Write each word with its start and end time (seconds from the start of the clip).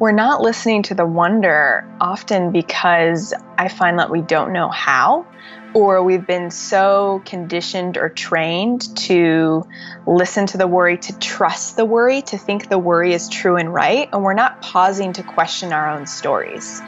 We're 0.00 0.12
not 0.12 0.40
listening 0.40 0.84
to 0.84 0.94
the 0.94 1.04
wonder 1.04 1.86
often 2.00 2.52
because 2.52 3.34
I 3.58 3.68
find 3.68 3.98
that 3.98 4.08
we 4.08 4.22
don't 4.22 4.54
know 4.54 4.70
how 4.70 5.26
or 5.74 6.02
we've 6.02 6.26
been 6.26 6.50
so 6.50 7.20
conditioned 7.26 7.98
or 7.98 8.08
trained 8.08 8.96
to 8.96 9.62
listen 10.06 10.46
to 10.46 10.56
the 10.56 10.66
worry, 10.66 10.96
to 10.96 11.18
trust 11.18 11.76
the 11.76 11.84
worry, 11.84 12.22
to 12.22 12.38
think 12.38 12.70
the 12.70 12.78
worry 12.78 13.12
is 13.12 13.28
true 13.28 13.56
and 13.56 13.74
right, 13.74 14.08
and 14.10 14.24
we're 14.24 14.32
not 14.32 14.62
pausing 14.62 15.12
to 15.12 15.22
question 15.22 15.70
our 15.70 15.90
own 15.90 16.06
stories. 16.06 16.80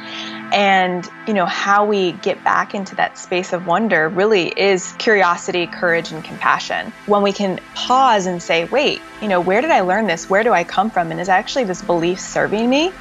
And, 0.53 1.09
you 1.27 1.32
know, 1.32 1.46
how 1.46 1.87
we 1.87 2.12
get 2.12 2.45
back 2.45 2.75
into 2.75 2.95
that 2.96 3.16
space 3.16 3.55
of 3.55 3.66
wonder 3.66 4.11
really 4.11 4.48
is 4.48 4.93
curiosity, 4.98 5.67
courage, 5.67 6.12
and 6.12 6.23
compassion. 6.23 6.93
When 7.07 7.23
we 7.23 7.32
can 7.32 7.59
pause 7.75 8.27
and 8.27 8.43
say, 8.43 8.64
wait, 8.67 9.00
you 9.23 9.29
know, 9.29 9.41
where 9.41 9.62
did 9.62 9.71
I 9.71 9.80
learn 9.80 10.07
this? 10.07 10.29
Where 10.29 10.45
do 10.45 10.53
I 10.53 10.62
come 10.62 10.91
from? 10.91 11.11
And 11.11 11.18
is 11.18 11.30
actually 11.30 11.64
this 11.64 11.80
belief 11.80 12.21
serving 12.21 12.68
me? 12.68 12.93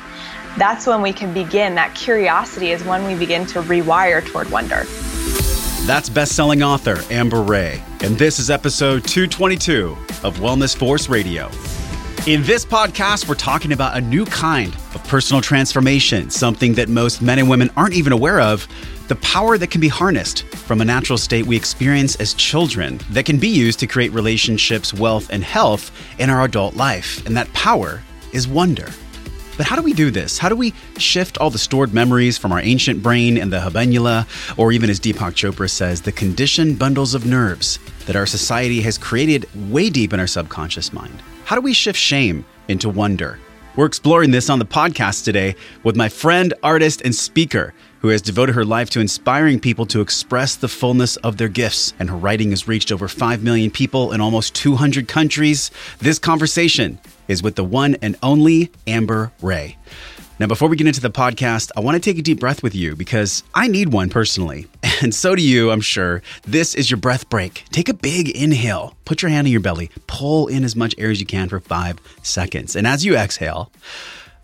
That's 0.57 0.87
when 0.87 1.01
we 1.01 1.11
can 1.11 1.33
begin. 1.33 1.75
That 1.75 1.93
curiosity 1.93 2.71
is 2.71 2.83
when 2.85 3.05
we 3.05 3.15
begin 3.15 3.45
to 3.47 3.61
rewire 3.61 4.25
toward 4.25 4.49
wonder. 4.49 4.83
That's 5.85 6.09
best-selling 6.09 6.63
author 6.63 7.01
Amber 7.09 7.41
Rae, 7.41 7.83
and 8.01 8.17
this 8.17 8.37
is 8.37 8.49
episode 8.49 9.03
222 9.03 9.97
of 10.23 10.37
Wellness 10.37 10.77
Force 10.77 11.09
Radio. 11.09 11.49
In 12.27 12.43
this 12.43 12.63
podcast, 12.63 13.27
we're 13.27 13.33
talking 13.33 13.71
about 13.71 13.97
a 13.97 14.01
new 14.01 14.25
kind 14.25 14.71
of 14.93 15.03
personal 15.05 15.41
transformation, 15.41 16.29
something 16.29 16.75
that 16.75 16.87
most 16.87 17.19
men 17.19 17.39
and 17.39 17.49
women 17.49 17.71
aren't 17.75 17.95
even 17.95 18.13
aware 18.13 18.39
of, 18.39 18.67
the 19.07 19.15
power 19.15 19.57
that 19.57 19.71
can 19.71 19.81
be 19.81 19.87
harnessed 19.87 20.43
from 20.43 20.81
a 20.81 20.85
natural 20.85 21.17
state 21.17 21.47
we 21.47 21.55
experience 21.55 22.15
as 22.17 22.35
children 22.35 22.99
that 23.09 23.25
can 23.25 23.39
be 23.39 23.47
used 23.47 23.79
to 23.79 23.87
create 23.87 24.11
relationships, 24.13 24.93
wealth, 24.93 25.31
and 25.31 25.43
health 25.43 25.91
in 26.19 26.29
our 26.29 26.43
adult 26.43 26.75
life. 26.75 27.25
And 27.25 27.35
that 27.37 27.51
power 27.53 28.03
is 28.33 28.47
wonder. 28.47 28.87
But 29.57 29.65
how 29.65 29.75
do 29.75 29.81
we 29.81 29.93
do 29.93 30.11
this? 30.11 30.37
How 30.37 30.47
do 30.47 30.55
we 30.55 30.75
shift 30.99 31.39
all 31.39 31.49
the 31.49 31.57
stored 31.57 31.91
memories 31.91 32.37
from 32.37 32.51
our 32.51 32.61
ancient 32.61 33.01
brain 33.01 33.35
and 33.35 33.51
the 33.51 33.61
habenula, 33.61 34.27
or 34.59 34.71
even 34.71 34.91
as 34.91 34.99
Deepak 34.99 35.33
Chopra 35.33 35.67
says, 35.67 36.03
the 36.03 36.11
conditioned 36.11 36.77
bundles 36.77 37.15
of 37.15 37.25
nerves 37.25 37.79
that 38.05 38.15
our 38.15 38.27
society 38.27 38.81
has 38.81 38.99
created 38.99 39.47
way 39.71 39.89
deep 39.89 40.13
in 40.13 40.19
our 40.19 40.27
subconscious 40.27 40.93
mind? 40.93 41.23
How 41.45 41.55
do 41.55 41.61
we 41.61 41.73
shift 41.73 41.99
shame 41.99 42.45
into 42.67 42.89
wonder? 42.89 43.39
We're 43.75 43.85
exploring 43.85 44.31
this 44.31 44.49
on 44.49 44.59
the 44.59 44.65
podcast 44.65 45.23
today 45.23 45.55
with 45.83 45.95
my 45.95 46.09
friend, 46.09 46.53
artist, 46.63 47.01
and 47.01 47.13
speaker 47.13 47.73
who 47.99 48.09
has 48.09 48.21
devoted 48.21 48.55
her 48.55 48.65
life 48.65 48.89
to 48.91 48.99
inspiring 48.99 49.59
people 49.59 49.85
to 49.87 50.01
express 50.01 50.55
the 50.55 50.67
fullness 50.67 51.17
of 51.17 51.37
their 51.37 51.47
gifts. 51.47 51.93
And 51.99 52.09
her 52.09 52.15
writing 52.15 52.49
has 52.49 52.67
reached 52.67 52.91
over 52.91 53.07
5 53.07 53.43
million 53.43 53.69
people 53.69 54.11
in 54.11 54.21
almost 54.21 54.55
200 54.55 55.07
countries. 55.07 55.71
This 55.99 56.19
conversation 56.19 56.99
is 57.27 57.43
with 57.43 57.55
the 57.55 57.63
one 57.63 57.95
and 58.01 58.17
only 58.23 58.71
Amber 58.87 59.31
Rae. 59.41 59.77
Now, 60.41 60.47
before 60.47 60.69
we 60.69 60.75
get 60.75 60.87
into 60.87 61.01
the 61.01 61.11
podcast, 61.11 61.69
I 61.77 61.81
want 61.81 61.93
to 61.93 61.99
take 61.99 62.17
a 62.17 62.21
deep 62.23 62.39
breath 62.39 62.63
with 62.63 62.73
you 62.73 62.95
because 62.95 63.43
I 63.53 63.67
need 63.67 63.93
one 63.93 64.09
personally. 64.09 64.67
And 65.03 65.13
so 65.15 65.35
do 65.35 65.41
you, 65.41 65.71
I'm 65.71 65.81
sure. 65.81 66.21
This 66.43 66.75
is 66.75 66.91
your 66.91 66.99
breath 66.99 67.27
break. 67.27 67.63
Take 67.71 67.89
a 67.89 67.93
big 67.93 68.29
inhale, 68.29 68.95
put 69.05 69.23
your 69.23 69.29
hand 69.29 69.47
on 69.47 69.51
your 69.51 69.59
belly, 69.59 69.89
pull 70.05 70.45
in 70.47 70.63
as 70.63 70.75
much 70.75 70.93
air 70.99 71.09
as 71.09 71.19
you 71.19 71.25
can 71.25 71.49
for 71.49 71.59
five 71.59 71.97
seconds. 72.21 72.75
And 72.75 72.85
as 72.85 73.03
you 73.03 73.15
exhale, 73.15 73.71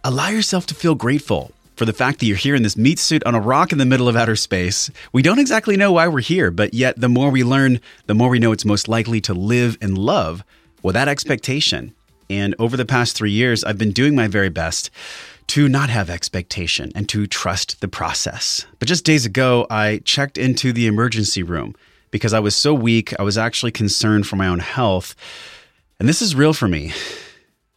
allow 0.03 0.29
yourself 0.29 0.65
to 0.67 0.75
feel 0.75 0.95
grateful 0.95 1.51
for 1.75 1.85
the 1.85 1.93
fact 1.93 2.19
that 2.19 2.25
you're 2.25 2.37
here 2.37 2.55
in 2.55 2.63
this 2.63 2.75
meat 2.75 2.97
suit 2.97 3.23
on 3.23 3.35
a 3.35 3.39
rock 3.39 3.71
in 3.71 3.77
the 3.77 3.85
middle 3.85 4.07
of 4.07 4.15
outer 4.15 4.35
space. 4.35 4.89
We 5.13 5.21
don't 5.21 5.37
exactly 5.37 5.77
know 5.77 5.91
why 5.91 6.07
we're 6.07 6.21
here, 6.21 6.49
but 6.49 6.73
yet 6.73 6.99
the 6.99 7.09
more 7.09 7.29
we 7.29 7.43
learn, 7.43 7.79
the 8.07 8.15
more 8.15 8.29
we 8.29 8.39
know 8.39 8.51
it's 8.51 8.65
most 8.65 8.87
likely 8.87 9.21
to 9.21 9.35
live 9.35 9.77
and 9.79 9.95
love 9.95 10.43
with 10.81 10.93
that 10.93 11.07
expectation. 11.07 11.93
And 12.31 12.55
over 12.57 12.77
the 12.77 12.85
past 12.85 13.15
three 13.15 13.31
years, 13.31 13.63
I've 13.63 13.77
been 13.77 13.91
doing 13.91 14.15
my 14.15 14.27
very 14.27 14.49
best 14.49 14.89
to 15.47 15.69
not 15.69 15.89
have 15.89 16.09
expectation 16.09 16.91
and 16.93 17.07
to 17.09 17.25
trust 17.25 17.81
the 17.81 17.87
process. 17.87 18.65
But 18.79 18.87
just 18.87 19.05
days 19.05 19.25
ago, 19.25 19.65
I 19.69 20.01
checked 20.03 20.37
into 20.37 20.73
the 20.73 20.87
emergency 20.87 21.43
room 21.43 21.75
because 22.11 22.33
I 22.33 22.39
was 22.39 22.55
so 22.55 22.73
weak. 22.73 23.17
I 23.19 23.23
was 23.23 23.37
actually 23.37 23.71
concerned 23.71 24.27
for 24.27 24.35
my 24.35 24.47
own 24.47 24.59
health. 24.59 25.15
And 25.99 26.07
this 26.07 26.21
is 26.21 26.35
real 26.35 26.53
for 26.53 26.67
me. 26.67 26.93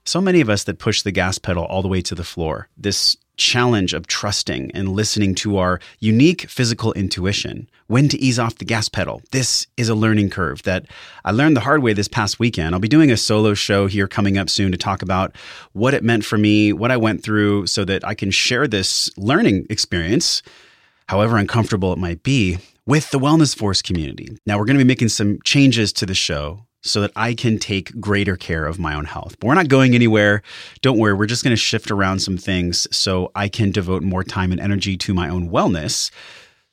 So 0.04 0.20
many 0.20 0.40
of 0.40 0.50
us 0.50 0.64
that 0.64 0.78
push 0.78 1.02
the 1.02 1.12
gas 1.12 1.38
pedal 1.38 1.64
all 1.64 1.82
the 1.82 1.88
way 1.88 2.00
to 2.02 2.14
the 2.14 2.24
floor. 2.24 2.68
This 2.76 3.16
challenge 3.40 3.94
of 3.94 4.06
trusting 4.06 4.70
and 4.72 4.90
listening 4.90 5.34
to 5.34 5.56
our 5.56 5.80
unique 5.98 6.42
physical 6.42 6.92
intuition, 6.92 7.68
when 7.86 8.06
to 8.08 8.18
ease 8.18 8.38
off 8.38 8.58
the 8.58 8.64
gas 8.64 8.88
pedal. 8.88 9.22
This 9.32 9.66
is 9.78 9.88
a 9.88 9.94
learning 9.94 10.28
curve 10.28 10.62
that 10.64 10.86
I 11.24 11.30
learned 11.32 11.56
the 11.56 11.62
hard 11.62 11.82
way 11.82 11.94
this 11.94 12.06
past 12.06 12.38
weekend. 12.38 12.74
I'll 12.74 12.80
be 12.80 12.86
doing 12.86 13.10
a 13.10 13.16
solo 13.16 13.54
show 13.54 13.86
here 13.86 14.06
coming 14.06 14.36
up 14.36 14.50
soon 14.50 14.70
to 14.72 14.78
talk 14.78 15.00
about 15.00 15.34
what 15.72 15.94
it 15.94 16.04
meant 16.04 16.24
for 16.24 16.36
me, 16.36 16.72
what 16.72 16.92
I 16.92 16.98
went 16.98 17.24
through, 17.24 17.66
so 17.66 17.84
that 17.86 18.06
I 18.06 18.14
can 18.14 18.30
share 18.30 18.68
this 18.68 19.10
learning 19.16 19.66
experience, 19.70 20.42
however 21.08 21.38
uncomfortable 21.38 21.92
it 21.94 21.98
might 21.98 22.22
be, 22.22 22.58
with 22.84 23.10
the 23.10 23.18
Wellness 23.18 23.56
Force 23.56 23.80
community. 23.80 24.28
Now, 24.44 24.58
we're 24.58 24.66
going 24.66 24.78
to 24.78 24.84
be 24.84 24.88
making 24.88 25.08
some 25.08 25.38
changes 25.44 25.92
to 25.94 26.06
the 26.06 26.14
show 26.14 26.66
so 26.82 27.00
that 27.00 27.12
I 27.16 27.34
can 27.34 27.58
take 27.58 27.98
greater 28.00 28.36
care 28.36 28.66
of 28.66 28.78
my 28.78 28.94
own 28.94 29.04
health. 29.04 29.36
But 29.38 29.46
we're 29.48 29.54
not 29.54 29.68
going 29.68 29.94
anywhere. 29.94 30.42
Don't 30.80 30.98
worry, 30.98 31.14
we're 31.14 31.26
just 31.26 31.44
going 31.44 31.52
to 31.52 31.56
shift 31.56 31.90
around 31.90 32.20
some 32.20 32.36
things 32.36 32.86
so 32.94 33.30
I 33.34 33.48
can 33.48 33.70
devote 33.70 34.02
more 34.02 34.24
time 34.24 34.52
and 34.52 34.60
energy 34.60 34.96
to 34.98 35.14
my 35.14 35.28
own 35.28 35.50
wellness. 35.50 36.10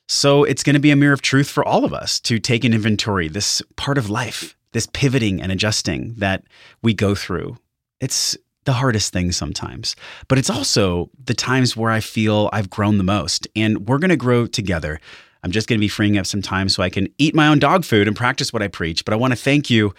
So 0.08 0.44
it's 0.44 0.62
going 0.62 0.74
to 0.74 0.80
be 0.80 0.90
a 0.90 0.96
mirror 0.96 1.12
of 1.12 1.20
truth 1.20 1.50
for 1.50 1.64
all 1.64 1.84
of 1.84 1.92
us 1.92 2.18
to 2.20 2.38
take 2.38 2.64
an 2.64 2.72
inventory, 2.72 3.28
this 3.28 3.60
part 3.76 3.98
of 3.98 4.08
life, 4.08 4.56
this 4.72 4.86
pivoting 4.86 5.42
and 5.42 5.52
adjusting 5.52 6.14
that 6.14 6.44
we 6.82 6.94
go 6.94 7.14
through. 7.14 7.58
It's 8.00 8.36
the 8.64 8.72
hardest 8.74 9.12
thing 9.12 9.32
sometimes, 9.32 9.96
but 10.28 10.38
it's 10.38 10.50
also 10.50 11.10
the 11.24 11.34
times 11.34 11.76
where 11.76 11.90
I 11.90 12.00
feel 12.00 12.48
I've 12.52 12.70
grown 12.70 12.98
the 12.98 13.04
most. 13.04 13.46
And 13.54 13.88
we're 13.88 13.98
going 13.98 14.10
to 14.10 14.16
grow 14.16 14.46
together. 14.46 15.00
I'm 15.42 15.50
just 15.50 15.68
going 15.68 15.78
to 15.78 15.80
be 15.80 15.88
freeing 15.88 16.18
up 16.18 16.26
some 16.26 16.42
time 16.42 16.68
so 16.68 16.82
I 16.82 16.90
can 16.90 17.08
eat 17.18 17.34
my 17.34 17.46
own 17.46 17.58
dog 17.58 17.84
food 17.84 18.08
and 18.08 18.16
practice 18.16 18.52
what 18.52 18.62
I 18.62 18.68
preach. 18.68 19.04
But 19.04 19.14
I 19.14 19.16
want 19.16 19.32
to 19.32 19.36
thank 19.36 19.70
you 19.70 19.94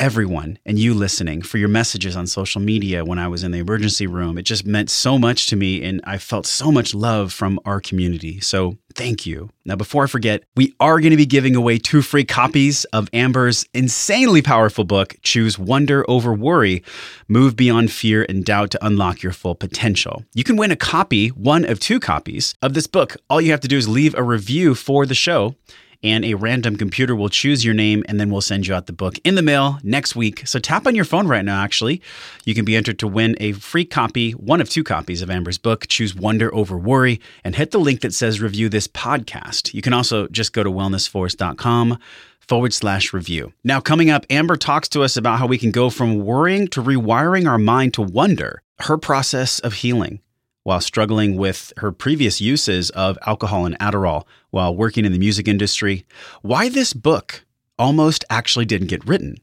everyone 0.00 0.58
and 0.66 0.78
you 0.78 0.92
listening 0.92 1.40
for 1.40 1.58
your 1.58 1.68
messages 1.68 2.16
on 2.16 2.26
social 2.26 2.60
media 2.60 3.04
when 3.04 3.18
I 3.18 3.28
was 3.28 3.44
in 3.44 3.52
the 3.52 3.58
emergency 3.58 4.06
room. 4.06 4.36
It 4.36 4.42
just 4.42 4.66
meant 4.66 4.90
so 4.90 5.18
much 5.18 5.46
to 5.48 5.56
me 5.56 5.82
and 5.84 6.00
I 6.04 6.18
felt 6.18 6.46
so 6.46 6.72
much 6.72 6.94
love 6.94 7.32
from 7.32 7.60
our 7.64 7.80
community. 7.80 8.40
So 8.40 8.76
thank 8.94 9.24
you. 9.24 9.50
Now, 9.64 9.76
before 9.76 10.04
I 10.04 10.08
forget, 10.08 10.42
we 10.56 10.74
are 10.80 10.98
going 11.00 11.12
to 11.12 11.16
be 11.16 11.26
giving 11.26 11.54
away 11.54 11.78
two 11.78 12.02
free 12.02 12.24
copies 12.24 12.84
of 12.86 13.08
Amber's 13.12 13.64
insanely 13.72 14.42
powerful 14.42 14.84
book, 14.84 15.14
Choose 15.22 15.58
Wonder 15.58 16.04
Over 16.08 16.34
Worry 16.34 16.82
Move 17.28 17.54
Beyond 17.56 17.92
Fear 17.92 18.26
and 18.28 18.44
Doubt 18.44 18.72
to 18.72 18.84
Unlock 18.84 19.22
Your 19.22 19.32
Full 19.32 19.54
Potential. 19.54 20.24
You 20.34 20.44
can 20.44 20.56
win 20.56 20.72
a 20.72 20.76
copy, 20.76 21.28
one 21.28 21.64
of 21.64 21.78
two 21.78 22.00
copies 22.00 22.54
of 22.62 22.74
this 22.74 22.86
book. 22.86 23.16
All 23.30 23.40
you 23.40 23.52
have 23.52 23.60
to 23.60 23.68
do 23.68 23.78
is 23.78 23.88
leave 23.88 24.14
a 24.14 24.22
review 24.22 24.74
for 24.74 25.06
the 25.06 25.14
show 25.14 25.54
and 26.04 26.24
a 26.24 26.34
random 26.34 26.76
computer 26.76 27.16
will 27.16 27.30
choose 27.30 27.64
your 27.64 27.74
name 27.74 28.04
and 28.06 28.20
then 28.20 28.30
we'll 28.30 28.42
send 28.42 28.66
you 28.66 28.74
out 28.74 28.86
the 28.86 28.92
book 28.92 29.18
in 29.24 29.34
the 29.34 29.42
mail 29.42 29.78
next 29.82 30.14
week. 30.14 30.46
So 30.46 30.58
tap 30.58 30.86
on 30.86 30.94
your 30.94 31.06
phone 31.06 31.26
right 31.26 31.44
now, 31.44 31.62
actually. 31.62 32.02
You 32.44 32.54
can 32.54 32.64
be 32.64 32.76
entered 32.76 32.98
to 33.00 33.08
win 33.08 33.34
a 33.40 33.52
free 33.52 33.86
copy, 33.86 34.32
one 34.32 34.60
of 34.60 34.68
two 34.68 34.84
copies 34.84 35.22
of 35.22 35.30
Amber's 35.30 35.58
book, 35.58 35.86
Choose 35.88 36.14
Wonder 36.14 36.54
Over 36.54 36.76
Worry, 36.76 37.20
and 37.42 37.56
hit 37.56 37.70
the 37.70 37.80
link 37.80 38.02
that 38.02 38.14
says 38.14 38.40
review 38.40 38.68
this 38.68 38.86
podcast. 38.86 39.72
You 39.72 39.82
can 39.82 39.94
also 39.94 40.28
just 40.28 40.52
go 40.52 40.62
to 40.62 40.70
wellnessforce.com 40.70 41.98
forward 42.40 42.74
slash 42.74 43.12
review. 43.14 43.52
Now, 43.64 43.80
coming 43.80 44.10
up, 44.10 44.26
Amber 44.28 44.56
talks 44.56 44.88
to 44.90 45.02
us 45.02 45.16
about 45.16 45.38
how 45.38 45.46
we 45.46 45.56
can 45.56 45.70
go 45.70 45.88
from 45.88 46.20
worrying 46.20 46.68
to 46.68 46.82
rewiring 46.82 47.48
our 47.48 47.58
mind 47.58 47.94
to 47.94 48.02
wonder, 48.02 48.62
her 48.80 48.98
process 48.98 49.58
of 49.60 49.72
healing 49.72 50.20
while 50.64 50.80
struggling 50.80 51.36
with 51.36 51.72
her 51.76 51.92
previous 51.92 52.40
uses 52.40 52.90
of 52.90 53.16
alcohol 53.26 53.64
and 53.64 53.78
Adderall 53.78 54.24
while 54.50 54.74
working 54.74 55.04
in 55.04 55.12
the 55.12 55.18
music 55.18 55.46
industry, 55.46 56.04
why 56.42 56.68
this 56.68 56.92
book 56.92 57.44
almost 57.78 58.24
actually 58.30 58.64
didn't 58.64 58.88
get 58.88 59.06
written. 59.06 59.36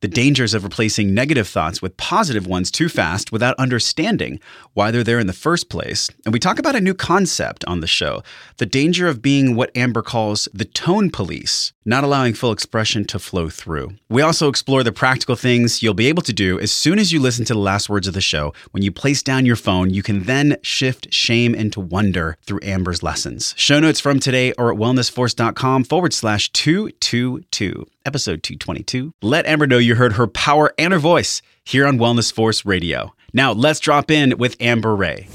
The 0.00 0.08
dangers 0.08 0.52
of 0.52 0.64
replacing 0.64 1.14
negative 1.14 1.46
thoughts 1.46 1.80
with 1.80 1.96
positive 1.96 2.44
ones 2.44 2.72
too 2.72 2.88
fast 2.88 3.30
without 3.30 3.54
understanding 3.56 4.40
why 4.74 4.90
they're 4.90 5.04
there 5.04 5.20
in 5.20 5.28
the 5.28 5.32
first 5.32 5.68
place. 5.68 6.10
And 6.24 6.32
we 6.32 6.40
talk 6.40 6.58
about 6.58 6.74
a 6.74 6.80
new 6.80 6.94
concept 6.94 7.64
on 7.66 7.80
the 7.80 7.86
show 7.86 8.22
the 8.56 8.66
danger 8.66 9.06
of 9.06 9.22
being 9.22 9.54
what 9.54 9.70
Amber 9.76 10.02
calls 10.02 10.48
the 10.52 10.64
tone 10.64 11.08
police, 11.08 11.72
not 11.84 12.04
allowing 12.04 12.34
full 12.34 12.52
expression 12.52 13.04
to 13.06 13.18
flow 13.18 13.48
through. 13.48 13.94
We 14.08 14.22
also 14.22 14.48
explore 14.48 14.82
the 14.82 14.92
practical 14.92 15.36
things 15.36 15.82
you'll 15.82 15.94
be 15.94 16.08
able 16.08 16.22
to 16.22 16.32
do 16.32 16.58
as 16.60 16.72
soon 16.72 16.98
as 16.98 17.12
you 17.12 17.20
listen 17.20 17.44
to 17.46 17.54
the 17.54 17.58
last 17.58 17.88
words 17.88 18.06
of 18.06 18.14
the 18.14 18.20
show. 18.20 18.52
When 18.70 18.82
you 18.82 18.92
place 18.92 19.22
down 19.22 19.46
your 19.46 19.56
phone, 19.56 19.90
you 19.90 20.02
can 20.02 20.24
then 20.24 20.56
shift 20.62 21.12
shame 21.12 21.54
into 21.54 21.80
wonder 21.80 22.36
through 22.44 22.60
Amber's 22.62 23.02
lessons. 23.02 23.54
Show 23.56 23.80
notes 23.80 24.00
from 24.00 24.20
today 24.20 24.52
are 24.58 24.72
at 24.72 24.78
wellnessforce.com 24.78 25.84
forward 25.84 26.12
slash 26.12 26.50
222 26.52 27.86
episode 28.04 28.42
222. 28.42 29.12
Let 29.22 29.46
Amber 29.46 29.66
know 29.66 29.78
you 29.78 29.94
heard 29.94 30.14
her 30.14 30.26
power 30.26 30.72
and 30.78 30.92
her 30.92 30.98
voice 30.98 31.42
here 31.64 31.86
on 31.86 31.98
Wellness 31.98 32.32
Force 32.32 32.64
Radio. 32.64 33.14
Now, 33.32 33.52
let's 33.52 33.80
drop 33.80 34.10
in 34.10 34.36
with 34.38 34.56
Amber 34.60 34.94
Rae. 34.94 35.28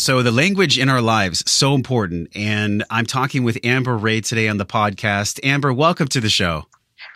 So, 0.00 0.22
the 0.22 0.30
language 0.30 0.78
in 0.78 0.88
our 0.88 1.02
lives 1.02 1.42
so 1.50 1.74
important, 1.74 2.28
and 2.36 2.84
I'm 2.88 3.04
talking 3.04 3.42
with 3.42 3.58
Amber 3.64 3.96
Rae 3.96 4.20
today 4.20 4.46
on 4.46 4.56
the 4.56 4.64
podcast. 4.64 5.40
Amber, 5.42 5.72
welcome 5.72 6.06
to 6.08 6.20
the 6.20 6.28
show. 6.28 6.66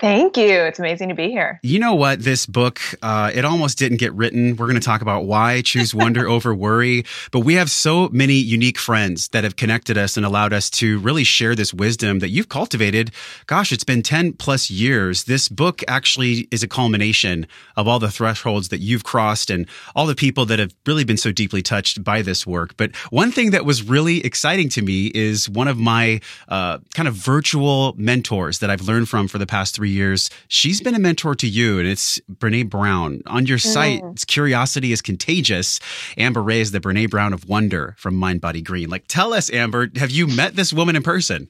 Thank 0.03 0.37
you. 0.37 0.49
It's 0.49 0.81
amazing 0.81 1.11
to 1.11 1.15
be 1.15 1.31
here. 1.31 1.61
You 1.63 1.79
know 1.79 1.95
what? 1.95 2.25
This 2.25 2.45
book, 2.45 2.81
uh, 3.03 3.31
it 3.33 3.45
almost 3.45 3.79
didn't 3.79 3.99
get 3.99 4.13
written. 4.15 4.57
We're 4.57 4.67
going 4.67 4.75
to 4.75 4.85
talk 4.85 5.01
about 5.01 5.27
why 5.27 5.63
choose 5.63 5.95
wonder 5.95 6.29
over 6.29 6.53
worry. 6.53 7.05
But 7.31 7.41
we 7.41 7.55
have 7.55 7.71
so 7.71 8.09
many 8.09 8.35
unique 8.35 8.79
friends 8.79 9.29
that 9.29 9.45
have 9.45 9.55
connected 9.55 9.97
us 9.97 10.17
and 10.17 10.27
allowed 10.27 10.53
us 10.53 10.69
to 10.71 10.99
really 10.99 11.23
share 11.23 11.55
this 11.55 11.73
wisdom 11.73 12.19
that 12.19 12.31
you've 12.31 12.49
cultivated. 12.49 13.13
Gosh, 13.47 13.71
it's 13.71 13.85
been 13.85 14.03
10 14.03 14.33
plus 14.33 14.73
years. 14.73 15.23
This 15.23 15.49
book 15.49 15.85
actually 15.87 16.49
is 16.51 16.65
a 16.65 16.69
culmination 16.69 17.47
of 17.77 17.87
all 17.87 18.01
the 18.01 18.11
thresholds 18.11 18.71
that 18.71 18.81
you've 18.81 19.05
crossed 19.05 19.51
and 19.51 19.69
all 19.95 20.07
the 20.07 20.17
people 20.17 20.45
that 20.47 20.59
have 20.59 20.75
really 20.85 21.05
been 21.05 21.17
so 21.17 21.31
deeply 21.31 21.63
touched 21.63 22.03
by 22.03 22.23
this 22.23 22.45
work. 22.45 22.77
But 22.77 22.93
one 23.11 23.31
thing 23.31 23.53
that 23.53 23.65
was 23.65 23.85
really 23.85 24.25
exciting 24.27 24.69
to 24.71 24.83
me 24.83 25.13
is 25.15 25.49
one 25.49 25.69
of 25.69 25.79
my 25.79 26.21
uh, 26.49 26.79
kind 26.93 27.07
of 27.07 27.15
virtual 27.15 27.95
mentors 27.97 28.59
that 28.59 28.69
I've 28.69 28.83
learned 28.83 29.09
from 29.09 29.29
for 29.29 29.39
the 29.39 29.47
past 29.47 29.77
three 29.77 29.92
years. 29.93 30.31
She's 30.49 30.81
been 30.81 30.95
a 30.95 30.99
mentor 30.99 31.35
to 31.37 31.49
you, 31.49 31.79
and 31.79 31.87
it's 31.87 32.19
Brene 32.31 32.69
Brown. 32.69 33.23
On 33.27 33.47
your 33.47 33.59
site, 33.59 34.03
mm. 34.03 34.27
Curiosity 34.27 34.93
is 34.93 35.01
Contagious. 35.03 35.81
Amber 36.17 36.43
Rae 36.43 36.61
is 36.61 36.73
the 36.73 36.81
Brene 36.81 37.09
Brown 37.11 37.33
of 37.33 37.49
Wonder 37.49 37.95
from 37.99 38.17
Mind 38.17 38.41
Body 38.41 38.63
Green. 38.63 38.89
Like, 38.89 39.05
tell 39.09 39.33
us, 39.33 39.53
Amber, 39.53 39.89
have 39.97 40.11
you 40.11 40.27
met 40.27 40.57
this 40.57 40.73
woman 40.73 40.97
in 40.97 41.03
person? 41.03 41.49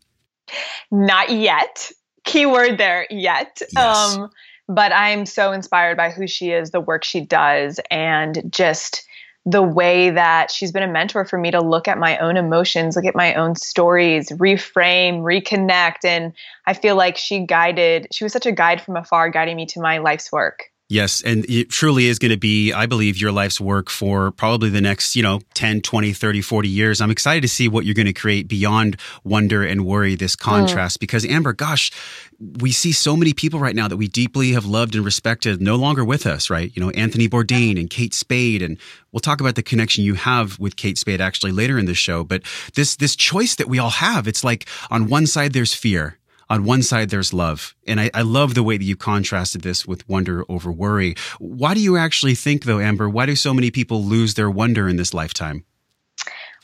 Not 0.90 1.30
yet. 1.30 1.90
Keyword 2.24 2.78
there, 2.78 3.06
yet. 3.10 3.60
Yes. 3.74 4.16
Um, 4.16 4.30
but 4.68 4.92
I'm 4.92 5.26
so 5.26 5.52
inspired 5.52 5.96
by 5.96 6.10
who 6.10 6.26
she 6.26 6.52
is, 6.52 6.70
the 6.70 6.80
work 6.80 7.04
she 7.04 7.20
does, 7.20 7.80
and 7.90 8.42
just 8.50 9.06
the 9.44 9.62
way 9.62 10.10
that 10.10 10.50
she's 10.50 10.70
been 10.70 10.82
a 10.82 10.88
mentor 10.88 11.24
for 11.24 11.38
me 11.38 11.50
to 11.50 11.60
look 11.60 11.88
at 11.88 11.98
my 11.98 12.16
own 12.18 12.36
emotions, 12.36 12.94
look 12.94 13.04
at 13.04 13.16
my 13.16 13.34
own 13.34 13.56
stories, 13.56 14.28
reframe, 14.30 15.20
reconnect. 15.20 16.04
And 16.04 16.32
I 16.66 16.74
feel 16.74 16.94
like 16.94 17.16
she 17.16 17.40
guided, 17.40 18.06
she 18.12 18.24
was 18.24 18.32
such 18.32 18.46
a 18.46 18.52
guide 18.52 18.80
from 18.80 18.96
afar, 18.96 19.30
guiding 19.30 19.56
me 19.56 19.66
to 19.66 19.80
my 19.80 19.98
life's 19.98 20.30
work. 20.30 20.71
Yes, 20.92 21.22
and 21.22 21.46
it 21.48 21.70
truly 21.70 22.08
is 22.08 22.18
going 22.18 22.32
to 22.32 22.36
be, 22.36 22.70
I 22.70 22.84
believe, 22.84 23.16
your 23.16 23.32
life's 23.32 23.58
work 23.58 23.88
for 23.88 24.30
probably 24.30 24.68
the 24.68 24.82
next, 24.82 25.16
you 25.16 25.22
know, 25.22 25.40
10, 25.54 25.80
20, 25.80 26.12
30, 26.12 26.42
40 26.42 26.68
years. 26.68 27.00
I'm 27.00 27.10
excited 27.10 27.40
to 27.40 27.48
see 27.48 27.66
what 27.66 27.86
you're 27.86 27.94
going 27.94 28.04
to 28.04 28.12
create 28.12 28.46
beyond 28.46 28.98
wonder 29.24 29.64
and 29.64 29.86
worry, 29.86 30.16
this 30.16 30.36
contrast. 30.36 30.98
Mm. 30.98 31.00
Because, 31.00 31.24
Amber, 31.24 31.54
gosh, 31.54 31.92
we 32.58 32.72
see 32.72 32.92
so 32.92 33.16
many 33.16 33.32
people 33.32 33.58
right 33.58 33.74
now 33.74 33.88
that 33.88 33.96
we 33.96 34.06
deeply 34.06 34.52
have 34.52 34.66
loved 34.66 34.94
and 34.94 35.02
respected 35.02 35.62
no 35.62 35.76
longer 35.76 36.04
with 36.04 36.26
us, 36.26 36.50
right? 36.50 36.70
You 36.76 36.84
know, 36.84 36.90
Anthony 36.90 37.26
Bourdain 37.26 37.80
and 37.80 37.88
Kate 37.88 38.12
Spade. 38.12 38.60
And 38.60 38.76
we'll 39.12 39.20
talk 39.20 39.40
about 39.40 39.54
the 39.54 39.62
connection 39.62 40.04
you 40.04 40.12
have 40.12 40.58
with 40.58 40.76
Kate 40.76 40.98
Spade 40.98 41.22
actually 41.22 41.52
later 41.52 41.78
in 41.78 41.86
the 41.86 41.94
show. 41.94 42.22
But 42.22 42.42
this, 42.74 42.96
this 42.96 43.16
choice 43.16 43.54
that 43.54 43.66
we 43.66 43.78
all 43.78 43.88
have, 43.88 44.28
it's 44.28 44.44
like 44.44 44.68
on 44.90 45.08
one 45.08 45.26
side, 45.26 45.54
there's 45.54 45.72
fear 45.72 46.18
on 46.52 46.64
one 46.64 46.82
side 46.82 47.08
there's 47.08 47.32
love 47.32 47.74
and 47.86 47.98
I, 47.98 48.10
I, 48.12 48.20
love 48.20 48.52
the 48.52 48.62
way 48.62 48.76
that 48.76 48.84
you 48.84 48.94
contrasted 48.94 49.62
this 49.62 49.86
with 49.86 50.06
wonder 50.06 50.44
over 50.50 50.70
worry 50.70 51.14
why 51.38 51.72
do 51.72 51.80
you 51.80 51.96
actually 51.96 52.34
think 52.34 52.64
though 52.64 52.78
amber 52.78 53.08
why 53.08 53.24
do 53.24 53.34
so 53.34 53.54
many 53.54 53.70
people 53.70 54.04
lose 54.04 54.34
their 54.34 54.50
wonder 54.50 54.86
in 54.86 54.96
this 54.96 55.14
lifetime 55.14 55.64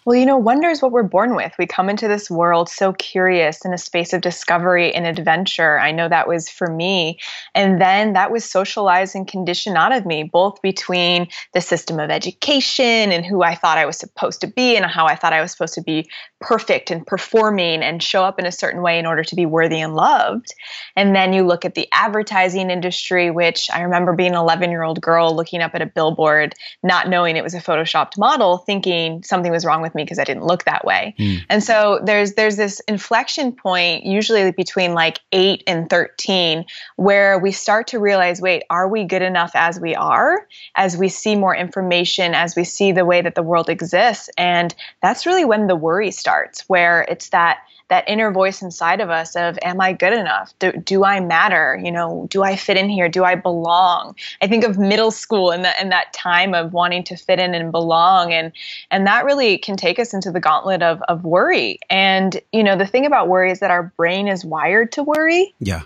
well, 0.08 0.16
you 0.16 0.24
know, 0.24 0.38
wonder 0.38 0.70
is 0.70 0.80
what 0.80 0.90
we're 0.90 1.02
born 1.02 1.36
with. 1.36 1.52
We 1.58 1.66
come 1.66 1.90
into 1.90 2.08
this 2.08 2.30
world 2.30 2.70
so 2.70 2.94
curious 2.94 3.66
in 3.66 3.74
a 3.74 3.76
space 3.78 4.14
of 4.14 4.22
discovery 4.22 4.94
and 4.94 5.06
adventure. 5.06 5.78
I 5.78 5.92
know 5.92 6.08
that 6.08 6.26
was 6.26 6.48
for 6.48 6.72
me. 6.72 7.18
And 7.54 7.78
then 7.78 8.14
that 8.14 8.30
was 8.30 8.42
socialized 8.42 9.14
and 9.14 9.28
conditioned 9.28 9.76
out 9.76 9.92
of 9.92 10.06
me, 10.06 10.22
both 10.22 10.62
between 10.62 11.28
the 11.52 11.60
system 11.60 12.00
of 12.00 12.08
education 12.08 13.12
and 13.12 13.26
who 13.26 13.42
I 13.42 13.54
thought 13.54 13.76
I 13.76 13.84
was 13.84 13.98
supposed 13.98 14.40
to 14.40 14.46
be 14.46 14.76
and 14.76 14.86
how 14.86 15.04
I 15.04 15.14
thought 15.14 15.34
I 15.34 15.42
was 15.42 15.52
supposed 15.52 15.74
to 15.74 15.82
be 15.82 16.08
perfect 16.40 16.90
and 16.90 17.04
performing 17.04 17.82
and 17.82 18.02
show 18.02 18.22
up 18.22 18.38
in 18.38 18.46
a 18.46 18.52
certain 18.52 18.80
way 18.80 18.98
in 18.98 19.06
order 19.06 19.24
to 19.24 19.34
be 19.34 19.44
worthy 19.44 19.80
and 19.80 19.94
loved. 19.96 20.54
And 20.94 21.14
then 21.14 21.32
you 21.32 21.44
look 21.44 21.64
at 21.64 21.74
the 21.74 21.88
advertising 21.90 22.70
industry, 22.70 23.30
which 23.30 23.68
I 23.72 23.82
remember 23.82 24.12
being 24.12 24.32
an 24.32 24.38
11 24.38 24.70
year 24.70 24.84
old 24.84 25.00
girl 25.00 25.34
looking 25.34 25.60
up 25.60 25.74
at 25.74 25.82
a 25.82 25.86
billboard, 25.86 26.54
not 26.82 27.08
knowing 27.08 27.36
it 27.36 27.42
was 27.42 27.54
a 27.54 27.60
photoshopped 27.60 28.16
model, 28.18 28.58
thinking 28.58 29.22
something 29.24 29.50
was 29.50 29.64
wrong 29.64 29.82
with 29.82 29.94
me 29.96 30.04
because 30.04 30.18
I 30.18 30.24
didn't 30.24 30.44
look 30.44 30.64
that 30.64 30.84
way. 30.84 31.14
Mm. 31.18 31.44
And 31.48 31.64
so 31.64 32.00
there's 32.04 32.34
there's 32.34 32.56
this 32.56 32.80
inflection 32.86 33.50
point 33.52 34.04
usually 34.04 34.52
between 34.52 34.94
like 34.94 35.18
8 35.32 35.64
and 35.66 35.90
13 35.90 36.64
where 36.96 37.38
we 37.38 37.50
start 37.50 37.88
to 37.88 37.98
realize 37.98 38.40
wait, 38.40 38.62
are 38.70 38.86
we 38.86 39.04
good 39.04 39.22
enough 39.22 39.50
as 39.54 39.80
we 39.80 39.96
are? 39.96 40.46
As 40.76 40.96
we 40.96 41.08
see 41.08 41.34
more 41.34 41.56
information, 41.56 42.34
as 42.34 42.54
we 42.54 42.62
see 42.62 42.92
the 42.92 43.04
way 43.04 43.22
that 43.22 43.34
the 43.34 43.42
world 43.42 43.68
exists, 43.68 44.30
and 44.38 44.72
that's 45.02 45.26
really 45.26 45.44
when 45.44 45.66
the 45.66 45.74
worry 45.74 46.12
starts 46.12 46.27
where 46.68 47.02
it's 47.02 47.30
that 47.30 47.58
that 47.88 48.04
inner 48.06 48.30
voice 48.30 48.60
inside 48.60 49.00
of 49.00 49.08
us 49.08 49.34
of 49.34 49.58
am 49.62 49.80
i 49.80 49.92
good 49.92 50.12
enough? 50.12 50.52
Do, 50.58 50.72
do 50.72 51.04
i 51.04 51.20
matter? 51.20 51.80
You 51.82 51.90
know 51.90 52.26
do 52.30 52.42
i 52.42 52.56
fit 52.56 52.76
in 52.76 52.88
here? 52.88 53.08
Do 53.08 53.24
i 53.24 53.34
belong? 53.34 54.14
I 54.42 54.46
think 54.46 54.64
of 54.64 54.78
middle 54.78 55.10
school 55.10 55.50
and 55.50 55.64
that 55.64 55.76
and 55.80 55.90
that 55.90 56.12
time 56.12 56.54
of 56.54 56.72
wanting 56.72 57.04
to 57.04 57.16
fit 57.16 57.38
in 57.38 57.54
and 57.54 57.72
belong 57.72 58.32
and 58.32 58.52
and 58.90 59.06
that 59.06 59.24
really 59.24 59.58
can 59.58 59.76
take 59.76 59.98
us 59.98 60.14
into 60.14 60.30
the 60.30 60.40
gauntlet 60.40 60.82
of 60.82 61.02
of 61.08 61.24
worry. 61.24 61.78
And 61.90 62.40
you 62.52 62.62
know 62.62 62.76
the 62.76 62.86
thing 62.86 63.06
about 63.06 63.28
worry 63.28 63.50
is 63.50 63.60
that 63.60 63.70
our 63.70 63.92
brain 63.96 64.28
is 64.28 64.44
wired 64.44 64.92
to 64.92 65.02
worry. 65.02 65.54
Yeah. 65.60 65.82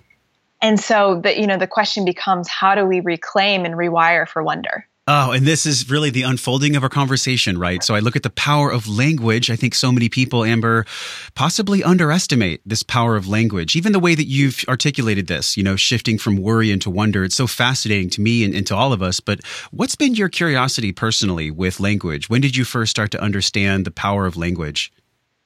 And 0.60 0.78
so 0.78 1.20
that 1.22 1.38
you 1.38 1.46
know 1.46 1.58
the 1.58 1.66
question 1.66 2.04
becomes 2.04 2.48
how 2.48 2.74
do 2.74 2.84
we 2.84 3.00
reclaim 3.00 3.64
and 3.64 3.74
rewire 3.74 4.28
for 4.28 4.42
wonder 4.42 4.86
Oh, 5.08 5.32
and 5.32 5.44
this 5.44 5.66
is 5.66 5.90
really 5.90 6.10
the 6.10 6.22
unfolding 6.22 6.76
of 6.76 6.84
our 6.84 6.88
conversation, 6.88 7.58
right? 7.58 7.82
So 7.82 7.96
I 7.96 7.98
look 7.98 8.14
at 8.14 8.22
the 8.22 8.30
power 8.30 8.70
of 8.70 8.86
language. 8.86 9.50
I 9.50 9.56
think 9.56 9.74
so 9.74 9.90
many 9.90 10.08
people, 10.08 10.44
Amber, 10.44 10.86
possibly 11.34 11.82
underestimate 11.82 12.60
this 12.64 12.84
power 12.84 13.16
of 13.16 13.26
language. 13.26 13.74
Even 13.74 13.90
the 13.90 13.98
way 13.98 14.14
that 14.14 14.28
you've 14.28 14.64
articulated 14.68 15.26
this, 15.26 15.56
you 15.56 15.64
know, 15.64 15.74
shifting 15.74 16.18
from 16.18 16.36
worry 16.36 16.70
into 16.70 16.88
wonder. 16.88 17.24
It's 17.24 17.34
so 17.34 17.48
fascinating 17.48 18.10
to 18.10 18.20
me 18.20 18.44
and, 18.44 18.54
and 18.54 18.64
to 18.68 18.76
all 18.76 18.92
of 18.92 19.02
us. 19.02 19.18
But 19.18 19.40
what's 19.72 19.96
been 19.96 20.14
your 20.14 20.28
curiosity 20.28 20.92
personally 20.92 21.50
with 21.50 21.80
language? 21.80 22.30
When 22.30 22.40
did 22.40 22.54
you 22.54 22.64
first 22.64 22.90
start 22.90 23.10
to 23.10 23.20
understand 23.20 23.84
the 23.84 23.90
power 23.90 24.26
of 24.26 24.36
language? 24.36 24.92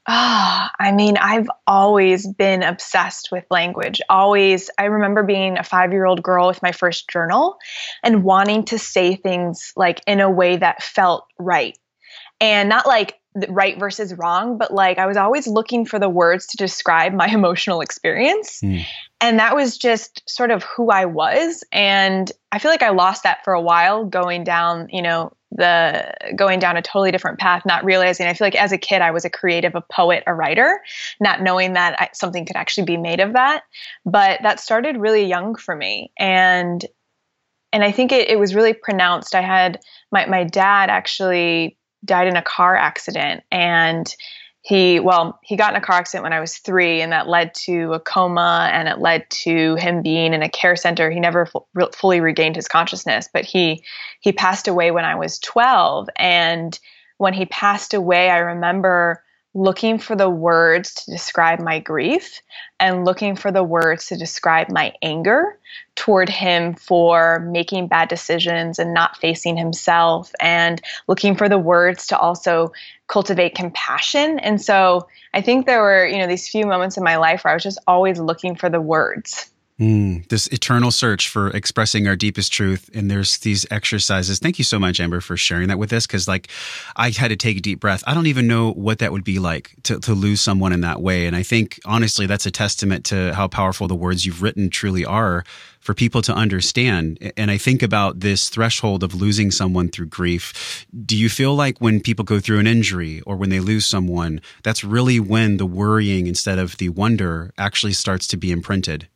Ah, 0.08 0.70
oh, 0.70 0.84
I 0.84 0.92
mean, 0.92 1.16
I've 1.16 1.48
always 1.66 2.26
been 2.26 2.62
obsessed 2.62 3.30
with 3.32 3.44
language. 3.50 4.00
Always. 4.08 4.70
I 4.78 4.84
remember 4.84 5.22
being 5.22 5.58
a 5.58 5.64
five 5.64 5.92
year 5.92 6.04
old 6.04 6.22
girl 6.22 6.46
with 6.46 6.62
my 6.62 6.72
first 6.72 7.08
journal 7.08 7.58
and 8.02 8.22
wanting 8.22 8.64
to 8.66 8.78
say 8.78 9.16
things 9.16 9.72
like 9.76 10.00
in 10.06 10.20
a 10.20 10.30
way 10.30 10.56
that 10.56 10.82
felt 10.82 11.26
right. 11.38 11.76
And 12.40 12.68
not 12.68 12.86
like 12.86 13.18
right 13.48 13.78
versus 13.78 14.14
wrong, 14.14 14.58
but 14.58 14.72
like 14.72 14.98
I 14.98 15.06
was 15.06 15.16
always 15.16 15.46
looking 15.46 15.84
for 15.84 15.98
the 15.98 16.08
words 16.08 16.46
to 16.46 16.56
describe 16.56 17.12
my 17.12 17.26
emotional 17.32 17.80
experience. 17.80 18.60
Mm. 18.62 18.84
And 19.20 19.38
that 19.38 19.54
was 19.54 19.78
just 19.78 20.22
sort 20.28 20.50
of 20.50 20.62
who 20.62 20.90
I 20.90 21.06
was. 21.06 21.64
And 21.72 22.30
I 22.52 22.58
feel 22.58 22.70
like 22.70 22.82
I 22.82 22.90
lost 22.90 23.22
that 23.22 23.44
for 23.44 23.54
a 23.54 23.60
while 23.60 24.04
going 24.04 24.44
down, 24.44 24.88
you 24.90 25.02
know, 25.02 25.32
the 25.52 26.12
going 26.34 26.58
down 26.58 26.76
a 26.76 26.82
totally 26.82 27.10
different 27.10 27.38
path, 27.38 27.64
not 27.64 27.84
realizing. 27.84 28.26
I 28.26 28.34
feel 28.34 28.46
like 28.46 28.56
as 28.56 28.72
a 28.72 28.78
kid, 28.78 29.00
I 29.00 29.10
was 29.10 29.24
a 29.24 29.30
creative, 29.30 29.74
a 29.74 29.80
poet, 29.80 30.24
a 30.26 30.34
writer, 30.34 30.80
not 31.20 31.42
knowing 31.42 31.74
that 31.74 32.00
I, 32.00 32.08
something 32.12 32.44
could 32.44 32.56
actually 32.56 32.84
be 32.84 32.96
made 32.96 33.20
of 33.20 33.32
that. 33.34 33.62
But 34.04 34.40
that 34.42 34.60
started 34.60 34.96
really 34.96 35.24
young 35.24 35.54
for 35.54 35.76
me, 35.76 36.12
and 36.18 36.84
and 37.72 37.84
I 37.84 37.92
think 37.92 38.12
it, 38.12 38.28
it 38.28 38.38
was 38.38 38.54
really 38.54 38.72
pronounced. 38.72 39.34
I 39.34 39.42
had 39.42 39.80
my 40.10 40.26
my 40.26 40.44
dad 40.44 40.90
actually 40.90 41.78
died 42.04 42.28
in 42.28 42.36
a 42.36 42.42
car 42.42 42.76
accident, 42.76 43.44
and 43.50 44.12
he 44.66 44.98
well 44.98 45.38
he 45.44 45.54
got 45.54 45.72
in 45.72 45.80
a 45.80 45.84
car 45.84 45.96
accident 45.96 46.24
when 46.24 46.32
i 46.32 46.40
was 46.40 46.58
three 46.58 47.00
and 47.00 47.12
that 47.12 47.28
led 47.28 47.54
to 47.54 47.92
a 47.92 48.00
coma 48.00 48.68
and 48.72 48.88
it 48.88 48.98
led 48.98 49.28
to 49.30 49.76
him 49.76 50.02
being 50.02 50.34
in 50.34 50.42
a 50.42 50.48
care 50.48 50.74
center. 50.74 51.08
He 51.08 51.20
never 51.20 51.48
f- 51.54 51.94
fully 51.94 52.20
regained 52.20 52.56
his 52.56 52.66
consciousness 52.66 53.28
but 53.32 53.44
he 53.44 53.84
he 54.20 54.32
passed 54.32 54.66
away 54.66 54.90
when 54.90 55.04
i 55.04 55.14
was 55.14 55.38
12 55.38 56.08
and 56.16 56.80
when 57.18 57.32
he 57.32 57.46
passed 57.46 57.94
away 57.94 58.28
i 58.28 58.38
remember 58.38 59.22
looking 59.56 59.98
for 59.98 60.14
the 60.14 60.28
words 60.28 60.92
to 60.92 61.10
describe 61.10 61.58
my 61.60 61.78
grief 61.78 62.42
and 62.78 63.06
looking 63.06 63.34
for 63.34 63.50
the 63.50 63.64
words 63.64 64.06
to 64.06 64.16
describe 64.16 64.70
my 64.70 64.92
anger 65.00 65.58
toward 65.94 66.28
him 66.28 66.74
for 66.74 67.40
making 67.40 67.88
bad 67.88 68.08
decisions 68.08 68.78
and 68.78 68.92
not 68.92 69.16
facing 69.16 69.56
himself 69.56 70.30
and 70.40 70.82
looking 71.08 71.34
for 71.34 71.48
the 71.48 71.58
words 71.58 72.06
to 72.06 72.18
also 72.18 72.70
cultivate 73.08 73.54
compassion. 73.54 74.38
And 74.40 74.60
so 74.60 75.08
i 75.36 75.40
think 75.40 75.66
there 75.66 75.82
were 75.82 76.06
you 76.06 76.18
know 76.18 76.26
these 76.26 76.48
few 76.48 76.66
moments 76.66 76.96
in 76.96 77.04
my 77.04 77.16
life 77.16 77.44
where 77.44 77.52
i 77.52 77.54
was 77.54 77.62
just 77.62 77.78
always 77.86 78.18
looking 78.18 78.56
for 78.56 78.68
the 78.68 78.80
words 78.80 79.50
Mm, 79.78 80.26
this 80.28 80.46
eternal 80.46 80.90
search 80.90 81.28
for 81.28 81.48
expressing 81.50 82.08
our 82.08 82.16
deepest 82.16 82.50
truth. 82.50 82.88
And 82.94 83.10
there's 83.10 83.36
these 83.38 83.66
exercises. 83.70 84.38
Thank 84.38 84.56
you 84.56 84.64
so 84.64 84.78
much, 84.78 85.00
Amber, 85.00 85.20
for 85.20 85.36
sharing 85.36 85.68
that 85.68 85.78
with 85.78 85.92
us. 85.92 86.06
Cause 86.06 86.26
like 86.26 86.48
I 86.96 87.10
had 87.10 87.28
to 87.28 87.36
take 87.36 87.58
a 87.58 87.60
deep 87.60 87.78
breath. 87.78 88.02
I 88.06 88.14
don't 88.14 88.26
even 88.26 88.46
know 88.46 88.72
what 88.72 89.00
that 89.00 89.12
would 89.12 89.24
be 89.24 89.38
like 89.38 89.74
to, 89.82 90.00
to 90.00 90.14
lose 90.14 90.40
someone 90.40 90.72
in 90.72 90.80
that 90.80 91.02
way. 91.02 91.26
And 91.26 91.36
I 91.36 91.42
think 91.42 91.78
honestly, 91.84 92.24
that's 92.24 92.46
a 92.46 92.50
testament 92.50 93.04
to 93.06 93.34
how 93.34 93.48
powerful 93.48 93.86
the 93.86 93.94
words 93.94 94.24
you've 94.24 94.40
written 94.40 94.70
truly 94.70 95.04
are 95.04 95.44
for 95.80 95.92
people 95.92 96.22
to 96.22 96.32
understand. 96.32 97.32
And 97.36 97.50
I 97.50 97.58
think 97.58 97.82
about 97.82 98.20
this 98.20 98.48
threshold 98.48 99.02
of 99.04 99.14
losing 99.14 99.50
someone 99.50 99.90
through 99.90 100.06
grief. 100.06 100.86
Do 101.04 101.18
you 101.18 101.28
feel 101.28 101.54
like 101.54 101.82
when 101.82 102.00
people 102.00 102.24
go 102.24 102.40
through 102.40 102.60
an 102.60 102.66
injury 102.66 103.20
or 103.26 103.36
when 103.36 103.50
they 103.50 103.60
lose 103.60 103.84
someone, 103.84 104.40
that's 104.62 104.82
really 104.82 105.20
when 105.20 105.58
the 105.58 105.66
worrying 105.66 106.26
instead 106.28 106.58
of 106.58 106.78
the 106.78 106.88
wonder 106.88 107.52
actually 107.58 107.92
starts 107.92 108.26
to 108.28 108.38
be 108.38 108.50
imprinted? 108.50 109.08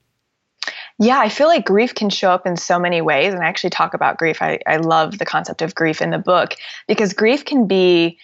Yeah, 1.03 1.19
I 1.19 1.31
feel 1.31 1.49
like 1.49 1.65
grief 1.65 1.95
can 1.95 2.11
show 2.11 2.31
up 2.31 2.47
in 2.47 2.59
so 2.59 2.79
many 2.79 3.01
ways. 3.01 3.33
And 3.33 3.43
I 3.43 3.47
actually 3.47 3.71
talk 3.71 3.95
about 3.95 4.19
grief. 4.19 4.43
I, 4.43 4.59
I 4.67 4.77
love 4.77 5.19
the 5.19 5.25
concept 5.25 5.63
of 5.63 5.75
grief 5.75 6.03
in 6.03 6.11
the 6.11 6.19
book 6.19 6.57
because 6.87 7.15
grief 7.15 7.47
can 7.47 7.67
be 7.67 8.19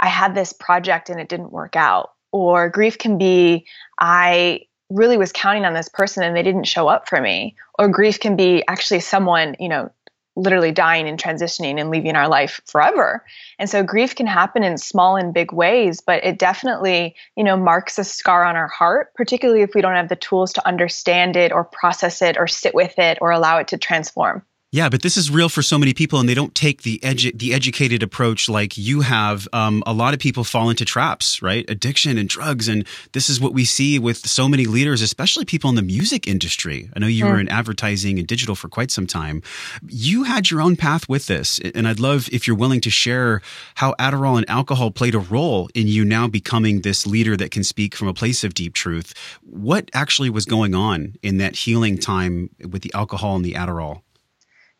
I 0.00 0.08
had 0.08 0.34
this 0.34 0.52
project 0.52 1.10
and 1.10 1.20
it 1.20 1.28
didn't 1.28 1.52
work 1.52 1.76
out. 1.76 2.12
Or 2.32 2.70
grief 2.70 2.96
can 2.96 3.18
be 3.18 3.66
I 4.00 4.62
really 4.88 5.18
was 5.18 5.30
counting 5.30 5.66
on 5.66 5.74
this 5.74 5.90
person 5.90 6.22
and 6.22 6.34
they 6.34 6.42
didn't 6.42 6.64
show 6.64 6.88
up 6.88 7.06
for 7.06 7.20
me. 7.20 7.54
Or 7.78 7.86
grief 7.88 8.18
can 8.18 8.34
be 8.34 8.66
actually 8.66 9.00
someone, 9.00 9.54
you 9.60 9.68
know, 9.68 9.90
literally 10.36 10.72
dying 10.72 11.08
and 11.08 11.22
transitioning 11.22 11.80
and 11.80 11.90
leaving 11.90 12.16
our 12.16 12.28
life 12.28 12.60
forever. 12.66 13.24
And 13.58 13.68
so 13.68 13.82
grief 13.82 14.14
can 14.14 14.26
happen 14.26 14.62
in 14.62 14.78
small 14.78 15.16
and 15.16 15.34
big 15.34 15.52
ways, 15.52 16.00
but 16.00 16.24
it 16.24 16.38
definitely, 16.38 17.14
you 17.36 17.44
know, 17.44 17.56
marks 17.56 17.98
a 17.98 18.04
scar 18.04 18.44
on 18.44 18.56
our 18.56 18.68
heart, 18.68 19.14
particularly 19.14 19.62
if 19.62 19.74
we 19.74 19.82
don't 19.82 19.96
have 19.96 20.08
the 20.08 20.16
tools 20.16 20.52
to 20.54 20.66
understand 20.66 21.36
it 21.36 21.52
or 21.52 21.64
process 21.64 22.22
it 22.22 22.38
or 22.38 22.46
sit 22.46 22.74
with 22.74 22.98
it 22.98 23.18
or 23.20 23.30
allow 23.30 23.58
it 23.58 23.68
to 23.68 23.78
transform. 23.78 24.42
Yeah, 24.74 24.88
but 24.88 25.02
this 25.02 25.18
is 25.18 25.30
real 25.30 25.50
for 25.50 25.60
so 25.60 25.78
many 25.78 25.92
people, 25.92 26.18
and 26.18 26.26
they 26.26 26.32
don't 26.32 26.54
take 26.54 26.80
the 26.80 26.98
edu- 27.00 27.38
the 27.38 27.52
educated 27.52 28.02
approach 28.02 28.48
like 28.48 28.78
you 28.78 29.02
have. 29.02 29.46
Um, 29.52 29.82
a 29.86 29.92
lot 29.92 30.14
of 30.14 30.20
people 30.20 30.44
fall 30.44 30.70
into 30.70 30.86
traps, 30.86 31.42
right? 31.42 31.68
Addiction 31.68 32.16
and 32.16 32.26
drugs, 32.26 32.68
and 32.68 32.86
this 33.12 33.28
is 33.28 33.38
what 33.38 33.52
we 33.52 33.66
see 33.66 33.98
with 33.98 34.26
so 34.26 34.48
many 34.48 34.64
leaders, 34.64 35.02
especially 35.02 35.44
people 35.44 35.68
in 35.68 35.76
the 35.76 35.82
music 35.82 36.26
industry. 36.26 36.88
I 36.96 37.00
know 37.00 37.06
you 37.06 37.26
were 37.26 37.38
in 37.38 37.50
advertising 37.50 38.18
and 38.18 38.26
digital 38.26 38.54
for 38.54 38.70
quite 38.70 38.90
some 38.90 39.06
time. 39.06 39.42
You 39.88 40.22
had 40.22 40.50
your 40.50 40.62
own 40.62 40.76
path 40.76 41.06
with 41.06 41.26
this, 41.26 41.60
and 41.74 41.86
I'd 41.86 42.00
love 42.00 42.30
if 42.32 42.46
you're 42.46 42.56
willing 42.56 42.80
to 42.80 42.90
share 42.90 43.42
how 43.74 43.92
Adderall 43.98 44.38
and 44.38 44.48
alcohol 44.48 44.90
played 44.90 45.14
a 45.14 45.18
role 45.18 45.68
in 45.74 45.86
you 45.86 46.02
now 46.02 46.28
becoming 46.28 46.80
this 46.80 47.06
leader 47.06 47.36
that 47.36 47.50
can 47.50 47.62
speak 47.62 47.94
from 47.94 48.08
a 48.08 48.14
place 48.14 48.42
of 48.42 48.54
deep 48.54 48.72
truth. 48.72 49.12
What 49.42 49.90
actually 49.92 50.30
was 50.30 50.46
going 50.46 50.74
on 50.74 51.16
in 51.22 51.36
that 51.36 51.56
healing 51.56 51.98
time 51.98 52.48
with 52.66 52.80
the 52.80 52.94
alcohol 52.94 53.36
and 53.36 53.44
the 53.44 53.52
Adderall? 53.52 54.00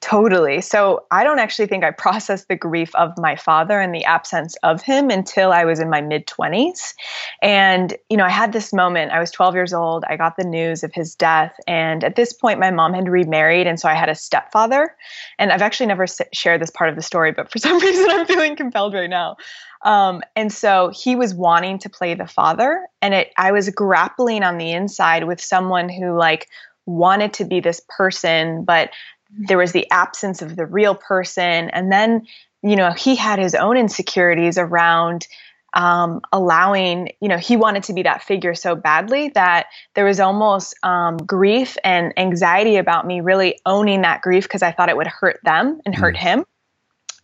Totally. 0.02 0.60
So 0.60 1.04
I 1.12 1.22
don't 1.22 1.38
actually 1.38 1.68
think 1.68 1.84
I 1.84 1.92
processed 1.92 2.48
the 2.48 2.56
grief 2.56 2.92
of 2.96 3.16
my 3.18 3.36
father 3.36 3.80
and 3.80 3.94
the 3.94 4.04
absence 4.04 4.56
of 4.64 4.82
him 4.82 5.10
until 5.10 5.52
I 5.52 5.64
was 5.64 5.78
in 5.78 5.88
my 5.88 6.00
mid 6.00 6.26
20s. 6.26 6.92
And, 7.40 7.96
you 8.10 8.16
know, 8.16 8.24
I 8.24 8.30
had 8.30 8.52
this 8.52 8.72
moment. 8.72 9.12
I 9.12 9.20
was 9.20 9.30
12 9.30 9.54
years 9.54 9.72
old. 9.72 10.04
I 10.08 10.16
got 10.16 10.36
the 10.36 10.44
news 10.44 10.82
of 10.82 10.92
his 10.92 11.14
death. 11.14 11.54
And 11.68 12.02
at 12.02 12.16
this 12.16 12.32
point, 12.32 12.58
my 12.58 12.72
mom 12.72 12.94
had 12.94 13.08
remarried. 13.08 13.68
And 13.68 13.78
so 13.78 13.88
I 13.88 13.94
had 13.94 14.08
a 14.08 14.16
stepfather. 14.16 14.96
And 15.38 15.52
I've 15.52 15.62
actually 15.62 15.86
never 15.86 16.06
shared 16.32 16.60
this 16.60 16.70
part 16.70 16.90
of 16.90 16.96
the 16.96 17.02
story, 17.02 17.30
but 17.30 17.52
for 17.52 17.58
some 17.60 17.78
reason, 17.78 18.10
I'm 18.10 18.26
feeling 18.26 18.56
compelled 18.56 18.94
right 18.94 19.08
now. 19.08 19.36
Um, 19.84 20.20
and 20.34 20.52
so 20.52 20.90
he 20.92 21.14
was 21.14 21.32
wanting 21.32 21.78
to 21.78 21.88
play 21.88 22.14
the 22.14 22.26
father. 22.26 22.88
And 23.02 23.14
it, 23.14 23.32
I 23.36 23.52
was 23.52 23.70
grappling 23.70 24.42
on 24.42 24.58
the 24.58 24.72
inside 24.72 25.28
with 25.28 25.40
someone 25.40 25.88
who, 25.88 26.18
like, 26.18 26.48
wanted 26.86 27.32
to 27.34 27.44
be 27.44 27.60
this 27.60 27.80
person, 27.88 28.64
but 28.64 28.90
there 29.38 29.58
was 29.58 29.72
the 29.72 29.90
absence 29.90 30.42
of 30.42 30.56
the 30.56 30.66
real 30.66 30.94
person. 30.94 31.70
And 31.70 31.90
then 31.90 32.26
you 32.62 32.76
know 32.76 32.92
he 32.92 33.16
had 33.16 33.38
his 33.38 33.54
own 33.54 33.76
insecurities 33.76 34.56
around 34.56 35.26
um, 35.74 36.20
allowing 36.32 37.10
you 37.20 37.28
know 37.28 37.38
he 37.38 37.56
wanted 37.56 37.82
to 37.84 37.92
be 37.92 38.02
that 38.02 38.22
figure 38.22 38.54
so 38.54 38.74
badly 38.74 39.30
that 39.30 39.66
there 39.94 40.04
was 40.04 40.20
almost 40.20 40.74
um, 40.82 41.16
grief 41.18 41.76
and 41.82 42.12
anxiety 42.16 42.76
about 42.76 43.06
me 43.06 43.20
really 43.20 43.58
owning 43.66 44.02
that 44.02 44.22
grief 44.22 44.44
because 44.44 44.62
i 44.62 44.70
thought 44.70 44.88
it 44.88 44.96
would 44.96 45.06
hurt 45.06 45.40
them 45.44 45.80
and 45.84 45.94
hurt 45.94 46.14
mm. 46.14 46.20
him. 46.20 46.44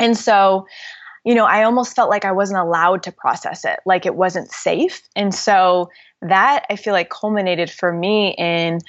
And 0.01 0.17
so 0.17 0.67
you 1.25 1.35
know 1.35 1.45
i 1.45 1.63
almost 1.63 1.95
felt 1.95 2.11
like 2.11 2.25
i 2.25 2.33
wasn't 2.33 2.59
allowed 2.59 3.03
to 3.05 3.13
process 3.13 3.65
it 3.65 3.81
like 3.87 4.07
it 4.07 4.15
wasn't 4.15 4.51
safe. 4.51 5.03
And 5.15 5.35
so 5.35 5.91
that 6.23 6.65
i 6.69 6.77
feel 6.77 6.95
like 6.95 7.11
culminated 7.11 7.71
for 7.71 7.93
me 7.93 8.35
in 8.39 8.81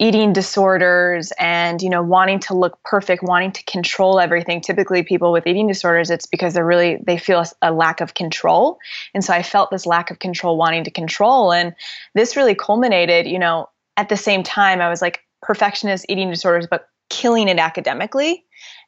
eating 0.00 0.32
disorders 0.32 1.30
and 1.38 1.82
you 1.82 1.90
know 1.90 2.02
wanting 2.02 2.40
to 2.40 2.54
look 2.54 2.82
perfect 2.84 3.22
wanting 3.22 3.52
to 3.52 3.62
control 3.64 4.18
everything. 4.18 4.60
Typically 4.60 5.02
people 5.02 5.30
with 5.30 5.46
eating 5.46 5.68
disorders 5.68 6.10
it's 6.10 6.26
because 6.26 6.54
they're 6.54 6.66
really 6.66 6.98
they 7.06 7.18
feel 7.18 7.44
a, 7.62 7.70
lack 7.70 8.00
of 8.00 8.14
control. 8.14 8.78
And 9.14 9.22
so 9.22 9.32
i 9.32 9.42
felt 9.42 9.70
this 9.70 9.86
lack 9.86 10.10
of 10.10 10.18
control 10.18 10.56
wanting 10.56 10.84
to 10.84 10.90
control. 10.90 11.52
And 11.52 11.74
this 12.14 12.34
really 12.34 12.54
culminated 12.54 13.26
you 13.26 13.38
know 13.38 13.68
at 13.96 14.08
the 14.08 14.16
same 14.16 14.42
time 14.42 14.80
i 14.80 14.88
was 14.88 15.02
like 15.02 15.20
perfectionist 15.42 16.06
eating 16.08 16.30
disorders 16.30 16.66
but 16.68 16.88
killing 17.10 17.48
it 17.48 17.58
academically. 17.58 18.44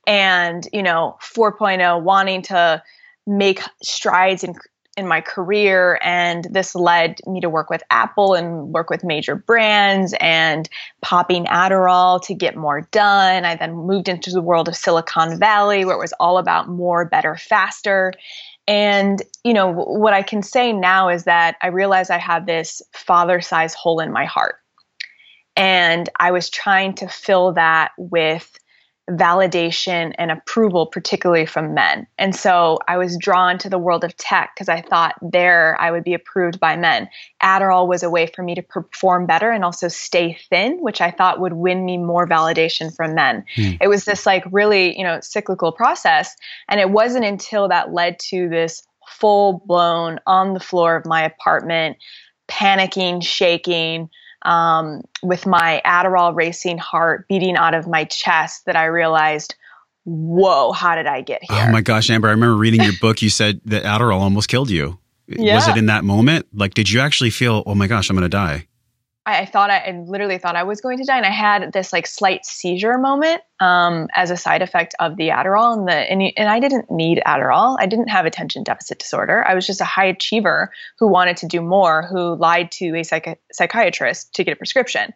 And 0.07 0.67
you 0.73 0.83
know 0.83 1.19
4.0 1.21 2.03
wanting 2.03 2.43
to 2.43 2.83
make 3.27 3.61
strides 3.83 4.43
in 4.43 4.55
in 4.97 5.07
my 5.07 5.21
career 5.21 5.99
and 6.03 6.47
this 6.51 6.75
led 6.75 7.19
me 7.27 7.41
to 7.41 7.49
work 7.49 7.71
with 7.71 7.83
apple 7.91 8.35
and 8.35 8.69
work 8.75 8.91
with 8.91 9.03
major 9.03 9.35
brands 9.35 10.15
and 10.21 10.69
popping 11.01 11.47
adderall 11.47 12.23
to 12.23 12.35
get 12.35 12.57
more 12.57 12.83
done. 12.91 13.47
I 13.47 13.57
then 13.57 13.73
moved 13.73 14.09
into 14.09 14.31
the 14.31 14.43
world 14.43 14.69
of 14.69 14.77
silicon 14.77 15.39
valley 15.39 15.85
where 15.85 15.97
it 15.97 16.01
was 16.01 16.13
all 16.21 16.37
about 16.37 16.69
more 16.69 17.07
better 17.07 17.37
faster. 17.37 18.13
And 18.69 19.23
you 19.45 19.55
know 19.55 19.73
what 19.73 20.13
i 20.13 20.23
can 20.23 20.43
say 20.43 20.73
now 20.73 21.09
is 21.09 21.25
that 21.25 21.57
i 21.63 21.69
realize 21.69 22.11
i 22.11 22.19
had 22.19 22.47
this 22.47 22.83
father 22.93 23.41
size 23.41 23.75
hole 23.75 23.99
in 23.99 24.13
my 24.13 24.27
heart. 24.27 24.57
And 25.57 26.09
i 26.21 26.31
was 26.31 26.51
trying 26.51 26.95
to 26.97 27.09
fill 27.09 27.53
that 27.53 27.93
with 27.97 28.59
validation 29.17 30.15
and 30.19 30.31
approval, 30.31 30.87
particularly 30.87 31.47
from 31.47 31.75
men. 31.75 32.07
And 32.19 32.35
so 32.35 32.79
I 32.89 32.97
was 32.97 33.17
drawn 33.17 33.59
to 33.59 33.69
the 33.69 33.79
world 33.79 34.05
of 34.05 34.17
tech 34.17 34.53
because 34.55 34.69
I 34.69 34.81
thought 34.81 35.15
there 35.21 35.77
I 35.81 35.91
would 35.91 36.05
be 36.05 36.15
approved 36.15 36.59
by 36.59 36.77
men. 36.77 37.09
Adderall 37.43 37.87
was 37.87 38.03
a 38.03 38.11
way 38.11 38.27
for 38.27 38.43
me 38.43 38.55
to 38.55 38.63
perform 38.63 39.27
better 39.27 39.51
and 39.51 39.65
also 39.65 39.89
stay 39.89 40.39
thin, 40.51 40.79
which 40.81 41.01
I 41.01 41.11
thought 41.11 41.41
would 41.41 41.55
win 41.55 41.85
me 41.85 41.99
more 41.99 42.27
validation 42.27 42.95
from 42.95 43.15
men. 43.15 43.45
Mm. 43.57 43.79
It 43.81 43.89
was 43.89 44.05
this 44.05 44.27
like 44.27 44.45
really, 44.51 44.97
you 44.97 45.05
know, 45.05 45.21
cyclical 45.21 45.73
process. 45.73 46.35
And 46.69 46.81
it 46.81 46.91
wasn't 46.91 47.25
until 47.25 47.69
that 47.69 47.93
led 47.93 48.19
to 48.31 48.49
this 48.49 48.83
full 49.09 49.63
blown 49.67 50.19
on 50.27 50.55
the 50.55 50.61
floor 50.61 50.97
of 50.97 51.07
my 51.07 51.23
apartment, 51.23 51.97
panicking, 52.49 53.23
shaking, 53.23 54.09
um, 54.45 55.03
with 55.23 55.47
my 55.47 55.81
Adderall 55.85 56.35
racing 56.35 56.79
heart 56.79 57.27
beating 57.29 57.57
out 57.57 57.75
of 57.75 57.87
my 57.87 58.05
chest 58.05 58.67
that 58.67 58.77
I 58.77 58.87
realized, 58.87 59.55
whoa, 60.05 60.73
how 60.73 60.95
did 60.95 61.07
I 61.07 61.21
get 61.21 61.43
here? 61.43 61.65
Oh 61.69 61.71
my 61.71 61.81
gosh, 61.81 62.11
Amber, 62.11 62.29
I 62.29 62.33
remember 62.33 62.57
reading 62.57 62.83
your 62.83 62.95
book. 63.01 63.23
You 63.23 63.31
said 63.31 63.61
that 63.67 63.85
Adderall 63.85 64.21
almost 64.21 64.49
killed 64.49 64.71
you. 64.71 64.99
Yeah. 65.29 65.55
Was 65.55 65.69
it 65.69 65.77
in 65.77 65.87
that 65.87 66.05
moment? 66.05 66.47
Like, 66.53 66.75
did 66.75 66.91
you 66.91 67.01
actually 67.01 67.31
feel, 67.31 67.63
oh 67.67 67.75
my 67.75 67.87
gosh, 67.87 68.11
I'm 68.11 68.17
going 68.17 68.23
to 68.23 68.29
die? 68.29 68.67
I, 69.25 69.45
thought 69.45 69.71
I, 69.71 69.79
I, 69.79 69.93
literally 70.07 70.39
thought 70.39 70.57
I 70.57 70.65
was 70.65 70.81
going 70.81 70.99
to 70.99 71.05
die, 71.05 71.17
and 71.17 71.27
I 71.27 71.31
had 71.31 71.73
this 71.73 71.93
like 71.93 72.07
slight 72.07 72.45
seizure 72.45 72.99
moment 72.99 73.43
um, 73.61 74.09
as 74.15 74.31
a 74.33 74.37
side 74.37 74.63
effect 74.63 74.95
of 74.99 75.17
the 75.17 75.29
Adderall, 75.29 75.77
and 75.77 75.87
the 75.87 75.95
and, 75.95 76.23
and 76.37 76.49
I 76.49 76.59
didn't 76.59 76.91
need 76.91 77.23
Adderall. 77.25 77.77
I 77.79 77.87
didn't 77.87 78.09
have 78.09 78.27
attention 78.27 78.65
deficit 78.65 78.99
disorder. 78.99 79.47
I 79.47 79.55
was 79.55 79.67
just 79.67 79.81
a 79.81 79.85
high 79.85 80.07
achiever 80.07 80.73
who 80.99 81.07
wanted 81.07 81.37
to 81.39 81.47
do 81.47 81.61
more, 81.61 82.03
who 82.03 82.35
lied 82.35 82.73
to 82.73 82.97
a 82.97 83.05
psych- 83.05 83.41
psychiatrist 83.53 84.35
to 84.35 84.45
get 84.45 84.55
a 84.55 84.57
prescription, 84.57 85.13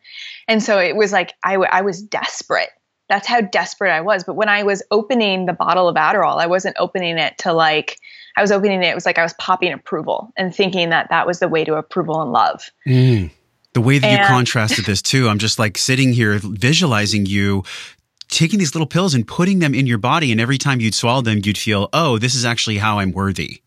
and 0.46 0.62
so 0.62 0.78
it 0.78 0.94
was 0.94 1.12
like 1.12 1.34
I, 1.42 1.52
w- 1.54 1.70
I 1.72 1.82
was 1.82 2.00
desperate. 2.00 2.70
That's 3.08 3.26
how 3.26 3.40
desperate 3.40 3.90
I 3.90 4.00
was. 4.00 4.22
But 4.22 4.34
when 4.34 4.48
I 4.48 4.62
was 4.62 4.82
opening 4.92 5.46
the 5.46 5.52
bottle 5.52 5.88
of 5.88 5.96
Adderall, 5.96 6.40
I 6.40 6.46
wasn't 6.46 6.76
opening 6.78 7.18
it 7.18 7.38
to 7.38 7.52
like. 7.52 7.98
I 8.36 8.42
was 8.42 8.52
opening 8.52 8.82
it. 8.82 8.88
It 8.88 8.94
was 8.94 9.06
like 9.06 9.18
I 9.18 9.22
was 9.22 9.32
popping 9.34 9.72
approval 9.72 10.30
and 10.36 10.54
thinking 10.54 10.90
that 10.90 11.08
that 11.08 11.26
was 11.26 11.40
the 11.40 11.48
way 11.48 11.64
to 11.64 11.75
approval 11.75 12.20
and 12.20 12.32
love. 12.32 12.70
Mm. 12.86 13.30
The 13.76 13.83
way 13.83 13.99
that 13.99 14.06
and, 14.06 14.23
you 14.23 14.26
contrasted 14.26 14.87
this 14.87 15.02
too, 15.02 15.28
I'm 15.28 15.37
just 15.37 15.59
like 15.59 15.76
sitting 15.76 16.14
here 16.14 16.38
visualizing 16.42 17.26
you 17.26 17.62
taking 18.28 18.59
these 18.59 18.75
little 18.75 18.87
pills 18.87 19.12
and 19.14 19.28
putting 19.28 19.59
them 19.59 19.75
in 19.75 19.87
your 19.87 19.99
body. 19.99 20.33
And 20.33 20.40
every 20.40 20.56
time 20.56 20.80
you'd 20.80 20.95
swallow 20.95 21.21
them, 21.21 21.42
you'd 21.45 21.59
feel, 21.59 21.90
oh, 21.92 22.16
this 22.16 22.35
is 22.35 22.47
actually 22.47 22.78
how 22.78 23.00
I'm 23.00 23.12
worthy. 23.12 23.61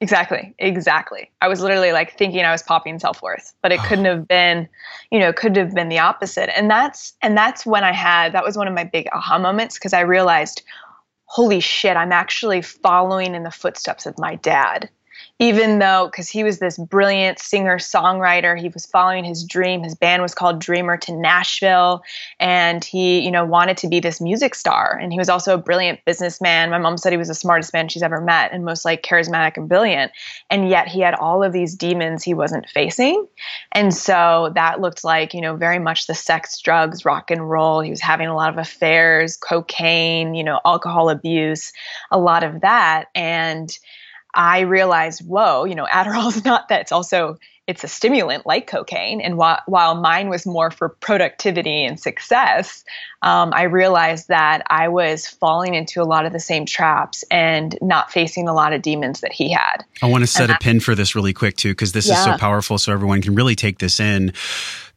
Exactly. 0.00 0.54
Exactly. 0.60 1.30
I 1.42 1.48
was 1.48 1.60
literally 1.60 1.92
like 1.92 2.16
thinking 2.16 2.42
I 2.42 2.52
was 2.52 2.62
popping 2.62 2.98
self-worth, 2.98 3.52
but 3.60 3.70
it 3.70 3.80
couldn't 3.80 4.06
have 4.06 4.26
been, 4.26 4.66
you 5.12 5.18
know, 5.18 5.30
could 5.30 5.54
have 5.56 5.74
been 5.74 5.90
the 5.90 5.98
opposite. 5.98 6.48
And 6.56 6.70
that's 6.70 7.12
and 7.20 7.36
that's 7.36 7.66
when 7.66 7.84
I 7.84 7.92
had 7.92 8.32
that 8.32 8.42
was 8.42 8.56
one 8.56 8.66
of 8.66 8.72
my 8.72 8.84
big 8.84 9.08
aha 9.12 9.38
moments 9.38 9.74
because 9.74 9.92
I 9.92 10.00
realized, 10.00 10.62
holy 11.26 11.60
shit, 11.60 11.98
I'm 11.98 12.12
actually 12.12 12.62
following 12.62 13.34
in 13.34 13.42
the 13.42 13.50
footsteps 13.50 14.06
of 14.06 14.18
my 14.18 14.36
dad 14.36 14.88
even 15.40 15.78
though 15.78 16.06
because 16.06 16.28
he 16.28 16.44
was 16.44 16.58
this 16.58 16.76
brilliant 16.76 17.38
singer 17.38 17.78
songwriter 17.78 18.60
he 18.60 18.68
was 18.68 18.84
following 18.84 19.24
his 19.24 19.42
dream. 19.42 19.82
His 19.82 19.94
band 19.94 20.22
was 20.22 20.34
called 20.34 20.60
dreamer 20.60 20.98
to 20.98 21.16
nashville 21.16 22.02
and 22.38 22.84
he 22.84 23.20
you 23.20 23.30
know 23.30 23.44
wanted 23.44 23.78
to 23.78 23.88
be 23.88 23.98
this 23.98 24.20
music 24.20 24.54
star. 24.54 24.98
And 25.00 25.12
he 25.12 25.18
was 25.18 25.30
also 25.30 25.54
a 25.54 25.58
brilliant 25.58 26.04
businessman. 26.04 26.70
My 26.70 26.78
mom 26.78 26.98
said 26.98 27.12
he 27.12 27.16
was 27.16 27.28
the 27.28 27.34
smartest 27.34 27.72
man 27.72 27.88
she's 27.88 28.02
ever 28.02 28.20
met 28.20 28.52
and 28.52 28.64
most 28.64 28.84
like 28.84 29.02
charismatic 29.02 29.56
and 29.56 29.68
brilliant. 29.68 30.12
And 30.50 30.68
yet 30.68 30.86
he 30.86 31.00
had 31.00 31.14
all 31.14 31.42
of 31.42 31.52
these 31.52 31.74
demons 31.74 32.22
he 32.22 32.34
wasn't 32.34 32.68
facing. 32.68 33.26
And 33.72 33.94
so 33.94 34.52
that 34.54 34.80
looked 34.82 35.04
like 35.04 35.32
you 35.32 35.40
know 35.40 35.56
very 35.56 35.78
much 35.78 36.06
the 36.06 36.14
sex 36.14 36.60
drugs 36.60 37.06
rock 37.06 37.30
and 37.30 37.48
roll. 37.48 37.80
He 37.80 37.90
was 37.90 38.02
having 38.02 38.28
a 38.28 38.36
lot 38.36 38.52
of 38.52 38.58
affairs 38.58 39.38
cocaine 39.38 40.34
you 40.34 40.44
know 40.44 40.60
alcohol 40.66 41.08
abuse 41.08 41.72
a 42.10 42.18
lot 42.18 42.44
of 42.44 42.60
that. 42.60 43.06
And 43.14 43.74
I 44.34 44.60
realized, 44.60 45.26
whoa, 45.26 45.64
you 45.64 45.74
know, 45.74 45.86
Adderall 45.86 46.28
is 46.28 46.44
not 46.44 46.68
that. 46.68 46.82
It's 46.82 46.92
also 46.92 47.38
it's 47.70 47.84
a 47.84 47.88
stimulant 47.88 48.46
like 48.46 48.66
cocaine. 48.66 49.20
And 49.20 49.36
while, 49.36 49.60
while 49.66 49.94
mine 49.94 50.28
was 50.28 50.44
more 50.44 50.72
for 50.72 50.88
productivity 50.88 51.84
and 51.84 52.00
success, 52.00 52.84
um, 53.22 53.52
I 53.54 53.62
realized 53.62 54.26
that 54.26 54.62
I 54.68 54.88
was 54.88 55.28
falling 55.28 55.74
into 55.74 56.02
a 56.02 56.04
lot 56.04 56.26
of 56.26 56.32
the 56.32 56.40
same 56.40 56.66
traps 56.66 57.22
and 57.30 57.78
not 57.80 58.10
facing 58.10 58.48
a 58.48 58.52
lot 58.52 58.72
of 58.72 58.82
demons 58.82 59.20
that 59.20 59.32
he 59.32 59.52
had. 59.52 59.84
I 60.02 60.06
want 60.06 60.22
to 60.22 60.26
set 60.26 60.50
and 60.50 60.52
a 60.52 60.58
pin 60.58 60.80
for 60.80 60.96
this 60.96 61.14
really 61.14 61.32
quick, 61.32 61.56
too, 61.56 61.70
because 61.70 61.92
this 61.92 62.08
yeah. 62.08 62.18
is 62.18 62.24
so 62.24 62.36
powerful 62.38 62.76
so 62.76 62.92
everyone 62.92 63.22
can 63.22 63.36
really 63.36 63.54
take 63.54 63.78
this 63.78 64.00
in 64.00 64.32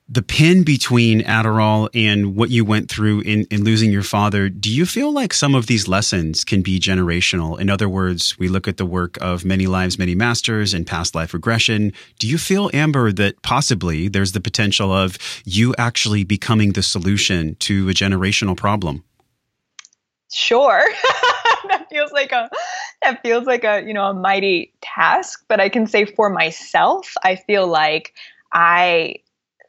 the 0.10 0.22
pin 0.22 0.64
between 0.64 1.22
Adderall 1.22 1.90
and 1.94 2.36
what 2.36 2.50
you 2.50 2.66
went 2.66 2.90
through 2.90 3.22
in, 3.22 3.46
in 3.50 3.64
losing 3.64 3.92
your 3.92 4.04
father, 4.04 4.50
do 4.50 4.70
you 4.70 4.86
feel 4.86 5.12
like 5.12 5.34
some 5.34 5.56
of 5.56 5.68
these 5.68 5.88
lessons 5.88 6.44
can 6.44 6.62
be 6.62 6.80
generational? 6.80 7.60
In 7.60 7.70
other 7.70 7.88
words, 7.88 8.38
we 8.38 8.50
look 8.50 8.68
at 8.68 8.78
the 8.78 8.86
work 8.86 9.18
of 9.22 9.46
many 9.46 9.66
lives, 9.66 9.98
many 9.98 10.14
masters 10.14 10.74
and 10.74 10.86
past 10.86 11.16
life 11.16 11.34
regression. 11.34 11.94
Do 12.20 12.28
you 12.28 12.38
feel, 12.38 12.70
Amber, 12.74 13.12
that 13.14 13.42
possibly 13.44 14.08
there's 14.10 14.34
the 14.34 14.42
potential 14.42 14.92
of 14.92 15.18
you 15.46 15.74
actually 15.78 16.24
becoming 16.24 16.74
the 16.74 16.84
solution 16.84 17.56
to 17.60 17.90
a 17.90 17.94
generational 17.94 18.58
problem? 18.58 19.04
Sure. 20.32 20.84
that 21.70 21.88
feels 21.90 22.12
like 22.12 22.32
a 22.32 22.50
that 23.02 23.22
feels 23.22 23.46
like 23.46 23.64
a 23.64 23.84
you 23.86 23.94
know 23.94 24.06
a 24.06 24.14
mighty 24.14 24.74
task 24.82 25.44
but 25.48 25.60
i 25.60 25.70
can 25.70 25.88
say 25.88 26.06
for 26.06 26.30
myself 26.30 27.14
i 27.24 27.36
feel 27.36 27.68
like 27.68 28.14
i 28.54 29.16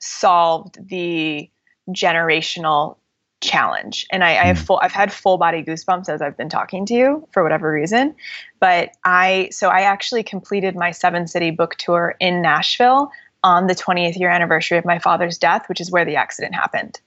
solved 0.05 0.79
the 0.89 1.51
generational 1.91 2.97
challenge. 3.41 4.07
And 4.11 4.25
I, 4.25 4.31
I, 4.31 4.45
have 4.47 4.59
hmm. 4.59 4.65
full 4.65 4.81
I've 4.83 4.93
had 4.93 5.13
full 5.13 5.39
body 5.39 5.63
goosebumps 5.63 6.09
as 6.09 6.23
I've 6.23 6.37
been 6.37 6.49
talking 6.49 6.87
to 6.87 6.95
you 6.95 7.29
for 7.33 7.43
whatever 7.43 7.71
reason. 7.71 8.15
But 8.61 8.91
I 9.05 9.49
so 9.53 9.69
I 9.69 9.81
actually 9.83 10.23
completed 10.23 10.75
my 10.75 10.91
seven 10.91 11.27
city 11.27 11.51
book 11.51 11.77
tour 11.77 12.17
in 12.21 12.43
Nashville 12.43 13.11
on 13.43 13.67
the 13.67 13.75
20th 13.75 14.19
year 14.19 14.31
anniversary 14.31 14.79
of 14.79 14.85
my 14.85 14.99
father's 14.99 15.37
death, 15.37 15.69
which 15.69 15.81
is 15.81 15.91
where 15.91 16.05
the 16.05 16.17
accident 16.17 16.55
happened. 16.55 17.01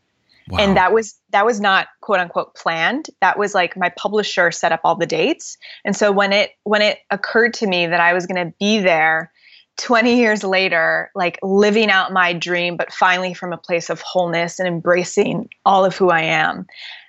Wow. 0.50 0.60
And 0.60 0.78
that 0.78 0.94
was 0.94 1.20
that 1.32 1.46
was 1.46 1.60
not 1.60 1.88
quote 2.02 2.20
unquote 2.20 2.56
planned. 2.56 3.10
That 3.20 3.38
was 3.38 3.54
like 3.54 3.76
my 3.76 3.90
publisher 3.90 4.52
set 4.52 4.72
up 4.72 4.82
all 4.84 4.96
the 4.96 5.06
dates. 5.06 5.58
And 5.84 5.96
so 5.96 6.12
when 6.12 6.32
it 6.32 6.52
when 6.64 6.82
it 6.82 7.00
occurred 7.10 7.54
to 7.56 7.68
me 7.68 7.88
that 7.88 8.00
I 8.00 8.14
was 8.14 8.26
going 8.26 8.46
to 8.46 8.54
be 8.60 8.80
there 8.80 9.32
20 9.78 10.18
years 10.18 10.44
later, 10.44 11.12
like 11.16 11.40
living 11.44 11.90
out 11.90 12.12
my 12.12 12.34
dream, 12.34 12.78
but 12.78 12.92
finally 12.92 13.34
from 13.34 13.54
a 13.54 13.58
place 13.58 13.90
of 13.90 14.02
wholeness 14.02 14.60
and 14.60 14.68
embracing 14.68 15.50
all 15.66 15.86
of 15.86 15.96
who 15.96 16.10
I 16.10 16.22
am, 16.22 16.66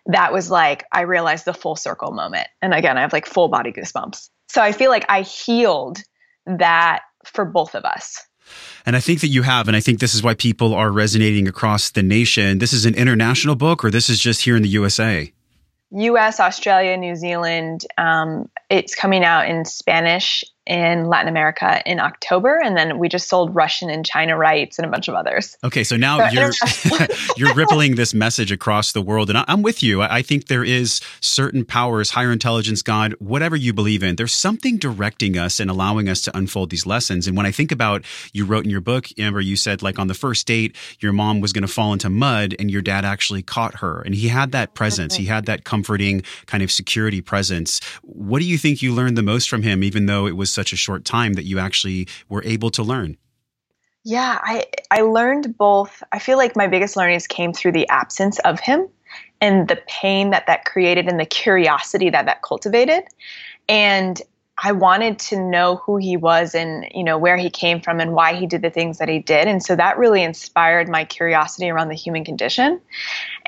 that 0.06 0.32
was 0.32 0.50
like, 0.50 0.84
I 0.92 1.02
realized 1.02 1.44
the 1.44 1.54
full 1.54 1.76
circle 1.76 2.12
moment. 2.12 2.48
And 2.60 2.75
again, 2.75 2.98
I 2.98 3.00
have 3.00 3.12
like 3.12 3.26
full 3.26 3.48
body 3.48 3.72
goosebumps. 3.72 4.28
So 4.48 4.62
I 4.62 4.72
feel 4.72 4.90
like 4.90 5.06
I 5.08 5.22
healed 5.22 5.98
that 6.46 7.00
for 7.25 7.44
both 7.44 7.75
of 7.75 7.84
us. 7.84 8.25
And 8.87 8.96
I 8.96 9.00
think 9.00 9.20
that 9.20 9.28
you 9.28 9.42
have, 9.42 9.68
and 9.68 9.76
I 9.76 9.80
think 9.80 10.00
this 10.00 10.14
is 10.14 10.22
why 10.22 10.34
people 10.34 10.75
are 10.75 10.90
resonating 10.90 11.48
across 11.48 11.90
the 11.90 12.02
nation. 12.02 12.58
This 12.58 12.72
is 12.72 12.87
an 12.87 12.94
international 12.94 13.56
book, 13.56 13.84
or 13.84 13.90
this 13.90 14.08
is 14.08 14.18
just 14.18 14.42
here 14.42 14.56
in 14.56 14.62
the 14.62 14.68
USA? 14.70 15.30
US, 15.90 16.40
Australia, 16.40 16.96
New 16.96 17.16
Zealand. 17.16 17.82
Um, 17.96 18.48
it's 18.70 18.94
coming 18.94 19.25
out 19.25 19.48
in 19.48 19.64
Spanish 19.64 20.44
in 20.68 21.06
Latin 21.06 21.28
America 21.28 21.82
in 21.87 21.98
October, 21.98 22.60
and 22.62 22.76
then 22.76 22.98
we 22.98 23.08
just 23.08 23.28
sold 23.28 23.54
Russian 23.54 23.88
and 23.88 24.04
China 24.04 24.37
rights 24.37 24.78
and 24.78 24.87
a 24.87 24.90
bunch 24.90 25.08
of 25.08 25.14
others. 25.14 25.56
Okay, 25.64 25.82
so 25.82 25.96
now 25.96 26.28
so 26.28 26.34
you're 26.34 27.08
you're 27.37 27.54
rippling 27.54 27.94
this 27.94 28.12
message 28.12 28.52
across 28.52 28.92
the 28.92 29.00
world, 29.00 29.30
and 29.30 29.42
I'm 29.48 29.62
with 29.62 29.82
you. 29.82 30.02
I 30.02 30.20
think 30.20 30.46
there 30.46 30.62
is 30.62 31.00
certain 31.20 31.64
powers, 31.64 32.10
higher 32.10 32.30
intelligence, 32.30 32.82
God, 32.82 33.14
whatever 33.18 33.56
you 33.56 33.72
believe 33.72 34.02
in. 34.02 34.16
There's 34.16 34.34
something 34.34 34.76
directing 34.76 35.38
us 35.38 35.58
and 35.58 35.70
allowing 35.70 36.08
us 36.08 36.20
to 36.22 36.37
unfold 36.37 36.68
these 36.68 36.84
lessons. 36.84 37.26
And 37.26 37.37
when 37.37 37.46
I 37.46 37.50
think 37.50 37.72
about 37.72 38.04
you 38.34 38.44
wrote 38.44 38.64
in 38.64 38.70
your 38.70 38.82
book, 38.82 39.06
Amber, 39.18 39.40
you 39.40 39.56
said 39.56 39.82
like 39.82 39.98
on 39.98 40.08
the 40.08 40.14
first 40.14 40.46
date, 40.46 40.76
your 41.00 41.14
mom 41.14 41.40
was 41.40 41.54
going 41.54 41.66
to 41.66 41.72
fall 41.72 41.94
into 41.94 42.10
mud, 42.10 42.54
and 42.58 42.70
your 42.70 42.82
dad 42.82 43.06
actually 43.06 43.42
caught 43.42 43.76
her, 43.76 44.02
and 44.02 44.14
he 44.14 44.28
had 44.28 44.52
that 44.52 44.75
presence. 44.75 45.14
Mm-hmm. 45.14 45.22
He 45.22 45.28
had 45.28 45.46
that 45.46 45.64
comforting 45.64 46.22
kind 46.44 46.62
of 46.62 46.70
security 46.70 47.22
presence. 47.22 47.80
What 48.02 48.40
do 48.40 48.44
you 48.44 48.58
think 48.58 48.82
you 48.82 48.92
learned 48.92 49.16
the 49.16 49.22
most 49.22 49.48
from 49.48 49.62
him, 49.62 49.82
even 49.82 50.04
though 50.04 50.26
it 50.26 50.37
was 50.37 50.57
such 50.58 50.72
a 50.72 50.76
short 50.76 51.04
time 51.04 51.34
that 51.34 51.44
you 51.44 51.60
actually 51.60 52.08
were 52.28 52.42
able 52.44 52.70
to 52.70 52.83
learn? 52.83 53.16
Yeah, 54.02 54.40
I 54.42 54.66
I 54.90 55.02
learned 55.02 55.56
both. 55.56 56.02
I 56.11 56.18
feel 56.18 56.37
like 56.37 56.56
my 56.56 56.66
biggest 56.66 56.96
learnings 56.96 57.26
came 57.28 57.52
through 57.52 57.72
the 57.72 57.88
absence 57.88 58.40
of 58.40 58.59
him 58.59 58.88
and 59.40 59.68
the 59.68 59.78
pain 59.87 60.30
that 60.30 60.46
that 60.46 60.64
created 60.64 61.06
and 61.06 61.20
the 61.20 61.26
curiosity 61.26 62.11
that 62.11 62.26
that 62.26 62.42
cultivated. 62.42 63.04
And 63.68 64.20
I 64.61 64.72
wanted 64.72 65.20
to 65.30 65.40
know 65.40 65.76
who 65.76 65.98
he 65.98 66.16
was 66.16 66.54
and 66.56 66.87
you 66.92 67.04
know 67.04 67.18
where 67.18 67.37
he 67.37 67.50
came 67.50 67.80
from 67.80 68.00
and 68.00 68.12
why 68.12 68.35
he 68.35 68.46
did 68.46 68.62
the 68.62 68.70
things 68.70 68.98
that 68.98 69.09
he 69.09 69.20
did 69.20 69.46
and 69.46 69.62
so 69.62 69.76
that 69.76 69.96
really 69.96 70.22
inspired 70.22 70.88
my 70.88 71.04
curiosity 71.04 71.70
around 71.70 71.88
the 71.88 71.94
human 71.94 72.24
condition 72.24 72.80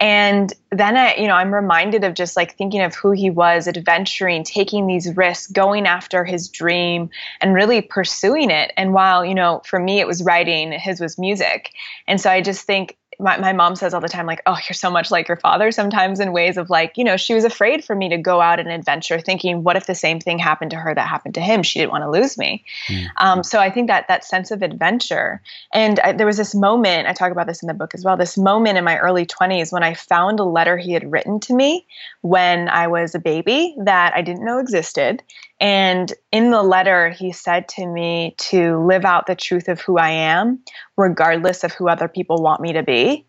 and 0.00 0.52
then 0.72 0.96
I 0.96 1.14
you 1.16 1.28
know 1.28 1.34
I'm 1.34 1.52
reminded 1.52 2.04
of 2.04 2.14
just 2.14 2.36
like 2.36 2.56
thinking 2.56 2.80
of 2.80 2.94
who 2.94 3.12
he 3.12 3.30
was 3.30 3.68
adventuring 3.68 4.44
taking 4.44 4.86
these 4.86 5.14
risks 5.14 5.52
going 5.52 5.86
after 5.86 6.24
his 6.24 6.48
dream 6.48 7.10
and 7.40 7.54
really 7.54 7.82
pursuing 7.82 8.50
it. 8.50 8.72
And 8.76 8.94
while 8.94 9.24
you 9.24 9.34
know 9.34 9.62
for 9.64 9.78
me 9.78 10.00
it 10.00 10.06
was 10.06 10.22
writing 10.22 10.72
his 10.72 11.00
was 11.00 11.18
music. 11.18 11.70
And 12.08 12.20
so 12.20 12.30
I 12.30 12.40
just 12.40 12.64
think 12.64 12.96
my, 13.20 13.38
my 13.38 13.52
mom 13.52 13.76
says 13.76 13.94
all 13.94 14.00
the 14.00 14.08
time 14.08 14.26
like 14.26 14.42
oh 14.46 14.56
you're 14.68 14.74
so 14.74 14.90
much 14.90 15.10
like 15.10 15.28
your 15.28 15.36
father 15.36 15.70
sometimes 15.70 16.20
in 16.20 16.32
ways 16.32 16.56
of 16.56 16.70
like 16.70 16.96
you 16.96 17.04
know 17.04 17.16
she 17.16 17.34
was 17.34 17.44
afraid 17.44 17.84
for 17.84 17.94
me 17.94 18.08
to 18.08 18.16
go 18.16 18.40
out 18.40 18.58
and 18.58 18.68
adventure 18.68 19.20
thinking 19.20 19.62
what 19.62 19.76
if 19.76 19.86
the 19.86 19.94
same 19.94 20.20
thing 20.20 20.38
happened 20.38 20.70
to 20.70 20.76
her 20.76 20.94
that 20.94 21.06
happened 21.06 21.34
to 21.34 21.40
him 21.40 21.62
she 21.62 21.78
didn't 21.78 21.92
want 21.92 22.02
to 22.02 22.10
lose 22.10 22.36
me 22.38 22.64
mm. 22.88 23.06
um, 23.18 23.42
so 23.42 23.58
i 23.58 23.70
think 23.70 23.88
that 23.88 24.08
that 24.08 24.24
sense 24.24 24.50
of 24.50 24.62
adventure 24.62 25.40
and 25.72 26.00
I, 26.00 26.12
there 26.12 26.26
was 26.26 26.36
this 26.36 26.54
moment 26.54 27.06
i 27.06 27.12
talk 27.12 27.32
about 27.32 27.46
this 27.46 27.62
in 27.62 27.66
the 27.66 27.74
book 27.74 27.94
as 27.94 28.04
well 28.04 28.16
this 28.16 28.38
moment 28.38 28.78
in 28.78 28.84
my 28.84 28.98
early 28.98 29.26
20s 29.26 29.72
when 29.72 29.82
i 29.82 29.94
found 29.94 30.40
a 30.40 30.44
letter 30.44 30.76
he 30.76 30.92
had 30.92 31.10
written 31.10 31.40
to 31.40 31.54
me 31.54 31.86
when 32.22 32.68
i 32.68 32.86
was 32.86 33.14
a 33.14 33.20
baby 33.20 33.74
that 33.84 34.14
i 34.14 34.22
didn't 34.22 34.44
know 34.44 34.58
existed 34.58 35.22
and 35.60 36.12
in 36.32 36.50
the 36.50 36.62
letter, 36.62 37.10
he 37.10 37.32
said 37.32 37.68
to 37.70 37.86
me 37.86 38.34
to 38.38 38.78
live 38.78 39.04
out 39.04 39.26
the 39.26 39.34
truth 39.34 39.68
of 39.68 39.80
who 39.80 39.98
I 39.98 40.10
am, 40.10 40.60
regardless 40.96 41.64
of 41.64 41.72
who 41.72 41.88
other 41.88 42.08
people 42.08 42.42
want 42.42 42.62
me 42.62 42.72
to 42.72 42.82
be. 42.82 43.26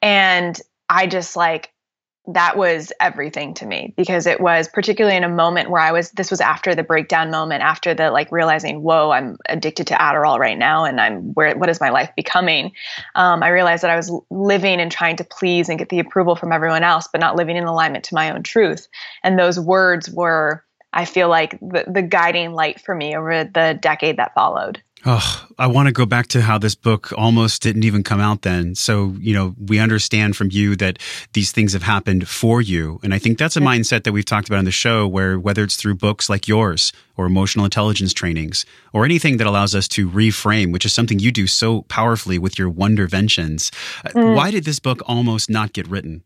And 0.00 0.58
I 0.88 1.06
just 1.06 1.36
like, 1.36 1.72
that 2.28 2.56
was 2.56 2.92
everything 3.00 3.54
to 3.54 3.66
me 3.66 3.94
because 3.96 4.26
it 4.26 4.40
was 4.40 4.66
particularly 4.68 5.16
in 5.16 5.22
a 5.22 5.28
moment 5.28 5.70
where 5.70 5.80
I 5.80 5.92
was, 5.92 6.10
this 6.12 6.30
was 6.30 6.40
after 6.40 6.74
the 6.74 6.82
breakdown 6.82 7.30
moment, 7.30 7.62
after 7.62 7.94
the 7.94 8.10
like 8.10 8.32
realizing, 8.32 8.82
whoa, 8.82 9.12
I'm 9.12 9.36
addicted 9.48 9.86
to 9.88 9.94
Adderall 9.94 10.38
right 10.38 10.58
now 10.58 10.84
and 10.84 11.00
I'm 11.00 11.34
where, 11.34 11.56
what 11.56 11.68
is 11.68 11.80
my 11.80 11.90
life 11.90 12.10
becoming? 12.16 12.72
Um, 13.14 13.44
I 13.44 13.50
realized 13.50 13.84
that 13.84 13.92
I 13.92 13.96
was 13.96 14.12
living 14.30 14.80
and 14.80 14.90
trying 14.90 15.16
to 15.16 15.24
please 15.24 15.68
and 15.68 15.78
get 15.78 15.88
the 15.88 16.00
approval 16.00 16.34
from 16.34 16.50
everyone 16.50 16.82
else, 16.82 17.08
but 17.12 17.20
not 17.20 17.36
living 17.36 17.56
in 17.56 17.64
alignment 17.64 18.02
to 18.06 18.14
my 18.14 18.32
own 18.32 18.42
truth. 18.42 18.88
And 19.22 19.38
those 19.38 19.60
words 19.60 20.10
were, 20.10 20.64
I 20.92 21.04
feel 21.04 21.28
like 21.28 21.58
the, 21.60 21.84
the 21.86 22.02
guiding 22.02 22.52
light 22.52 22.80
for 22.80 22.94
me 22.94 23.16
over 23.16 23.44
the 23.44 23.78
decade 23.80 24.16
that 24.16 24.34
followed. 24.34 24.82
Oh, 25.08 25.46
I 25.56 25.68
want 25.68 25.86
to 25.86 25.92
go 25.92 26.04
back 26.04 26.26
to 26.28 26.42
how 26.42 26.58
this 26.58 26.74
book 26.74 27.12
almost 27.16 27.62
didn't 27.62 27.84
even 27.84 28.02
come 28.02 28.18
out 28.18 28.42
then. 28.42 28.74
So, 28.74 29.14
you 29.20 29.34
know, 29.34 29.54
we 29.56 29.78
understand 29.78 30.36
from 30.36 30.48
you 30.50 30.74
that 30.76 30.98
these 31.32 31.52
things 31.52 31.74
have 31.74 31.84
happened 31.84 32.28
for 32.28 32.60
you. 32.60 32.98
And 33.04 33.14
I 33.14 33.20
think 33.20 33.38
that's 33.38 33.56
a 33.56 33.60
mindset 33.60 34.02
that 34.02 34.12
we've 34.12 34.24
talked 34.24 34.48
about 34.48 34.58
on 34.58 34.64
the 34.64 34.72
show 34.72 35.06
where 35.06 35.38
whether 35.38 35.62
it's 35.62 35.76
through 35.76 35.94
books 35.94 36.28
like 36.28 36.48
yours 36.48 36.92
or 37.16 37.26
emotional 37.26 37.64
intelligence 37.64 38.12
trainings 38.12 38.66
or 38.92 39.04
anything 39.04 39.36
that 39.36 39.46
allows 39.46 39.76
us 39.76 39.86
to 39.88 40.10
reframe, 40.10 40.72
which 40.72 40.84
is 40.84 40.92
something 40.92 41.20
you 41.20 41.30
do 41.30 41.46
so 41.46 41.82
powerfully 41.82 42.38
with 42.38 42.58
your 42.58 42.70
Wonderventions. 42.70 43.72
Uh, 44.04 44.08
mm. 44.08 44.34
Why 44.34 44.50
did 44.50 44.64
this 44.64 44.80
book 44.80 45.02
almost 45.06 45.48
not 45.48 45.72
get 45.72 45.86
written? 45.86 46.24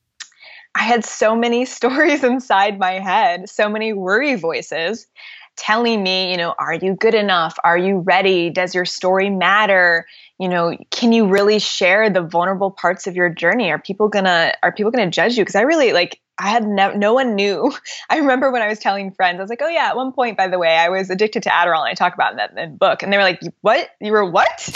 I 0.75 0.83
had 0.83 1.05
so 1.05 1.35
many 1.35 1.65
stories 1.67 2.25
inside 2.25 2.79
my 2.79 2.99
head, 2.99 3.49
so 3.49 3.69
many 3.69 3.93
worry 3.93 4.35
voices 4.37 5.07
telling 5.57 6.03
me, 6.03 6.31
you 6.31 6.37
know, 6.37 6.55
are 6.59 6.75
you 6.75 6.95
good 6.95 7.15
enough? 7.15 7.57
Are 7.65 7.77
you 7.77 7.99
ready? 7.99 8.51
Does 8.51 8.75
your 8.75 8.87
story 8.87 9.29
matter? 9.29 10.07
You 10.39 10.49
know, 10.49 10.77
can 10.91 11.13
you 11.13 11.27
really 11.27 11.59
share 11.59 12.09
the 12.09 12.23
vulnerable 12.23 12.71
parts 12.71 13.07
of 13.07 13.15
your 13.15 13.29
journey? 13.29 13.71
Are 13.71 13.79
people 13.79 14.09
gonna 14.09 14.55
are 14.63 14.73
people 14.73 14.91
gonna 14.91 15.11
judge 15.11 15.37
you? 15.37 15.45
Because 15.45 15.57
I 15.57 15.63
really 15.63 15.93
like 15.93 16.21
I 16.39 16.49
had 16.49 16.67
no, 16.67 16.93
no 16.93 17.13
one 17.13 17.35
knew. 17.35 17.71
I 18.11 18.17
remember 18.17 18.51
when 18.51 18.63
I 18.63 18.69
was 18.69 18.79
telling 18.79 19.13
friends, 19.13 19.39
I 19.39 19.43
was 19.43 19.51
like, 19.51 19.61
oh 19.63 19.69
yeah, 19.69 19.89
at 19.89 19.97
one 19.97 20.13
point, 20.13 20.39
by 20.39 20.49
the 20.49 20.59
way, 20.59 20.77
I 20.77 20.89
was 20.89 21.11
addicted 21.11 21.43
to 21.43 21.51
Adderall, 21.51 21.81
and 21.81 21.89
I 21.89 21.95
talk 21.95 22.15
about 22.15 22.37
that 22.37 22.51
in 22.51 22.57
the 22.57 22.77
book, 22.77 23.03
and 23.03 23.13
they 23.13 23.19
were 23.19 23.23
like, 23.23 23.41
what? 23.61 23.91
You 24.01 24.13
were 24.13 24.29
what? 24.29 24.69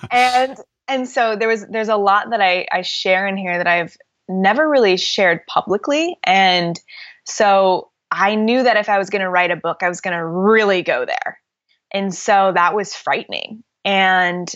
and 0.10 0.56
and 0.88 1.08
so 1.08 1.36
there 1.36 1.48
was 1.48 1.64
there's 1.68 1.88
a 1.88 1.96
lot 1.96 2.30
that 2.30 2.40
I 2.40 2.66
I 2.72 2.82
share 2.82 3.28
in 3.28 3.36
here 3.36 3.56
that 3.56 3.68
I've 3.68 3.96
never 4.28 4.68
really 4.68 4.96
shared 4.96 5.46
publicly. 5.46 6.16
And 6.24 6.80
so 7.24 7.90
I 8.10 8.34
knew 8.34 8.62
that 8.62 8.76
if 8.76 8.88
I 8.88 8.98
was 8.98 9.10
going 9.10 9.22
to 9.22 9.30
write 9.30 9.50
a 9.50 9.56
book, 9.56 9.78
I 9.82 9.88
was 9.88 10.00
going 10.00 10.16
to 10.16 10.24
really 10.24 10.82
go 10.82 11.04
there. 11.04 11.40
And 11.92 12.14
so 12.14 12.52
that 12.54 12.74
was 12.74 12.94
frightening. 12.94 13.62
And 13.84 14.52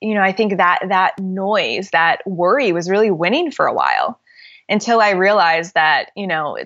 you 0.00 0.14
know, 0.14 0.22
I 0.22 0.32
think 0.32 0.56
that 0.56 0.80
that 0.88 1.18
noise, 1.18 1.90
that 1.90 2.22
worry 2.26 2.72
was 2.72 2.88
really 2.88 3.10
winning 3.10 3.50
for 3.50 3.66
a 3.66 3.74
while. 3.74 4.19
Until 4.70 5.00
I 5.00 5.10
realized 5.10 5.74
that, 5.74 6.12
you 6.14 6.28
know, 6.28 6.56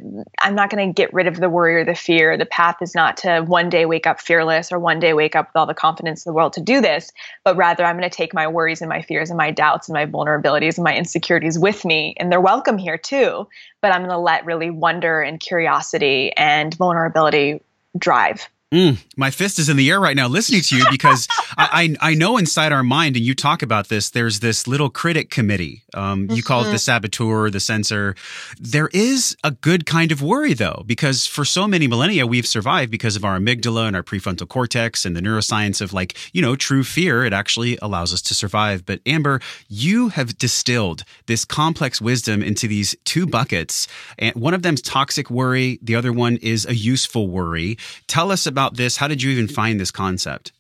I'm 0.41 0.55
not 0.55 0.69
going 0.69 0.87
to 0.87 0.93
get 0.93 1.13
rid 1.15 1.27
of 1.27 1.37
the 1.37 1.49
worry 1.49 1.77
or 1.77 1.85
the 1.87 1.95
fear. 1.95 2.37
The 2.37 2.45
path 2.45 2.77
is 2.83 2.95
not 2.95 3.17
to 3.19 3.41
one 3.41 3.71
day 3.71 3.87
wake 3.87 4.07
up 4.07 4.21
fearless 4.21 4.71
or 4.71 4.79
one 4.79 5.01
day 5.01 5.15
wake 5.15 5.35
up 5.35 5.49
with 5.49 5.57
all 5.57 5.67
the 5.67 5.75
confidence 5.75 6.25
in 6.25 6.31
the 6.31 6.35
world 6.35 6.53
to 6.53 6.61
do 6.61 6.83
this, 6.83 7.11
but 7.45 7.57
rather 7.57 7.83
I'm 7.83 7.97
going 7.97 8.09
to 8.09 8.15
take 8.15 8.35
my 8.35 8.47
worries 8.47 8.83
and 8.83 8.91
my 8.91 9.01
fears 9.01 9.31
and 9.31 9.39
my 9.39 9.51
doubts 9.51 9.89
and 9.89 9.95
my 9.95 10.05
vulnerabilities 10.05 10.77
and 10.77 10.85
my 10.85 10.95
insecurities 10.95 11.59
with 11.59 11.85
me. 11.87 12.15
And 12.19 12.31
they're 12.31 12.43
welcome 12.43 12.77
here 12.77 12.99
too, 12.99 13.49
but 13.81 13.91
I'm 13.91 14.03
going 14.03 14.11
to 14.11 14.19
let 14.19 14.45
really 14.45 14.71
wonder 14.71 15.23
and 15.23 15.41
curiosity 15.41 16.31
and 16.37 16.75
vulnerability 16.75 17.63
drive. 17.97 18.49
Mm, 18.75 18.99
my 19.17 19.31
fist 19.31 19.61
is 19.61 19.69
in 19.69 19.77
the 19.77 19.89
air 19.89 20.01
right 20.01 20.17
now 20.17 20.27
listening 20.27 20.61
to 20.63 20.77
you 20.77 20.85
because 20.91 21.29
I, 21.57 21.97
I, 22.01 22.11
I 22.11 22.15
know 22.15 22.37
inside 22.39 22.73
our 22.73 22.83
mind, 22.83 23.15
and 23.15 23.25
you 23.25 23.33
talk 23.33 23.63
about 23.63 23.89
this, 23.89 24.11
there's 24.11 24.41
this 24.41 24.67
little 24.67 24.91
critic 24.91 25.31
committee. 25.31 25.85
Um, 25.95 26.29
you 26.29 26.43
call 26.43 26.63
it 26.63 26.65
the 26.65 26.71
mm-hmm. 26.71 26.79
saboteur, 26.79 27.51
the 27.51 27.61
censor. 27.61 28.17
There 28.59 28.89
is 28.93 29.37
a 29.45 29.53
good 29.53 29.87
kind 29.87 30.11
of 30.11 30.23
worry, 30.23 30.55
though, 30.55 30.83
because 30.87 31.25
for 31.25 31.45
so 31.45 31.69
many 31.69 31.87
millennia, 31.87 32.27
we've 32.27 32.49
survived 32.49 32.91
because 32.91 33.15
of 33.15 33.25
our 33.25 33.39
amygdala 33.39 33.87
and 33.87 33.95
our 33.95 34.03
prefrontal 34.03 34.49
cortex 34.49 35.05
and 35.05 35.15
the 35.17 35.21
neuroscience 35.21 35.81
of 35.81 35.93
like, 35.93 36.17
you 36.33 36.43
know, 36.43 36.57
true 36.57 36.83
fear. 36.83 37.25
It 37.25 37.33
actually 37.33 37.79
allows 37.81 38.13
us 38.13 38.23
to 38.23 38.35
survive. 38.35 38.85
But 38.85 38.99
Amber, 39.07 39.41
you 39.69 40.09
have 40.09 40.37
distilled 40.37 41.05
this 41.27 41.45
complex 41.45 42.01
wisdom 42.01 42.43
into 42.43 42.67
these 42.67 42.97
two 43.05 43.25
buckets. 43.25 43.87
And 44.19 44.35
one 44.35 44.53
of 44.53 44.63
them's 44.63 44.83
toxic 44.83 45.31
worry, 45.31 45.79
the 45.81 45.95
other 45.95 46.13
one 46.13 46.39
is 46.39 46.67
a 46.67 46.75
useful 46.75 47.29
worry. 47.29 47.79
Tell 48.09 48.33
us 48.33 48.47
about 48.49 48.64
about 48.65 48.77
this? 48.77 48.97
How 48.97 49.09
did 49.09 49.23
you 49.23 49.31
even 49.31 49.49
find 49.49 49.79
this 49.79 49.91
concept? 49.91 50.53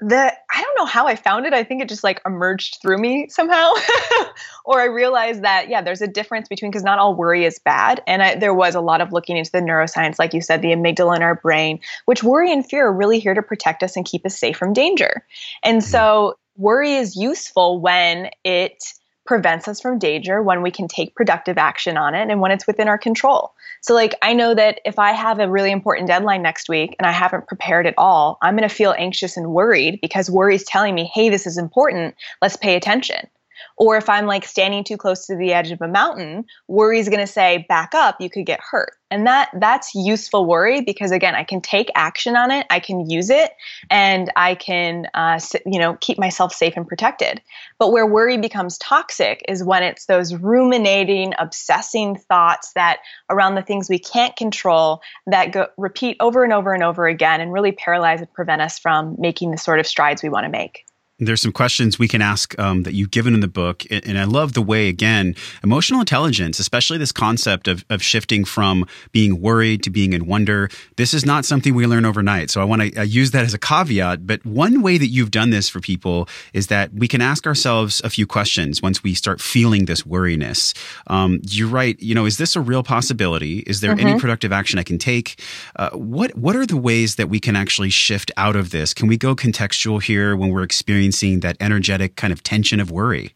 The 0.00 0.32
I 0.54 0.62
don't 0.62 0.78
know 0.78 0.84
how 0.84 1.08
I 1.08 1.16
found 1.16 1.44
it. 1.44 1.52
I 1.52 1.64
think 1.64 1.82
it 1.82 1.88
just 1.88 2.04
like 2.04 2.20
emerged 2.24 2.78
through 2.80 2.98
me 2.98 3.28
somehow, 3.28 3.72
or 4.64 4.80
I 4.80 4.84
realized 4.84 5.42
that 5.42 5.68
yeah, 5.68 5.82
there's 5.82 6.00
a 6.00 6.06
difference 6.06 6.46
between 6.46 6.70
because 6.70 6.84
not 6.84 7.00
all 7.00 7.16
worry 7.16 7.44
is 7.44 7.58
bad, 7.58 8.00
and 8.06 8.22
I, 8.22 8.36
there 8.36 8.54
was 8.54 8.76
a 8.76 8.80
lot 8.80 9.00
of 9.00 9.12
looking 9.12 9.36
into 9.36 9.50
the 9.50 9.58
neuroscience, 9.58 10.18
like 10.18 10.32
you 10.34 10.40
said, 10.40 10.62
the 10.62 10.68
amygdala 10.68 11.16
in 11.16 11.22
our 11.22 11.34
brain, 11.34 11.80
which 12.04 12.22
worry 12.22 12.52
and 12.52 12.68
fear 12.68 12.86
are 12.86 12.92
really 12.92 13.18
here 13.18 13.34
to 13.34 13.42
protect 13.42 13.82
us 13.82 13.96
and 13.96 14.06
keep 14.06 14.24
us 14.24 14.38
safe 14.38 14.56
from 14.56 14.72
danger, 14.72 15.24
and 15.64 15.78
mm-hmm. 15.78 15.90
so 15.90 16.38
worry 16.56 16.94
is 16.94 17.16
useful 17.16 17.80
when 17.80 18.30
it 18.44 18.80
prevents 19.28 19.68
us 19.68 19.78
from 19.78 19.98
danger 19.98 20.42
when 20.42 20.62
we 20.62 20.70
can 20.70 20.88
take 20.88 21.14
productive 21.14 21.58
action 21.58 21.98
on 21.98 22.14
it 22.14 22.30
and 22.30 22.40
when 22.40 22.50
it's 22.50 22.66
within 22.66 22.88
our 22.88 22.96
control. 22.96 23.52
So, 23.82 23.92
like, 23.92 24.14
I 24.22 24.32
know 24.32 24.54
that 24.54 24.80
if 24.86 24.98
I 24.98 25.12
have 25.12 25.38
a 25.38 25.50
really 25.50 25.70
important 25.70 26.08
deadline 26.08 26.40
next 26.40 26.70
week 26.70 26.96
and 26.98 27.06
I 27.06 27.12
haven't 27.12 27.46
prepared 27.46 27.86
at 27.86 27.92
all, 27.98 28.38
I'm 28.40 28.56
going 28.56 28.66
to 28.66 28.74
feel 28.74 28.94
anxious 28.96 29.36
and 29.36 29.52
worried 29.52 30.00
because 30.00 30.30
worry 30.30 30.54
is 30.54 30.64
telling 30.64 30.94
me, 30.94 31.10
hey, 31.14 31.28
this 31.28 31.46
is 31.46 31.58
important. 31.58 32.14
Let's 32.40 32.56
pay 32.56 32.74
attention. 32.74 33.28
Or 33.76 33.96
if 33.96 34.08
I'm 34.08 34.26
like 34.26 34.44
standing 34.44 34.84
too 34.84 34.96
close 34.96 35.26
to 35.26 35.36
the 35.36 35.52
edge 35.52 35.70
of 35.70 35.80
a 35.80 35.88
mountain, 35.88 36.44
worry 36.66 36.98
is 36.98 37.08
going 37.08 37.20
to 37.20 37.26
say, 37.26 37.66
back 37.68 37.94
up, 37.94 38.20
you 38.20 38.30
could 38.30 38.46
get 38.46 38.60
hurt. 38.60 38.92
And 39.10 39.26
that 39.26 39.50
that's 39.54 39.94
useful 39.94 40.44
worry 40.44 40.82
because 40.82 41.12
again, 41.12 41.34
I 41.34 41.42
can 41.42 41.62
take 41.62 41.90
action 41.94 42.36
on 42.36 42.50
it, 42.50 42.66
I 42.68 42.78
can 42.78 43.08
use 43.08 43.30
it, 43.30 43.52
and 43.90 44.30
I 44.36 44.54
can, 44.54 45.06
uh, 45.14 45.40
you 45.64 45.78
know, 45.78 45.96
keep 46.00 46.18
myself 46.18 46.52
safe 46.52 46.74
and 46.76 46.86
protected. 46.86 47.40
But 47.78 47.90
where 47.90 48.06
worry 48.06 48.36
becomes 48.36 48.76
toxic 48.78 49.42
is 49.48 49.64
when 49.64 49.82
it's 49.82 50.06
those 50.06 50.34
ruminating, 50.34 51.32
obsessing 51.38 52.16
thoughts 52.16 52.72
that 52.74 52.98
around 53.30 53.54
the 53.54 53.62
things 53.62 53.88
we 53.88 53.98
can't 53.98 54.36
control 54.36 55.00
that 55.26 55.52
go 55.52 55.68
repeat 55.78 56.16
over 56.20 56.44
and 56.44 56.52
over 56.52 56.74
and 56.74 56.82
over 56.82 57.06
again 57.06 57.40
and 57.40 57.52
really 57.52 57.72
paralyze 57.72 58.20
and 58.20 58.32
prevent 58.34 58.60
us 58.60 58.78
from 58.78 59.16
making 59.18 59.50
the 59.52 59.58
sort 59.58 59.80
of 59.80 59.86
strides 59.86 60.22
we 60.22 60.28
want 60.28 60.44
to 60.44 60.50
make 60.50 60.84
there's 61.20 61.42
some 61.42 61.52
questions 61.52 61.98
we 61.98 62.06
can 62.06 62.22
ask 62.22 62.56
um, 62.60 62.84
that 62.84 62.94
you've 62.94 63.10
given 63.10 63.34
in 63.34 63.40
the 63.40 63.48
book 63.48 63.84
and 63.90 64.18
i 64.18 64.24
love 64.24 64.52
the 64.52 64.62
way 64.62 64.88
again 64.88 65.34
emotional 65.64 65.98
intelligence 65.98 66.60
especially 66.60 66.96
this 66.96 67.10
concept 67.10 67.66
of, 67.66 67.84
of 67.90 68.02
shifting 68.02 68.44
from 68.44 68.86
being 69.10 69.40
worried 69.40 69.82
to 69.82 69.90
being 69.90 70.12
in 70.12 70.26
wonder. 70.26 70.68
This 70.96 71.14
is 71.14 71.26
not 71.26 71.44
something 71.44 71.74
we 71.74 71.86
learn 71.86 72.04
overnight 72.04 72.50
so 72.50 72.60
i 72.60 72.64
want 72.64 72.82
to 72.82 73.06
use 73.06 73.32
that 73.32 73.44
as 73.44 73.52
a 73.52 73.58
caveat 73.58 74.26
but 74.26 74.44
one 74.46 74.80
way 74.80 74.96
that 74.96 75.08
you've 75.08 75.32
done 75.32 75.50
this 75.50 75.68
for 75.68 75.80
people 75.80 76.28
is 76.52 76.68
that 76.68 76.92
we 76.92 77.08
can 77.08 77.20
ask 77.20 77.46
ourselves 77.46 78.00
a 78.04 78.10
few 78.10 78.26
questions 78.26 78.80
once 78.80 79.02
we 79.02 79.14
start 79.14 79.40
feeling 79.40 79.86
this 79.86 80.06
worriness. 80.06 80.72
Um, 81.08 81.40
you're 81.42 81.68
right 81.68 82.00
you 82.00 82.14
know 82.14 82.26
is 82.26 82.38
this 82.38 82.54
a 82.54 82.60
real 82.60 82.84
possibility? 82.84 83.60
Is 83.60 83.80
there 83.80 83.94
mm-hmm. 83.94 84.06
any 84.06 84.20
productive 84.20 84.52
action 84.52 84.78
i 84.78 84.84
can 84.84 84.98
take? 84.98 85.42
Uh, 85.74 85.90
what 85.90 86.36
what 86.36 86.54
are 86.54 86.66
the 86.66 86.76
ways 86.76 87.16
that 87.16 87.28
we 87.28 87.40
can 87.40 87.56
actually 87.56 87.90
shift 87.90 88.30
out 88.36 88.54
of 88.54 88.70
this? 88.70 88.94
Can 88.94 89.08
we 89.08 89.16
go 89.16 89.34
contextual 89.34 90.00
here 90.00 90.36
when 90.36 90.50
we're 90.50 90.62
experiencing 90.62 91.07
experiencing 91.08 91.40
that 91.40 91.56
energetic 91.60 92.16
kind 92.16 92.32
of 92.32 92.42
tension 92.42 92.80
of 92.80 92.90
worry? 92.90 93.34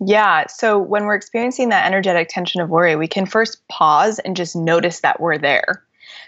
Yeah. 0.00 0.46
So 0.46 0.78
when 0.78 1.04
we're 1.04 1.14
experiencing 1.14 1.70
that 1.70 1.86
energetic 1.86 2.28
tension 2.28 2.60
of 2.60 2.70
worry, 2.70 2.96
we 2.96 3.08
can 3.08 3.26
first 3.26 3.66
pause 3.68 4.18
and 4.20 4.36
just 4.36 4.54
notice 4.54 5.00
that 5.00 5.20
we're 5.20 5.38
there. 5.38 5.82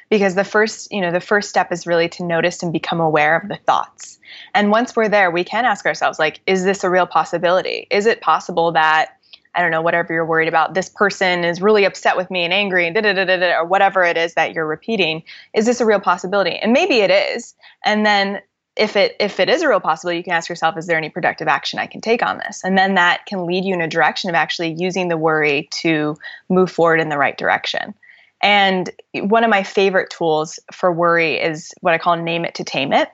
Because 0.09 0.37
the 0.37 0.45
first, 0.45 0.93
you 0.93 1.01
know, 1.01 1.11
the 1.11 1.21
first 1.21 1.49
step 1.49 1.73
is 1.73 1.87
really 1.87 2.09
to 2.11 2.25
notice 2.25 2.63
and 2.63 2.73
become 2.73 3.01
aware 3.01 3.37
of 3.37 3.49
the 3.49 3.59
thoughts. 3.67 4.19
And 4.55 4.71
once 4.71 4.95
we're 4.95 5.09
there, 5.09 5.31
we 5.31 5.43
can 5.43 5.65
ask 5.65 5.85
ourselves 5.85 6.19
like 6.19 6.41
is 6.47 6.65
this 6.65 6.85
a 6.85 6.91
real 6.91 7.07
possibility? 7.07 7.87
Is 7.91 8.07
it 8.07 8.21
possible 8.21 8.73
that 8.73 9.11
I 9.55 9.63
don't 9.63 9.71
know, 9.71 9.81
whatever 9.81 10.13
you're 10.13 10.27
worried 10.27 10.49
about, 10.49 10.75
this 10.75 10.91
person 10.91 11.43
is 11.43 11.63
really 11.63 11.87
upset 11.87 12.17
with 12.17 12.31
me 12.31 12.45
and 12.45 12.53
angry 12.53 12.87
and 12.87 12.95
da 12.95 13.01
da 13.01 13.15
da 13.15 13.25
da 13.25 13.59
or 13.59 13.65
whatever 13.65 14.05
it 14.05 14.19
is 14.19 14.35
that 14.35 14.53
you're 14.53 14.67
repeating. 14.67 15.23
Is 15.55 15.65
this 15.65 15.81
a 15.81 15.87
real 15.87 15.99
possibility? 15.99 16.57
And 16.57 16.75
maybe 16.75 16.97
it 16.97 17.11
is. 17.11 17.55
And 17.83 18.05
then 18.05 18.43
if 18.77 18.95
it 18.95 19.17
if 19.19 19.41
it 19.41 19.49
is 19.49 19.63
a 19.63 19.69
real 19.69 19.81
possibility, 19.81 20.19
you 20.19 20.25
can 20.25 20.35
ask 20.35 20.49
yourself, 20.49 20.77
is 20.77 20.87
there 20.87 20.99
any 20.99 21.09
productive 21.09 21.49
action 21.49 21.79
I 21.79 21.87
can 21.87 22.01
take 22.01 22.23
on 22.23 22.39
this? 22.39 22.63
And 22.63 22.77
then 22.77 22.95
that 22.95 23.25
can 23.27 23.47
lead 23.47 23.65
you 23.65 23.75
in 23.75 23.81
a 23.81 23.89
direction 23.89 24.29
of 24.29 24.37
actually 24.37 24.75
using 24.79 25.09
the 25.09 25.17
worry 25.17 25.69
to 25.73 26.17
move 26.49 26.71
forward 26.71 27.01
in 27.01 27.09
the 27.09 27.19
right 27.19 27.37
direction. 27.37 27.95
And 28.43 28.91
one 29.15 29.45
of 29.45 29.51
my 29.51 29.63
favorite 29.63 30.11
tools 30.11 30.59
for 30.73 30.93
worry 30.93 31.41
is 31.41 31.73
what 31.81 31.95
I 31.95 31.99
call 31.99 32.17
name 32.17 32.45
it 32.45 32.55
to 32.57 32.65
tame 32.65 32.93
it. 32.93 33.09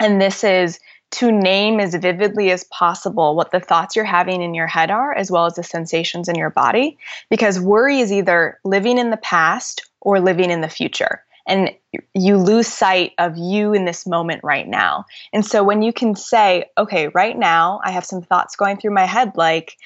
And 0.00 0.20
this 0.20 0.42
is 0.42 0.80
to 1.12 1.30
name 1.30 1.78
as 1.80 1.94
vividly 1.94 2.50
as 2.50 2.64
possible 2.64 3.34
what 3.34 3.50
the 3.50 3.60
thoughts 3.60 3.96
you're 3.96 4.04
having 4.04 4.40
in 4.42 4.54
your 4.54 4.66
head 4.66 4.90
are, 4.90 5.12
as 5.12 5.30
well 5.30 5.44
as 5.44 5.56
the 5.56 5.62
sensations 5.62 6.28
in 6.28 6.36
your 6.36 6.50
body. 6.50 6.96
Because 7.28 7.60
worry 7.60 8.00
is 8.00 8.12
either 8.12 8.58
living 8.64 8.96
in 8.96 9.10
the 9.10 9.18
past 9.18 9.82
or 10.00 10.20
living 10.20 10.50
in 10.50 10.62
the 10.62 10.68
future 10.68 11.22
and 11.46 11.70
you 12.14 12.36
lose 12.36 12.66
sight 12.66 13.12
of 13.18 13.36
you 13.36 13.72
in 13.72 13.84
this 13.84 14.06
moment 14.06 14.42
right 14.44 14.68
now. 14.68 15.04
And 15.32 15.44
so 15.44 15.62
when 15.64 15.82
you 15.82 15.92
can 15.92 16.14
say, 16.14 16.66
okay, 16.78 17.08
right 17.08 17.36
now 17.36 17.80
I 17.84 17.90
have 17.90 18.04
some 18.04 18.22
thoughts 18.22 18.56
going 18.56 18.76
through 18.76 18.94
my 18.94 19.06
head 19.06 19.32
like, 19.36 19.76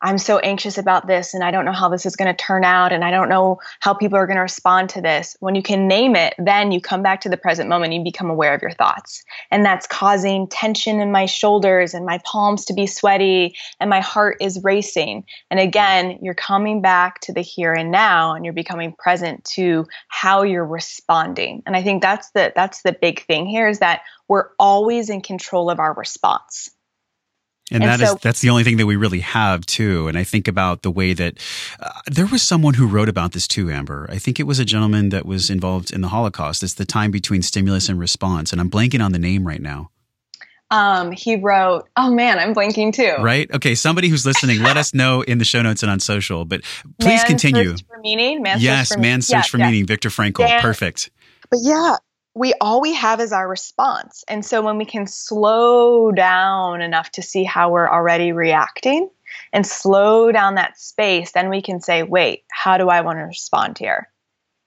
I'm 0.00 0.18
so 0.18 0.38
anxious 0.38 0.78
about 0.78 1.08
this 1.08 1.34
and 1.34 1.42
I 1.42 1.50
don't 1.50 1.64
know 1.64 1.72
how 1.72 1.88
this 1.88 2.06
is 2.06 2.14
going 2.14 2.32
to 2.32 2.44
turn 2.44 2.62
out 2.62 2.92
and 2.92 3.04
I 3.04 3.10
don't 3.10 3.28
know 3.28 3.58
how 3.80 3.92
people 3.92 4.16
are 4.16 4.26
going 4.26 4.36
to 4.36 4.42
respond 4.42 4.88
to 4.90 5.00
this. 5.00 5.36
When 5.40 5.56
you 5.56 5.62
can 5.62 5.88
name 5.88 6.14
it, 6.14 6.34
then 6.38 6.70
you 6.70 6.80
come 6.80 7.02
back 7.02 7.20
to 7.22 7.28
the 7.28 7.36
present 7.36 7.68
moment, 7.68 7.92
you 7.92 8.04
become 8.04 8.30
aware 8.30 8.54
of 8.54 8.62
your 8.62 8.70
thoughts. 8.70 9.24
And 9.50 9.64
that's 9.64 9.88
causing 9.88 10.46
tension 10.46 11.00
in 11.00 11.10
my 11.10 11.26
shoulders 11.26 11.94
and 11.94 12.06
my 12.06 12.20
palms 12.24 12.64
to 12.66 12.74
be 12.74 12.86
sweaty 12.86 13.56
and 13.80 13.90
my 13.90 14.00
heart 14.00 14.36
is 14.40 14.62
racing. 14.62 15.24
And 15.50 15.58
again, 15.58 16.18
you're 16.22 16.34
coming 16.34 16.80
back 16.80 17.20
to 17.22 17.32
the 17.32 17.40
here 17.40 17.72
and 17.72 17.90
now 17.90 18.34
and 18.34 18.44
you're 18.44 18.54
becoming 18.54 18.92
present 18.92 19.44
to 19.56 19.84
how 20.06 20.42
you're 20.42 20.64
responding. 20.64 21.62
And 21.66 21.74
I 21.74 21.82
think 21.82 22.02
that's 22.02 22.30
the 22.30 22.52
that's 22.54 22.82
the 22.82 22.92
big 22.92 23.26
thing 23.26 23.46
here 23.46 23.68
is 23.68 23.80
that 23.80 24.02
we're 24.28 24.50
always 24.60 25.10
in 25.10 25.22
control 25.22 25.70
of 25.70 25.80
our 25.80 25.94
response. 25.94 26.70
And, 27.70 27.82
and 27.82 27.90
that 27.90 28.06
so, 28.06 28.14
is, 28.14 28.20
that's 28.20 28.40
the 28.40 28.50
only 28.50 28.64
thing 28.64 28.78
that 28.78 28.86
we 28.86 28.96
really 28.96 29.20
have 29.20 29.66
too. 29.66 30.08
And 30.08 30.16
I 30.16 30.24
think 30.24 30.48
about 30.48 30.82
the 30.82 30.90
way 30.90 31.12
that 31.12 31.38
uh, 31.80 31.90
there 32.06 32.26
was 32.26 32.42
someone 32.42 32.74
who 32.74 32.86
wrote 32.86 33.08
about 33.08 33.32
this 33.32 33.46
too, 33.46 33.70
Amber. 33.70 34.06
I 34.10 34.18
think 34.18 34.40
it 34.40 34.44
was 34.44 34.58
a 34.58 34.64
gentleman 34.64 35.10
that 35.10 35.26
was 35.26 35.50
involved 35.50 35.92
in 35.92 36.00
the 36.00 36.08
Holocaust. 36.08 36.62
It's 36.62 36.74
the 36.74 36.86
time 36.86 37.10
between 37.10 37.42
stimulus 37.42 37.88
and 37.88 37.98
response, 37.98 38.52
and 38.52 38.60
I'm 38.60 38.70
blanking 38.70 39.04
on 39.04 39.12
the 39.12 39.18
name 39.18 39.46
right 39.46 39.60
now. 39.60 39.90
Um, 40.70 41.12
he 41.12 41.36
wrote, 41.36 41.88
"Oh 41.96 42.12
man, 42.12 42.38
I'm 42.38 42.54
blanking 42.54 42.92
too." 42.92 43.22
Right? 43.22 43.50
Okay, 43.54 43.74
somebody 43.74 44.08
who's 44.08 44.26
listening, 44.26 44.62
let 44.62 44.76
us 44.76 44.92
know 44.92 45.22
in 45.22 45.38
the 45.38 45.44
show 45.44 45.62
notes 45.62 45.82
and 45.82 45.90
on 45.90 45.98
social. 45.98 46.44
But 46.44 46.62
please 46.98 47.06
man's 47.06 47.24
continue. 47.24 47.70
Search 47.70 47.86
for 47.86 47.98
meaning. 48.00 48.42
Man's 48.42 48.62
yes, 48.62 48.90
search 48.90 48.98
man's 48.98 49.26
search 49.26 49.36
yeah, 49.36 49.42
for 49.42 49.58
yeah. 49.58 49.70
meaning. 49.70 49.86
Viktor 49.86 50.10
Frankl. 50.10 50.46
Dan, 50.46 50.60
Perfect. 50.60 51.10
But 51.50 51.60
yeah, 51.62 51.96
we 52.38 52.54
all 52.60 52.80
we 52.80 52.94
have 52.94 53.20
is 53.20 53.32
our 53.32 53.48
response. 53.48 54.24
And 54.28 54.44
so 54.44 54.62
when 54.62 54.78
we 54.78 54.84
can 54.84 55.08
slow 55.08 56.12
down 56.12 56.80
enough 56.80 57.10
to 57.12 57.22
see 57.22 57.42
how 57.42 57.70
we're 57.70 57.90
already 57.90 58.30
reacting 58.30 59.10
and 59.52 59.66
slow 59.66 60.30
down 60.30 60.54
that 60.54 60.78
space, 60.78 61.32
then 61.32 61.50
we 61.50 61.60
can 61.60 61.80
say, 61.80 62.04
wait, 62.04 62.44
how 62.52 62.78
do 62.78 62.88
I 62.90 63.00
want 63.00 63.18
to 63.18 63.22
respond 63.22 63.76
here? 63.76 64.08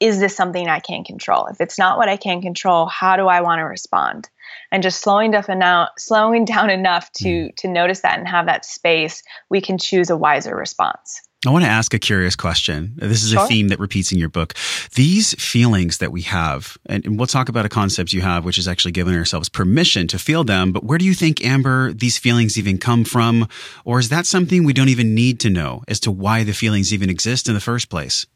Is 0.01 0.19
this 0.19 0.35
something 0.35 0.67
I 0.67 0.79
can 0.79 1.05
control? 1.05 1.45
If 1.45 1.61
it's 1.61 1.77
not 1.77 1.97
what 1.97 2.09
I 2.09 2.17
can 2.17 2.41
control, 2.41 2.87
how 2.87 3.15
do 3.15 3.27
I 3.27 3.39
want 3.39 3.59
to 3.59 3.63
respond? 3.63 4.29
And 4.71 4.83
just 4.83 5.01
slowing 5.01 5.31
down 5.31 5.49
enough, 5.49 5.89
slowing 5.97 6.43
down 6.53 6.69
enough 6.69 7.09
to 7.13 7.27
mm. 7.27 7.55
to 7.57 7.67
notice 7.69 8.01
that 8.01 8.17
and 8.17 8.27
have 8.27 8.47
that 8.47 8.65
space, 8.65 9.23
we 9.49 9.61
can 9.61 9.77
choose 9.77 10.09
a 10.09 10.17
wiser 10.17 10.55
response. 10.55 11.21
I 11.43 11.49
want 11.49 11.65
to 11.65 11.69
ask 11.71 11.91
a 11.95 11.99
curious 11.99 12.35
question. 12.35 12.93
This 12.97 13.23
is 13.23 13.31
Sure. 13.31 13.43
a 13.43 13.47
theme 13.47 13.69
that 13.69 13.79
repeats 13.79 14.11
in 14.11 14.19
your 14.19 14.29
book. 14.29 14.53
These 14.93 15.33
feelings 15.39 15.97
that 15.97 16.11
we 16.11 16.21
have, 16.21 16.77
and 16.85 17.03
and 17.03 17.17
we'll 17.17 17.25
talk 17.25 17.49
about 17.49 17.65
a 17.65 17.69
concept 17.69 18.13
you 18.13 18.21
have, 18.21 18.45
which 18.45 18.59
is 18.59 18.67
actually 18.67 18.91
giving 18.91 19.15
ourselves 19.15 19.49
permission 19.49 20.07
to 20.07 20.19
feel 20.19 20.43
them. 20.43 20.71
But 20.71 20.83
where 20.83 20.99
do 20.99 21.05
you 21.05 21.15
think, 21.15 21.43
Amber, 21.43 21.93
these 21.93 22.19
feelings 22.19 22.59
even 22.59 22.77
come 22.77 23.03
from? 23.05 23.47
Or 23.85 23.97
is 23.99 24.09
that 24.09 24.27
something 24.27 24.63
we 24.63 24.73
don't 24.73 24.89
even 24.89 25.15
need 25.15 25.39
to 25.39 25.49
know 25.49 25.83
as 25.87 25.99
to 26.01 26.11
why 26.11 26.43
the 26.43 26.53
feelings 26.53 26.93
even 26.93 27.09
exist 27.09 27.47
in 27.47 27.55
the 27.55 27.59
first 27.59 27.89
place? 27.89 28.27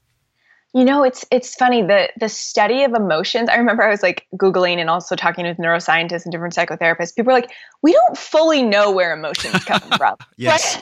You 0.76 0.84
know, 0.84 1.04
it's 1.04 1.24
it's 1.32 1.56
funny 1.56 1.84
the 1.84 2.10
the 2.20 2.28
study 2.28 2.84
of 2.84 2.94
emotions. 2.94 3.48
I 3.48 3.56
remember 3.56 3.82
I 3.82 3.90
was 3.90 4.04
like 4.04 4.28
googling 4.36 4.80
and 4.80 4.90
also 4.90 5.16
talking 5.16 5.46
with 5.46 5.56
neuroscientists 5.56 6.26
and 6.26 6.34
different 6.34 6.54
psychotherapists. 6.54 7.16
People 7.16 7.32
were 7.32 7.40
like, 7.40 7.50
"We 7.82 7.94
don't 7.94 8.18
fully 8.18 8.62
know 8.62 8.92
where 8.92 9.14
emotions 9.14 9.64
come 9.64 9.80
from." 9.98 10.18
Yes. 10.38 10.76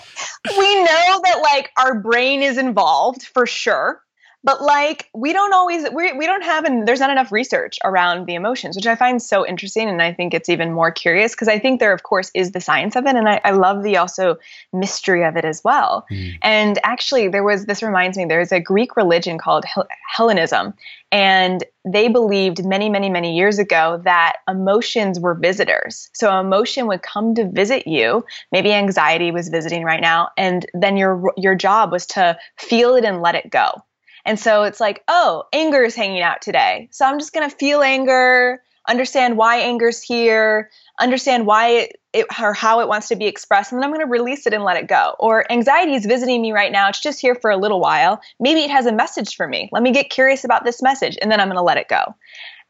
Right? 0.47 0.57
We 0.57 0.75
know 0.83 1.21
that 1.25 1.41
like 1.43 1.69
our 1.77 1.99
brain 1.99 2.41
is 2.41 2.57
involved 2.57 3.21
for 3.21 3.45
sure, 3.45 4.01
but 4.43 4.61
like 4.61 5.09
we 5.13 5.31
don't 5.31 5.53
always 5.53 5.89
we 5.93 6.11
we 6.13 6.25
don't 6.25 6.43
have 6.43 6.65
and 6.65 6.87
there's 6.87 6.99
not 6.99 7.09
enough 7.09 7.31
research 7.31 7.79
around 7.83 8.25
the 8.25 8.35
emotions, 8.35 8.75
which 8.75 8.87
I 8.87 8.95
find 8.95 9.21
so 9.21 9.47
interesting 9.47 9.87
and 9.87 10.01
I 10.01 10.13
think 10.13 10.33
it's 10.33 10.49
even 10.49 10.73
more 10.73 10.91
curious 10.91 11.33
because 11.33 11.47
I 11.47 11.57
think 11.59 11.79
there 11.79 11.93
of 11.93 12.03
course 12.03 12.29
is 12.33 12.51
the 12.51 12.59
science 12.59 12.95
of 12.95 13.05
it 13.05 13.15
and 13.15 13.29
I, 13.29 13.39
I 13.43 13.51
love 13.51 13.83
the 13.83 13.97
also 13.97 14.37
mystery 14.73 15.23
of 15.23 15.37
it 15.37 15.45
as 15.45 15.63
well. 15.63 16.05
Mm. 16.11 16.37
And 16.41 16.79
actually, 16.83 17.29
there 17.29 17.43
was 17.43 17.65
this 17.65 17.81
reminds 17.81 18.17
me 18.17 18.25
there's 18.25 18.51
a 18.51 18.59
Greek 18.59 18.97
religion 18.97 19.37
called 19.37 19.63
Hel- 19.65 19.87
Hellenism, 20.15 20.73
and 21.11 21.63
they 21.85 22.07
believed 22.07 22.65
many, 22.65 22.89
many, 22.89 23.09
many 23.09 23.35
years 23.35 23.59
ago 23.59 24.01
that 24.03 24.37
emotions 24.49 25.19
were 25.19 25.35
visitors. 25.35 26.09
So 26.13 26.37
emotion 26.39 26.87
would 26.87 27.01
come 27.01 27.35
to 27.35 27.47
visit 27.47 27.87
you. 27.87 28.25
Maybe 28.51 28.73
anxiety 28.73 29.31
was 29.31 29.49
visiting 29.49 29.83
right 29.83 30.01
now, 30.01 30.29
and 30.37 30.65
then 30.73 30.97
your 30.97 31.31
your 31.37 31.55
job 31.55 31.91
was 31.91 32.05
to 32.07 32.37
feel 32.57 32.95
it 32.95 33.05
and 33.05 33.21
let 33.21 33.35
it 33.35 33.49
go. 33.49 33.83
And 34.25 34.39
so 34.39 34.63
it's 34.63 34.79
like, 34.79 35.03
oh, 35.07 35.43
anger 35.53 35.83
is 35.83 35.95
hanging 35.95 36.21
out 36.21 36.41
today. 36.41 36.87
So 36.91 37.05
I'm 37.05 37.19
just 37.19 37.33
gonna 37.33 37.49
feel 37.49 37.81
anger, 37.81 38.61
understand 38.87 39.37
why 39.37 39.57
anger's 39.57 40.01
here, 40.01 40.69
understand 40.99 41.45
why 41.45 41.67
it, 41.69 41.99
it 42.13 42.25
or 42.41 42.53
how 42.53 42.79
it 42.79 42.87
wants 42.87 43.07
to 43.09 43.15
be 43.15 43.25
expressed, 43.25 43.71
and 43.71 43.81
then 43.81 43.89
I'm 43.89 43.93
gonna 43.93 44.09
release 44.09 44.45
it 44.45 44.53
and 44.53 44.63
let 44.63 44.77
it 44.77 44.87
go. 44.87 45.15
Or 45.19 45.51
anxiety 45.51 45.95
is 45.95 46.05
visiting 46.05 46.41
me 46.41 46.51
right 46.51 46.71
now. 46.71 46.89
It's 46.89 47.01
just 47.01 47.19
here 47.19 47.35
for 47.35 47.51
a 47.51 47.57
little 47.57 47.79
while. 47.79 48.21
Maybe 48.39 48.61
it 48.61 48.71
has 48.71 48.85
a 48.85 48.93
message 48.93 49.35
for 49.35 49.47
me. 49.47 49.69
Let 49.71 49.83
me 49.83 49.91
get 49.91 50.09
curious 50.09 50.43
about 50.43 50.63
this 50.63 50.81
message, 50.81 51.17
and 51.21 51.31
then 51.31 51.39
I'm 51.39 51.47
gonna 51.47 51.63
let 51.63 51.77
it 51.77 51.87
go. 51.87 52.15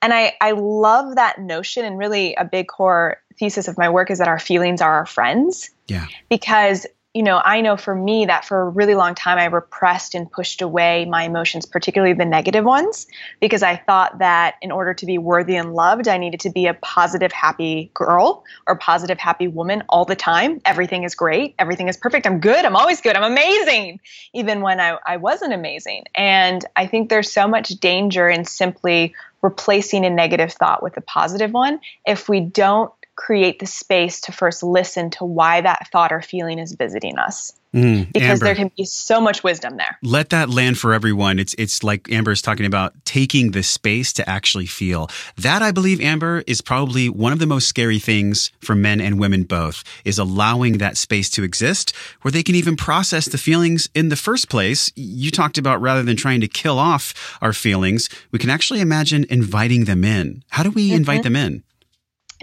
And 0.02 0.14
I, 0.14 0.34
I 0.42 0.52
love 0.52 1.16
that 1.16 1.40
notion, 1.40 1.86
and 1.86 1.98
really 1.98 2.36
a 2.36 2.46
big 2.46 2.68
core 2.68 3.18
thesis 3.40 3.68
of 3.68 3.78
my 3.78 3.90
work 3.90 4.12
is 4.12 4.20
that 4.20 4.28
our 4.28 4.40
feelings 4.40 4.82
are 4.82 4.92
our 4.94 5.06
friends 5.06 5.72
Yeah. 5.88 6.06
because 6.30 6.86
you 7.14 7.24
know 7.24 7.42
i 7.44 7.62
know 7.62 7.78
for 7.78 7.96
me 7.96 8.26
that 8.26 8.46
for 8.46 8.62
a 8.62 8.70
really 8.70 8.96
long 8.96 9.16
time 9.16 9.38
i 9.38 9.46
repressed 9.46 10.16
and 10.16 10.32
pushed 10.32 10.62
away 10.62 11.06
my 11.06 11.24
emotions 11.24 11.66
particularly 11.66 12.14
the 12.14 12.26
negative 12.26 12.66
ones 12.66 13.08
because 13.40 13.64
i 13.64 13.76
thought 13.76 14.20
that 14.20 14.56
in 14.62 14.72
order 14.72 14.94
to 14.94 15.06
be 15.06 15.18
worthy 15.18 15.56
and 15.56 15.74
loved 15.74 16.08
i 16.08 16.18
needed 16.18 16.40
to 16.40 16.50
be 16.50 16.68
a 16.68 16.74
positive 16.76 17.32
happy 17.32 17.92
girl 17.94 18.44
or 18.68 18.76
positive 18.76 19.20
happy 19.20 19.48
woman 19.48 19.84
all 19.90 20.06
the 20.06 20.16
time. 20.16 20.62
Everything 20.66 21.04
is 21.04 21.16
great. 21.16 21.56
Everything 21.60 21.88
is 21.88 21.98
perfect. 21.98 22.26
I'm 22.26 22.40
good. 22.40 22.66
I'm 22.66 22.76
always 22.76 23.02
good. 23.02 23.16
I'm 23.16 23.32
amazing 23.32 24.00
even 24.34 24.62
when 24.62 24.80
i, 24.80 24.98
I 25.06 25.18
wasn't 25.18 25.54
amazing. 25.54 26.06
And 26.16 26.66
i 26.76 26.88
think 26.88 27.10
there's 27.10 27.32
so 27.32 27.48
much 27.48 27.70
danger 27.70 28.30
in 28.30 28.46
simply 28.46 29.16
replacing 29.42 30.06
a 30.06 30.10
negative 30.10 30.54
thought 30.54 30.82
with 30.82 30.96
a 30.98 31.02
positive 31.02 31.52
one. 31.52 31.80
If 32.06 32.30
we 32.30 32.40
don't 32.40 32.92
create 33.16 33.60
the 33.60 33.66
space 33.66 34.22
to 34.22 34.32
first 34.32 34.64
listen 34.64 35.10
to 35.12 35.26
why 35.26 35.62
that 35.62 35.88
thought 35.92 36.12
or 36.12 36.22
feeling 36.22 36.60
is 36.60 36.74
visiting 36.74 37.18
us 37.18 37.54
Mm, 37.74 38.14
because 38.14 38.30
Amber. 38.30 38.46
there 38.46 38.56
can 38.56 38.72
be 38.78 38.86
so 38.86 39.20
much 39.20 39.44
wisdom 39.44 39.78
there 39.78 39.98
let 40.04 40.30
that 40.30 40.48
land 40.48 40.78
for 40.78 40.94
everyone. 40.94 41.40
It's 41.40 41.56
it's 41.58 41.84
like 41.84 42.08
Amber 42.12 42.32
is 42.32 42.42
talking 42.42 42.68
about 42.68 42.94
taking 43.04 43.50
the 43.50 43.64
space 43.64 44.14
to 44.14 44.30
actually 44.30 44.68
feel. 44.68 45.10
That 45.38 45.64
I 45.64 45.72
believe 45.72 46.00
Amber 46.00 46.44
is 46.46 46.62
probably 46.62 47.10
one 47.10 47.34
of 47.34 47.40
the 47.40 47.48
most 47.48 47.68
scary 47.68 47.98
things 47.98 48.52
for 48.60 48.76
men 48.76 49.02
and 49.02 49.20
women 49.20 49.44
both 49.44 49.84
is 50.06 50.20
allowing 50.20 50.78
that 50.78 50.98
space 50.98 51.32
to 51.32 51.44
exist 51.44 51.96
where 52.22 52.32
they 52.32 52.44
can 52.44 52.54
even 52.54 52.76
process 52.76 53.26
the 53.26 53.40
feelings 53.40 53.90
in 53.96 54.10
the 54.10 54.16
first 54.16 54.50
place. 54.50 54.92
You 54.96 55.32
talked 55.32 55.58
about 55.58 55.82
rather 55.82 56.04
than 56.04 56.16
trying 56.16 56.42
to 56.42 56.48
kill 56.48 56.78
off 56.78 57.36
our 57.42 57.54
feelings, 57.54 58.08
we 58.32 58.38
can 58.38 58.52
actually 58.52 58.82
imagine 58.82 59.26
inviting 59.32 59.86
them 59.86 60.04
in. 60.04 60.44
How 60.52 60.62
do 60.62 60.70
we 60.70 60.94
invite 60.94 61.24
them 61.24 61.36
in? 61.36 61.64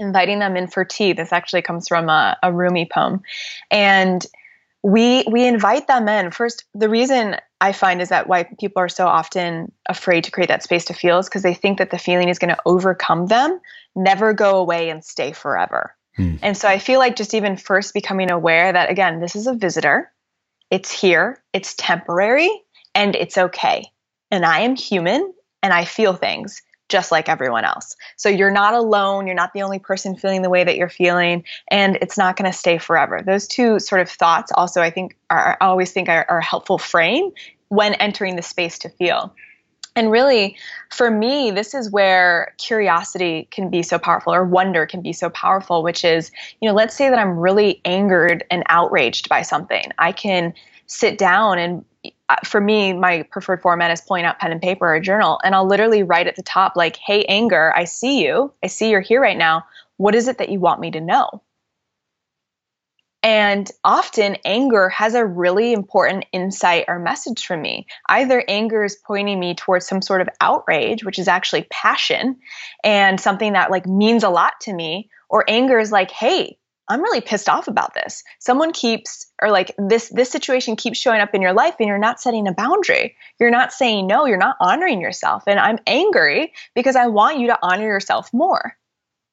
Inviting 0.00 0.38
them 0.38 0.56
in 0.56 0.66
for 0.66 0.84
tea. 0.84 1.12
This 1.12 1.32
actually 1.32 1.62
comes 1.62 1.86
from 1.86 2.08
a, 2.08 2.36
a 2.42 2.52
rumi 2.52 2.88
poem. 2.92 3.22
And 3.70 4.26
we 4.82 5.24
we 5.30 5.46
invite 5.46 5.86
them 5.86 6.08
in. 6.08 6.30
First 6.30 6.64
the 6.74 6.88
reason 6.88 7.36
i 7.60 7.72
find 7.72 8.00
is 8.00 8.08
that 8.08 8.26
why 8.26 8.44
people 8.58 8.80
are 8.80 8.88
so 8.88 9.06
often 9.06 9.70
afraid 9.88 10.24
to 10.24 10.30
create 10.30 10.48
that 10.48 10.62
space 10.62 10.86
to 10.86 10.94
feel 10.94 11.18
is 11.18 11.28
because 11.28 11.42
they 11.42 11.54
think 11.54 11.78
that 11.78 11.90
the 11.90 11.98
feeling 11.98 12.28
is 12.28 12.38
going 12.38 12.54
to 12.54 12.62
overcome 12.64 13.26
them 13.26 13.60
never 13.94 14.32
go 14.32 14.56
away 14.56 14.88
and 14.88 15.04
stay 15.04 15.32
forever. 15.32 15.94
Hmm. 16.16 16.36
and 16.42 16.56
so 16.56 16.66
i 16.66 16.78
feel 16.78 16.98
like 16.98 17.14
just 17.14 17.34
even 17.34 17.56
first 17.56 17.94
becoming 17.94 18.30
aware 18.30 18.72
that 18.72 18.90
again 18.90 19.20
this 19.20 19.36
is 19.36 19.46
a 19.46 19.54
visitor. 19.54 20.10
It's 20.70 20.90
here. 20.92 21.42
It's 21.52 21.74
temporary 21.74 22.48
and 22.94 23.16
it's 23.16 23.36
okay. 23.36 23.84
And 24.30 24.46
i 24.46 24.60
am 24.60 24.76
human 24.76 25.32
and 25.62 25.74
i 25.74 25.84
feel 25.84 26.14
things 26.14 26.62
just 26.90 27.11
like 27.11 27.29
everyone 27.29 27.64
else. 27.64 27.96
So 28.16 28.29
you're 28.29 28.50
not 28.50 28.74
alone. 28.74 29.26
You're 29.26 29.35
not 29.35 29.55
the 29.55 29.62
only 29.62 29.79
person 29.79 30.14
feeling 30.16 30.42
the 30.42 30.50
way 30.50 30.64
that 30.64 30.76
you're 30.76 30.90
feeling, 30.90 31.44
and 31.70 31.96
it's 32.03 32.18
not 32.18 32.37
going 32.37 32.50
to 32.50 32.57
stay 32.57 32.76
forever. 32.76 33.22
Those 33.24 33.46
two 33.46 33.79
sort 33.79 34.03
of 34.03 34.11
thoughts 34.11 34.53
also, 34.55 34.83
I 34.83 34.90
think, 34.90 35.16
are 35.31 35.57
I 35.61 35.64
always 35.64 35.92
think 35.92 36.09
are, 36.09 36.26
are 36.29 36.38
a 36.38 36.44
helpful 36.44 36.76
frame 36.76 37.31
when 37.68 37.94
entering 37.94 38.37
the 38.37 38.42
space 38.42 38.79
to 38.81 38.90
feel. 38.90 39.33
And 39.96 40.11
really, 40.11 40.57
for 40.90 41.11
me, 41.11 41.50
this 41.50 41.74
is 41.74 41.90
where 41.90 42.55
curiosity 42.59 43.48
can 43.50 43.70
be 43.70 43.83
so 43.83 43.98
powerful, 43.98 44.33
or 44.33 44.44
wonder 44.44 44.87
can 44.87 45.03
be 45.03 45.12
so 45.12 45.31
powerful, 45.31 45.83
which 45.83 46.05
is, 46.05 46.31
you 46.61 46.68
know, 46.68 46.74
let's 46.74 46.96
say 46.96 47.11
that 47.11 47.18
I'm 47.18 47.38
really 47.38 47.81
angered 47.85 48.44
and 48.50 48.62
outraged 48.68 49.29
by 49.29 49.42
something. 49.42 49.85
I 49.98 50.12
can 50.12 50.55
sit 50.87 51.18
down 51.18 51.59
and 51.59 51.85
for 52.45 52.61
me, 52.61 52.93
my 52.93 53.23
preferred 53.31 53.62
format 53.62 53.90
is 53.90 54.01
pulling 54.01 54.25
out 54.25 54.38
pen 54.38 54.53
and 54.53 54.61
paper 54.61 54.87
or 54.87 54.95
a 54.95 55.01
journal, 55.01 55.40
and 55.45 55.55
I'll 55.55 55.66
literally 55.66 56.03
write 56.03 56.27
at 56.27 56.37
the 56.37 56.43
top, 56.43 56.77
like, 56.77 56.97
hey, 56.97 57.25
anger, 57.25 57.73
I 57.77 57.85
see 57.85 58.25
you. 58.25 58.53
I 58.62 58.66
see 58.66 58.90
you're 58.90 59.01
here 59.01 59.21
right 59.21 59.37
now. 59.37 59.64
What 59.97 60.14
is 60.14 60.29
it 60.29 60.38
that 60.38 60.49
you 60.49 60.61
want 60.61 60.81
me 60.81 60.90
to 60.93 61.01
know? 61.01 61.43
And 63.23 63.71
often 63.85 64.38
anger 64.47 64.88
has 64.88 65.14
a 65.14 65.27
really 65.27 65.75
important 65.75 66.25
insight 66.33 66.87
or 66.88 66.99
message 66.99 67.45
for 67.45 67.57
me. 67.57 67.87
Either 68.09 68.43
anger 68.49 68.83
is 68.83 68.97
pointing 68.97 69.38
me 69.38 69.55
towards 69.55 69.87
some 69.87 70.01
sort 70.01 70.23
of 70.23 70.29
outrage, 70.40 71.05
which 71.05 71.19
is 71.19 71.29
actually 71.29 71.66
passion 71.71 72.38
and 72.83 73.21
something 73.21 73.53
that 73.53 73.71
like 73.71 73.87
means 73.87 74.25
a 74.25 74.31
lot 74.31 74.55
to 74.62 74.73
me, 74.73 75.11
or 75.29 75.45
anger 75.49 75.79
is 75.79 75.93
like, 75.93 76.11
hey, 76.11 76.57
I'm 76.90 77.00
really 77.03 77.20
pissed 77.22 77.48
off 77.48 77.68
about 77.68 77.94
this. 77.94 78.22
Someone 78.40 78.72
keeps 78.72 79.26
or 79.40 79.50
like 79.50 79.72
this 79.79 80.11
this 80.11 80.29
situation 80.31 80.76
keeps 80.76 80.98
showing 80.98 81.20
up 81.20 81.35
in 81.35 81.40
your 81.40 81.53
life 81.55 81.76
and 81.79 81.88
you're 81.88 81.98
not 81.98 82.20
setting 82.20 82.46
a 82.46 82.53
boundary. 82.53 83.16
You're 83.38 83.50
not 83.50 83.72
saying 83.72 84.07
no, 84.07 84.26
you're 84.26 84.37
not 84.37 84.57
honoring 84.61 85.00
yourself. 85.00 85.44
And 85.46 85.59
I'm 85.59 85.79
angry 85.87 86.53
because 86.74 86.96
I 86.96 87.07
want 87.07 87.38
you 87.38 87.46
to 87.46 87.59
honor 87.62 87.85
yourself 87.87 88.33
more. 88.35 88.76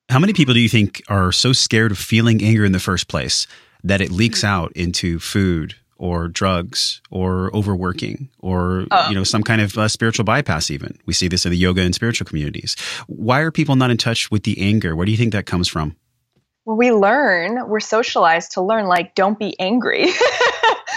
How 0.09 0.19
many 0.19 0.31
people 0.31 0.53
do 0.53 0.61
you 0.61 0.69
think 0.69 1.01
are 1.09 1.33
so 1.33 1.51
scared 1.51 1.91
of 1.91 1.97
feeling 1.97 2.41
anger 2.41 2.63
in 2.63 2.71
the 2.71 2.79
first 2.79 3.09
place 3.09 3.45
that 3.83 3.99
it 3.99 4.09
leaks 4.11 4.43
out 4.43 4.71
into 4.73 5.19
food 5.19 5.75
or 5.97 6.27
drugs 6.27 7.01
or 7.09 7.49
overworking 7.55 8.29
or 8.39 8.85
Oh. 8.91 9.09
you 9.09 9.15
know 9.15 9.23
some 9.23 9.41
kind 9.43 9.61
of 9.61 9.75
uh, 9.77 9.87
spiritual 9.87 10.23
bypass 10.25 10.69
even 10.69 10.97
we 11.07 11.13
see 11.13 11.27
this 11.27 11.43
in 11.45 11.51
the 11.51 11.57
yoga 11.57 11.81
and 11.81 11.95
spiritual 11.95 12.25
communities 12.25 12.75
why 13.07 13.39
are 13.39 13.51
people 13.51 13.75
not 13.75 13.89
in 13.89 13.97
touch 13.97 14.29
with 14.29 14.43
the 14.43 14.61
anger 14.61 14.95
where 14.95 15.05
do 15.07 15.11
you 15.11 15.17
think 15.17 15.33
that 15.33 15.47
comes 15.47 15.67
from 15.67 15.95
we 16.75 16.91
learn, 16.91 17.67
we're 17.67 17.79
socialized 17.79 18.51
to 18.53 18.61
learn 18.61 18.87
like 18.87 19.15
don't 19.15 19.39
be 19.39 19.59
angry. 19.59 20.07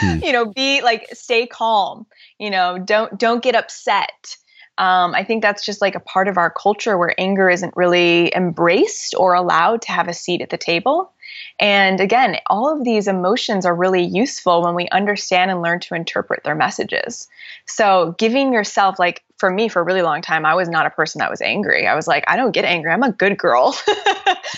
Hmm. 0.00 0.20
You 0.22 0.32
know, 0.32 0.46
be 0.46 0.80
like 0.82 1.08
stay 1.12 1.46
calm. 1.46 2.06
You 2.38 2.48
know, 2.50 2.78
don't 2.78 3.18
don't 3.18 3.42
get 3.42 3.54
upset. 3.54 4.36
Um, 4.78 5.14
I 5.14 5.24
think 5.24 5.42
that's 5.42 5.64
just 5.64 5.82
like 5.82 5.94
a 5.94 6.00
part 6.00 6.26
of 6.26 6.38
our 6.38 6.50
culture 6.50 6.96
where 6.96 7.14
anger 7.18 7.50
isn't 7.50 7.76
really 7.76 8.34
embraced 8.34 9.14
or 9.18 9.34
allowed 9.34 9.82
to 9.82 9.92
have 9.92 10.08
a 10.08 10.14
seat 10.14 10.40
at 10.40 10.48
the 10.48 10.56
table. 10.56 11.12
And 11.58 12.00
again, 12.00 12.38
all 12.46 12.72
of 12.72 12.84
these 12.84 13.06
emotions 13.06 13.66
are 13.66 13.74
really 13.74 14.02
useful 14.02 14.62
when 14.62 14.74
we 14.74 14.88
understand 14.88 15.50
and 15.50 15.60
learn 15.60 15.80
to 15.80 15.94
interpret 15.94 16.44
their 16.44 16.54
messages. 16.54 17.28
So, 17.66 18.14
giving 18.18 18.54
yourself, 18.54 18.98
like 18.98 19.22
for 19.40 19.50
me, 19.50 19.68
for 19.68 19.80
a 19.80 19.82
really 19.82 20.02
long 20.02 20.20
time, 20.20 20.44
I 20.44 20.54
was 20.54 20.68
not 20.68 20.84
a 20.84 20.90
person 20.90 21.18
that 21.18 21.30
was 21.30 21.40
angry. 21.40 21.86
I 21.86 21.94
was 21.94 22.06
like, 22.06 22.24
I 22.28 22.36
don't 22.36 22.52
get 22.52 22.66
angry. 22.66 22.92
I'm 22.92 23.02
a 23.02 23.10
good 23.10 23.38
girl. 23.38 23.74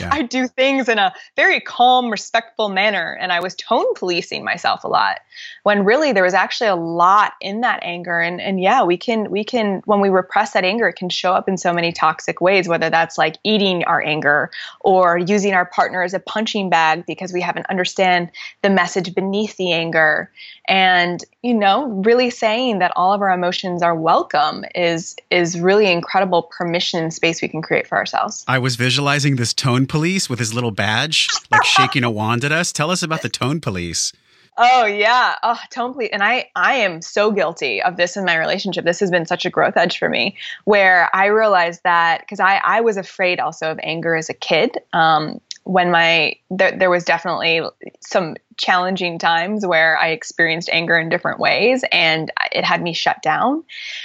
yeah. 0.01 0.11
I 0.11 0.23
do 0.23 0.49
things 0.49 0.89
in 0.89 0.99
a 0.99 1.15
very 1.37 1.61
calm, 1.61 2.11
respectful 2.11 2.69
manner. 2.69 3.17
And 3.21 3.31
I 3.31 3.39
was 3.39 3.55
tone 3.55 3.95
policing 3.95 4.45
myself 4.45 4.83
a 4.83 4.89
lot 4.89 5.21
when 5.63 5.85
really 5.85 6.13
there 6.13 6.25
was 6.25 6.35
actually 6.35 6.67
a 6.67 6.75
lot 6.75 7.35
in 7.41 7.61
that 7.61 7.79
anger. 7.83 8.19
And, 8.19 8.41
and 8.41 8.61
yeah, 8.61 8.83
we 8.83 8.97
can, 8.97 9.31
we 9.31 9.45
can, 9.45 9.83
when 9.85 10.01
we 10.01 10.09
repress 10.09 10.53
that 10.53 10.65
anger, 10.65 10.89
it 10.89 10.97
can 10.97 11.09
show 11.09 11.33
up 11.33 11.49
in 11.49 11.57
so 11.57 11.73
many 11.73 11.93
toxic 11.93 12.41
ways, 12.41 12.67
whether 12.67 12.91
that's 12.91 13.17
like 13.17 13.37
eating 13.45 13.85
our 13.85 14.03
anger 14.03 14.51
or 14.81 15.17
using 15.17 15.55
our 15.55 15.65
partner 15.65 16.03
as 16.03 16.13
a 16.13 16.19
punching 16.19 16.71
bag 16.71 17.07
because 17.07 17.33
we 17.33 17.41
haven't 17.41 17.67
understand 17.71 18.33
the 18.63 18.71
message 18.71 19.15
beneath 19.15 19.57
the 19.57 19.71
anger. 19.71 20.29
And, 20.69 21.25
you 21.43 21.55
know, 21.55 21.89
really 21.89 22.31
saying 22.31 22.79
that 22.79 22.93
all 22.95 23.13
of 23.13 23.21
our 23.21 23.31
emotions 23.31 23.83
are 23.83 23.95
welcome 23.95 24.65
is, 24.75 25.17
is 25.31 25.59
really 25.59 25.91
incredible 25.91 26.45
permission 26.45 27.03
and 27.03 27.13
space 27.13 27.43
we 27.43 27.49
can 27.49 27.63
create 27.63 27.87
for 27.87 27.99
ourselves. 27.99 28.45
I 28.47 28.59
was 28.59 28.77
visualizing 28.77 29.37
this 29.37 29.53
tone 29.53 29.87
police 29.87 30.31
with 30.31 30.39
his 30.39 30.55
little 30.55 30.71
badge, 30.71 31.29
like 31.51 31.65
shaking 31.65 32.05
a 32.05 32.11
wand 32.11 32.45
at 32.45 32.53
us. 32.53 32.73
Tell 32.73 32.91
us 32.91 33.03
about 33.03 33.23
the 33.23 33.29
tone 33.29 33.61
police. 33.61 34.13
Oh 34.59 34.85
yeah, 34.85 35.37
oh 35.43 35.59
tone 35.71 35.95
police, 35.95 36.11
and 36.13 36.23
I 36.23 36.51
I 36.55 36.75
am 36.75 37.01
so 37.01 37.31
guilty 37.31 37.83
of 37.83 37.97
this 37.97 38.19
in 38.19 38.27
my 38.27 38.37
relationship. 38.37 38.85
This 38.85 39.01
has 39.01 39.11
been 39.11 39.25
such 39.25 39.47
a 39.47 39.51
growth 39.51 39.79
edge 39.79 39.99
for 39.99 40.11
me, 40.11 40.37
where 40.65 41.09
I 41.15 41.27
realized 41.27 41.81
that 41.85 42.21
because 42.21 42.39
I 42.39 42.61
I 42.63 42.83
was 42.83 42.99
afraid 42.99 43.41
also 43.41 43.71
of 43.71 43.81
anger 43.83 44.15
as 44.15 44.29
a 44.29 44.35
kid. 44.35 44.77
Um, 44.93 45.41
when 45.65 45.91
my 45.91 46.35
there, 46.51 46.77
there 46.77 46.91
was 46.91 47.05
definitely 47.05 47.63
some 48.01 48.37
challenging 48.57 49.19
times 49.19 49.67
where 49.67 49.97
I 49.99 50.09
experienced 50.09 50.69
anger 50.73 50.99
in 50.99 51.09
different 51.09 51.39
ways, 51.41 51.85
and 51.93 52.31
it 52.53 52.65
had 52.65 52.83
me 52.83 52.93
shut 52.93 53.23
down, 53.23 53.65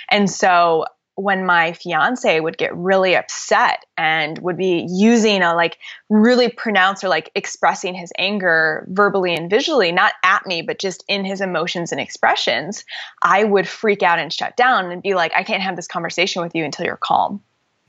and 0.09 0.29
so 0.29 0.85
when 1.17 1.43
my 1.47 1.73
fiance 1.73 2.39
would 2.39 2.59
get 2.59 2.75
really 2.77 3.15
upset 3.15 3.87
and 3.97 4.37
would 4.37 4.55
be 4.55 4.85
using 4.87 5.41
a 5.41 5.55
like 5.55 5.79
really 6.09 6.47
pronounced 6.47 7.03
or 7.03 7.09
like 7.09 7.31
expressing 7.33 7.95
his 7.95 8.13
anger 8.19 8.85
verbally 8.89 9.33
and 9.33 9.49
visually, 9.49 9.91
not 9.91 10.13
at 10.23 10.45
me, 10.45 10.61
but 10.61 10.77
just 10.77 11.03
in 11.07 11.25
his 11.25 11.41
emotions 11.41 11.91
and 11.91 11.99
expressions, 11.99 12.85
I 13.23 13.45
would 13.45 13.67
freak 13.67 14.03
out 14.03 14.19
and 14.19 14.31
shut 14.31 14.55
down 14.55 14.91
and 14.91 15.01
be 15.01 15.15
like, 15.15 15.31
I 15.35 15.41
can't 15.41 15.63
have 15.63 15.75
this 15.75 15.87
conversation 15.87 16.43
with 16.43 16.53
you 16.53 16.63
until 16.63 16.85
you're 16.85 16.97
calm. 16.97 17.41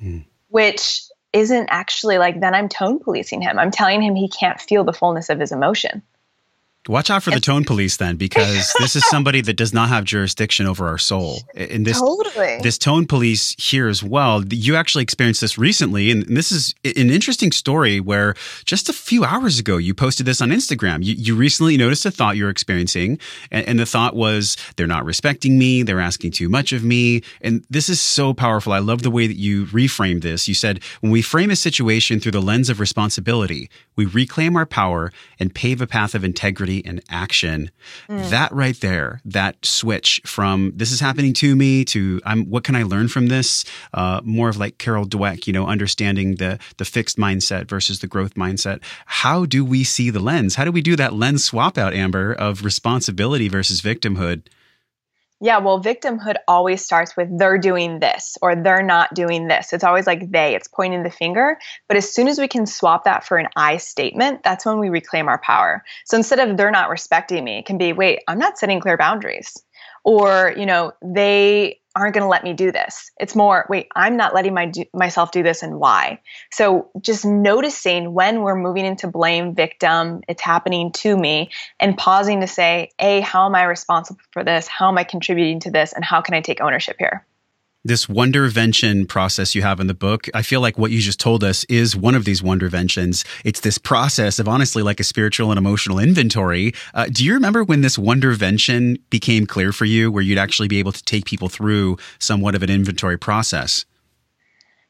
Mm. 0.03 0.25
Which 0.49 1.03
isn't 1.33 1.69
actually 1.71 2.19
like, 2.19 2.41
then 2.41 2.55
I'm 2.55 2.69
tone 2.69 2.99
policing 2.99 3.43
him. 3.43 3.59
I'm 3.59 3.71
telling 3.71 4.03
him 4.03 4.15
he 4.15 4.29
can't 4.29 4.61
feel 4.61 4.85
the 4.85 4.93
fullness 4.93 5.29
of 5.29 5.41
his 5.41 5.53
emotion. 5.53 6.03
Watch 6.89 7.11
out 7.11 7.23
for 7.23 7.31
the 7.31 7.41
tone 7.41 7.65
police 7.65 7.99
then, 7.99 8.17
because 8.17 8.73
this 8.79 8.97
is 8.97 9.07
somebody 9.09 9.43
that 9.43 9.55
does 9.55 9.75
not 9.75 9.91
have 9.91 10.05
jurisdiction 10.05 10.67
over 10.67 10.89
our 10.89 10.97
soul. 10.97 11.41
And 11.55 11.87
this 11.87 12.01
totally. 12.01 12.61
this 12.63 12.79
tone 12.79 13.07
police 13.07 13.55
here 13.59 13.89
as 13.89 14.03
well. 14.03 14.43
You 14.49 14.75
actually 14.75 15.03
experienced 15.03 15.43
this 15.43 15.59
recently, 15.59 16.11
and 16.11 16.25
this 16.25 16.51
is 16.51 16.75
an 16.85 17.11
interesting 17.11 17.53
story 17.53 18.01
where 18.01 18.35
just 18.65 18.89
a 18.89 18.95
few 18.95 19.25
hours 19.25 19.59
ago 19.59 19.77
you 19.77 19.93
posted 19.93 20.25
this 20.25 20.41
on 20.41 20.49
Instagram. 20.49 21.05
You, 21.05 21.15
you 21.15 21.35
recently 21.35 21.77
noticed 21.77 22.07
a 22.07 22.11
thought 22.11 22.39
you're 22.39 22.49
experiencing, 22.49 23.19
and, 23.51 23.69
and 23.69 23.79
the 23.79 23.87
thought 23.87 24.17
was 24.17 24.57
they're 24.77 24.87
not 24.87 25.05
respecting 25.05 25.59
me, 25.59 25.83
they're 25.83 26.01
asking 26.01 26.31
too 26.31 26.49
much 26.49 26.73
of 26.73 26.85
me, 26.85 27.23
and 27.43 27.67
this 27.69 27.91
is 27.91 28.01
so 28.01 28.33
powerful. 28.33 28.73
I 28.73 28.79
love 28.79 29.03
the 29.03 29.11
way 29.11 29.27
that 29.27 29.37
you 29.37 29.67
reframed 29.67 30.23
this. 30.23 30.49
You 30.49 30.55
said 30.55 30.81
when 31.01 31.13
we 31.13 31.21
frame 31.21 31.51
a 31.51 31.57
situation 31.57 32.19
through 32.19 32.33
the 32.33 32.41
lens 32.41 32.71
of 32.71 32.81
responsibility, 32.81 33.69
we 33.95 34.07
reclaim 34.07 34.57
our 34.57 34.67
power 34.67 35.13
and 35.39 35.55
pave 35.55 35.83
a 35.83 35.87
path 35.87 36.15
of 36.15 36.25
integrity 36.25 36.78
and 36.85 37.03
action. 37.09 37.71
Mm. 38.09 38.31
That 38.31 38.53
right 38.53 38.79
there, 38.81 39.21
that 39.25 39.65
switch 39.65 40.21
from 40.25 40.73
this 40.75 40.93
is 40.93 41.01
happening 41.01 41.33
to 41.35 41.57
me 41.57 41.85
to 41.87 42.21
I'm 42.25 42.45
what 42.47 42.65
can 42.65 42.75
I 42.75 42.83
learn 42.83 43.09
from 43.09 43.29
this? 43.29 43.65
Uh, 43.95 44.21
more 44.25 44.49
of 44.49 44.57
like 44.57 44.79
Carol 44.79 45.07
Dweck, 45.07 45.47
you 45.47 45.53
know, 45.53 45.67
understanding 45.67 46.37
the 46.37 46.59
the 46.77 46.85
fixed 46.85 47.19
mindset 47.19 47.69
versus 47.69 48.01
the 48.01 48.07
growth 48.07 48.35
mindset. 48.35 48.81
How 49.07 49.45
do 49.45 49.65
we 49.65 49.85
see 49.85 50.11
the 50.11 50.21
lens? 50.21 50.55
How 50.55 50.65
do 50.65 50.73
we 50.73 50.83
do 50.83 50.97
that 50.97 51.15
lens 51.15 51.45
swap 51.45 51.79
out, 51.79 51.95
Amber, 51.95 52.33
of 52.33 52.65
responsibility 52.65 53.49
versus 53.49 53.81
victimhood? 53.81 54.43
Yeah, 55.41 55.59
well, 55.59 55.81
victimhood 55.81 56.35
always 56.49 56.85
starts 56.85 57.17
with 57.17 57.29
they're 57.39 57.59
doing 57.59 58.01
this 58.01 58.37
or 58.43 58.57
they're 58.57 58.83
not 58.83 59.15
doing 59.15 59.47
this. 59.47 59.73
It's 59.73 59.85
always 59.85 60.07
like 60.07 60.33
they, 60.33 60.57
it's 60.57 60.67
pointing 60.67 61.05
the 61.05 61.11
finger. 61.11 61.59
But 61.87 61.97
as 61.97 62.13
soon 62.13 62.27
as 62.27 62.41
we 62.41 62.49
can 62.49 62.67
swap 62.67 63.05
that 63.05 63.25
for 63.25 63.39
an 63.39 63.47
I 63.55 63.77
statement, 63.77 64.43
that's 64.43 64.67
when 64.67 64.81
we 64.81 64.89
reclaim 64.89 65.29
our 65.29 65.39
power. 65.39 65.85
So 66.07 66.17
instead 66.17 66.41
of 66.41 66.57
they're 66.57 66.73
not 66.73 66.91
respecting 66.91 67.45
me, 67.45 67.59
it 67.59 67.67
can 67.67 67.79
be 67.79 67.93
wait, 67.93 68.21
I'm 68.27 68.39
not 68.39 68.59
setting 68.59 68.81
clear 68.81 68.97
boundaries. 68.97 69.53
Or, 70.05 70.55
you 70.57 70.67
know, 70.67 70.93
they 71.03 71.81
aren't 71.99 72.15
going 72.15 72.23
to 72.23 72.29
let 72.29 72.45
me 72.45 72.53
do 72.53 72.71
this. 72.73 73.11
It's 73.19 73.35
more, 73.35 73.67
wait, 73.69 73.89
I'm 73.97 74.17
not 74.17 74.35
letting 74.35 74.55
my 74.55 74.67
do, 74.67 74.85
myself 74.95 75.33
do 75.33 75.43
this 75.43 75.63
and 75.63 75.79
why. 75.79 76.21
So 76.53 76.91
just 77.01 77.25
noticing 77.25 78.15
when 78.15 78.43
we're 78.43 78.57
moving 78.57 78.85
into 78.85 79.09
blame, 79.09 79.55
victim, 79.55 80.21
it's 80.29 80.43
happening 80.43 80.93
to 80.93 81.17
me, 81.17 81.51
and 81.81 81.97
pausing 81.97 82.41
to 82.41 82.47
say, 82.47 82.91
A, 82.99 83.21
how 83.21 83.47
am 83.47 83.55
I 83.55 83.65
responsible 83.65 84.21
for 84.33 84.45
this? 84.45 84.69
How 84.69 84.89
am 84.89 84.99
I 84.99 85.05
contributing 85.05 85.61
to 85.61 85.71
this? 85.71 85.93
And 85.93 86.05
how 86.05 86.21
can 86.21 86.35
I 86.35 86.41
take 86.41 86.61
ownership 86.61 86.97
here? 86.99 87.27
This 87.85 88.07
wondervention 88.07 89.09
process 89.09 89.55
you 89.55 89.63
have 89.63 89.81
in 89.81 89.87
the 89.87 89.95
book, 89.95 90.27
I 90.35 90.43
feel 90.43 90.61
like 90.61 90.79
what 90.79 90.91
you 90.91 91.01
just 91.01 91.21
told 91.21 91.45
us 91.45 91.65
is 91.65 91.97
one 91.97 92.15
of 92.15 92.25
these 92.25 92.43
wonderventions. 92.43 93.25
It's 93.45 93.61
this 93.61 93.79
process 93.79 94.39
of 94.39 94.49
honestly 94.49 94.83
like 94.83 95.01
a 95.01 95.05
spiritual 95.05 95.51
and 95.51 95.59
emotional 95.59 95.99
inventory. 95.99 96.75
Uh, 96.95 97.07
do 97.11 97.25
you 97.25 97.35
remember 97.35 97.65
when 97.65 97.81
this 97.81 97.97
wondervention 97.97 99.01
became 99.11 99.47
clear 99.47 99.73
for 99.73 99.85
you, 99.85 100.11
where 100.11 100.23
you'd 100.23 100.39
actually 100.39 100.69
be 100.69 100.79
able 100.79 100.93
to 100.93 101.03
take 101.05 101.25
people 101.25 101.49
through 101.49 101.97
somewhat 102.19 102.55
of 102.55 102.63
an 102.63 102.71
inventory 102.71 103.19
process? 103.19 103.85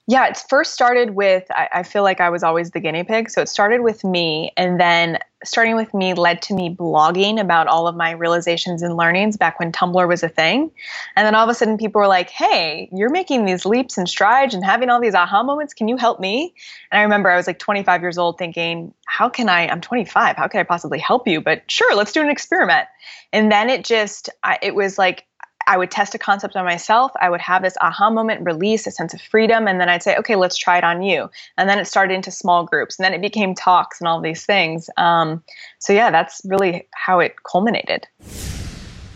Yeah, 0.07 0.27
it 0.27 0.43
first 0.49 0.73
started 0.73 1.11
with, 1.11 1.45
I, 1.51 1.69
I, 1.75 1.83
feel 1.83 2.03
like 2.03 2.19
I 2.19 2.31
was 2.31 2.43
always 2.43 2.71
the 2.71 2.81
guinea 2.81 3.05
pig. 3.05 3.29
So 3.29 3.43
it 3.43 3.49
started 3.51 3.83
with 3.83 4.05
me, 4.05 4.53
and 4.57 4.81
then 4.81 5.19
starting 5.45 5.77
with 5.77 5.95
me 5.95 6.15
led 6.15 6.43
to 6.43 6.55
me 6.55 6.75
blogging 6.75 7.41
about 7.41 7.69
all 7.69 7.87
of 7.87 7.95
my 7.95 8.11
realizations 8.11 8.83
and 8.83 8.97
learnings 8.97 9.37
back 9.37 9.61
when 9.61 9.71
Tumblr 9.71 10.09
was 10.09 10.23
a 10.23 10.29
thing. 10.29 10.71
And 11.15 11.27
then 11.27 11.35
all 11.35 11.45
of 11.45 11.51
a 11.51 11.55
sudden, 11.55 11.79
people 11.79 12.01
were 12.01 12.09
like, 12.09 12.29
hey, 12.31 12.89
you're 12.93 13.11
making 13.11 13.45
these 13.45 13.65
leaps 13.65 13.97
and 13.97 14.09
strides 14.09 14.55
and 14.55 14.65
having 14.65 14.91
all 14.91 15.01
these 15.01 15.15
aha 15.15 15.43
moments. 15.43 15.75
Can 15.75 15.87
you 15.87 15.97
help 15.97 16.19
me? 16.19 16.55
And 16.91 16.99
I 16.99 17.03
remember 17.03 17.31
I 17.31 17.37
was 17.37 17.47
like 17.47 17.59
25 17.61 18.03
years 18.03 18.19
old 18.19 18.39
thinking, 18.39 18.93
how 19.07 19.29
can 19.29 19.49
I? 19.49 19.69
I'm 19.69 19.81
25. 19.81 20.37
How 20.37 20.49
can 20.49 20.61
I 20.61 20.65
possibly 20.65 20.99
help 20.99 21.29
you? 21.29 21.41
But 21.41 21.63
sure, 21.71 21.95
let's 21.95 22.13
do 22.13 22.21
an 22.21 22.31
experiment. 22.31 22.89
And 23.33 23.53
then 23.53 23.71
it 23.71 23.85
just, 23.85 24.29
I, 24.43 24.59
it 24.61 24.75
was 24.75 24.99
like, 24.99 25.28
I 25.69 25.77
would 25.77 25.91
test 25.91 26.15
a 26.15 26.19
concept 26.19 26.57
on 26.57 26.65
myself. 26.65 27.13
I 27.21 27.29
would 27.29 27.43
have 27.43 27.63
this 27.63 27.77
aha 27.83 28.09
moment, 28.09 28.45
release 28.45 28.87
a 28.87 28.91
sense 28.91 29.13
of 29.13 29.21
freedom, 29.21 29.69
and 29.69 29.79
then 29.79 29.91
I'd 29.91 30.03
say, 30.03 30.17
okay, 30.17 30.35
let's 30.35 30.57
try 30.57 30.79
it 30.79 30.85
on 30.85 31.03
you. 31.03 31.31
And 31.59 31.69
then 31.69 31.79
it 31.79 31.85
started 31.85 32.15
into 32.15 32.31
small 32.31 32.65
groups, 32.65 32.99
and 32.99 33.05
then 33.05 33.13
it 33.13 33.21
became 33.21 33.55
talks 33.55 34.01
and 34.01 34.09
all 34.09 34.21
these 34.23 34.47
things. 34.47 34.89
Um, 34.97 35.45
so 35.79 35.93
yeah, 35.93 36.11
that's 36.11 36.41
really 36.47 36.89
how 36.95 37.21
it 37.21 37.35
culminated. 37.45 38.07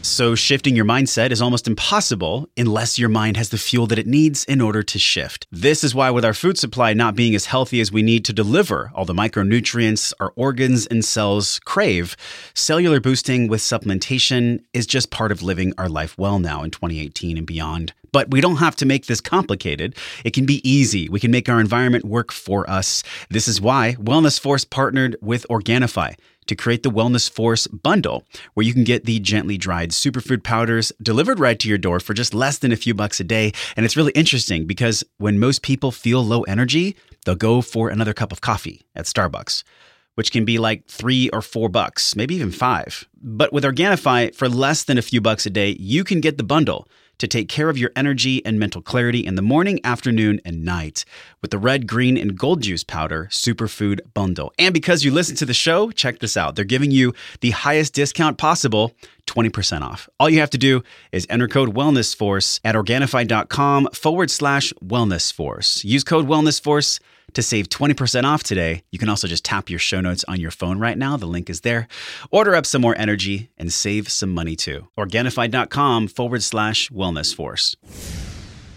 So, 0.05 0.35
shifting 0.35 0.75
your 0.75 0.85
mindset 0.85 1.31
is 1.31 1.41
almost 1.41 1.69
impossible 1.69 2.49
unless 2.57 2.99
your 2.99 3.09
mind 3.09 3.37
has 3.37 3.51
the 3.51 3.57
fuel 3.57 3.87
that 3.87 4.01
it 4.01 4.07
needs 4.09 4.45
in 4.47 4.61
order 4.61 4.83
to 4.83 4.99
shift. 4.99 5.47
This 5.53 5.85
is 5.85 5.95
why, 5.95 6.11
with 6.11 6.25
our 6.25 6.35
food 6.35 6.59
supply 6.59 6.93
not 6.93 7.15
being 7.15 7.37
as 7.37 7.47
healthy 7.47 7.81
as 7.81 7.93
we 7.93 8.03
need 8.03 8.25
to 8.25 8.33
deliver 8.33 8.91
all 8.97 9.05
the 9.05 9.15
micronutrients 9.15 10.13
our 10.19 10.33
organs 10.35 10.87
and 10.89 11.05
cells 11.05 11.61
crave, 11.61 12.17
cellular 12.53 12.99
boosting 12.99 13.47
with 13.47 13.61
supplementation 13.61 14.65
is 14.73 14.89
just 14.89 15.13
part 15.13 15.31
of 15.31 15.41
living 15.41 15.73
our 15.79 15.89
life 15.89 16.19
well 16.19 16.41
now 16.41 16.65
in 16.65 16.73
2018 16.73 17.39
and 17.39 17.47
beyond. 17.47 17.93
But 18.11 18.33
we 18.33 18.41
don't 18.41 18.57
have 18.57 18.75
to 18.77 18.87
make 18.87 19.07
this 19.07 19.21
complicated. 19.21 19.97
It 20.25 20.35
can 20.35 20.47
be 20.47 20.69
easy. 20.69 21.09
We 21.09 21.21
can 21.21 21.31
make 21.31 21.49
our 21.49 21.61
environment 21.61 22.05
work 22.05 22.33
for 22.33 22.69
us. 22.69 23.05
This 23.31 23.47
is 23.47 23.61
why 23.61 23.95
Wellness 24.01 24.39
Force 24.39 24.65
partnered 24.65 25.17
with 25.23 25.47
Organifi 25.49 26.17
to 26.53 26.63
create 26.63 26.83
the 26.83 26.91
Wellness 26.91 27.31
Force 27.31 27.67
bundle, 27.67 28.25
where 28.55 28.67
you 28.67 28.73
can 28.73 28.85
get 28.85 29.05
the 29.05 29.19
gently 29.21 29.57
dried 29.57 29.91
superfood 29.91 30.43
powders 30.45 30.93
delivered 31.03 31.41
right 31.41 31.59
to 31.59 31.69
your 31.69 31.79
door 31.79 31.99
for 31.99 32.15
just 32.15 32.35
less 32.35 32.59
than 32.59 32.73
a 32.73 32.77
few 32.77 32.95
bucks 32.95 33.21
a 33.21 33.25
day. 33.25 33.53
And 33.77 33.85
it's 33.85 33.97
really 33.97 34.13
interesting 34.13 34.67
because 34.67 35.03
when 35.19 35.39
most 35.39 35.63
people 35.63 35.91
feel 35.91 36.25
low 36.25 36.43
energy, 36.43 36.97
they'll 37.25 37.35
go 37.35 37.63
for 37.63 37.89
another 37.89 38.15
cup 38.15 38.33
of 38.33 38.41
coffee 38.41 38.83
at 38.95 39.07
Starbucks 39.07 39.65
which 40.15 40.31
can 40.31 40.45
be 40.45 40.59
like 40.59 40.87
three 40.89 41.31
or 41.31 41.41
four 41.41 41.69
bucks, 41.69 42.15
maybe 42.15 42.35
even 42.35 42.51
five. 42.51 43.09
But 43.23 43.53
with 43.53 43.65
Organifi, 43.65 44.35
for 44.35 44.49
less 44.49 44.85
than 44.85 44.99
a 44.99 45.03
few 45.03 45.21
bucks 45.21 45.47
a 45.47 45.51
day, 45.51 45.77
you 45.79 46.05
can 46.05 46.21
get 46.21 46.37
the 46.37 46.45
bundle 46.45 46.87
to 47.23 47.29
take 47.29 47.49
care 47.49 47.69
of 47.69 47.79
your 47.79 47.93
energy 47.95 48.45
and 48.45 48.59
mental 48.59 48.83
clarity 48.83 49.25
in 49.25 49.37
the 49.37 49.43
morning, 49.43 49.79
afternoon, 49.85 50.41
and 50.45 50.65
night 50.65 51.05
with 51.41 51.53
the 51.53 51.59
red, 51.59 51.87
green, 51.87 52.17
and 52.17 52.37
gold 52.37 52.63
juice 52.63 52.83
powder 52.83 53.29
superfood 53.31 54.01
bundle. 54.13 54.53
And 54.59 54.75
because 54.75 55.05
you 55.05 55.13
listen 55.13 55.37
to 55.37 55.47
the 55.47 55.55
show, 55.55 55.93
check 55.93 56.19
this 56.19 56.37
out. 56.37 56.57
They're 56.57 56.65
giving 56.65 56.91
you 56.91 57.15
the 57.41 57.53
highest 57.53 57.95
discount 57.95 58.39
possible 58.39 58.91
20% 59.29 59.83
off. 59.83 60.09
All 60.19 60.29
you 60.29 60.41
have 60.41 60.51
to 60.51 60.59
do 60.59 60.83
is 61.13 61.25
enter 61.31 61.47
code 61.47 61.77
wellnessforce 61.77 62.59
at 62.65 62.75
organifi.com 62.75 63.91
forward 63.95 64.29
slash 64.29 64.73
wellnessforce. 64.85 65.85
Use 65.85 66.03
code 66.03 66.27
wellnessforce 66.27 66.99
to 67.35 67.43
save 67.43 67.69
20% 67.69 68.25
off 68.25 68.43
today, 68.43 68.83
you 68.91 68.99
can 68.99 69.09
also 69.09 69.27
just 69.27 69.45
tap 69.45 69.71
your 69.71 69.79
show 69.79 70.01
notes 70.01 70.25
on 70.29 70.41
your 70.41 70.51
phone 70.51 70.79
right 70.79 70.99
now. 70.99 71.17
The 71.17 71.27
link 71.27 71.49
is 71.49 71.63
there. 71.63 71.89
Order 72.31 72.55
up 72.55 72.67
some 72.67 72.83
more 72.83 72.97
energy 72.97 73.51
and 73.59 73.73
save 73.73 74.11
some 74.11 74.31
money 74.31 74.57
too. 74.57 74.89
Organifi.com 74.99 76.09
forward 76.09 76.43
slash 76.43 76.91
wellness 76.91 77.35
force. 77.35 77.77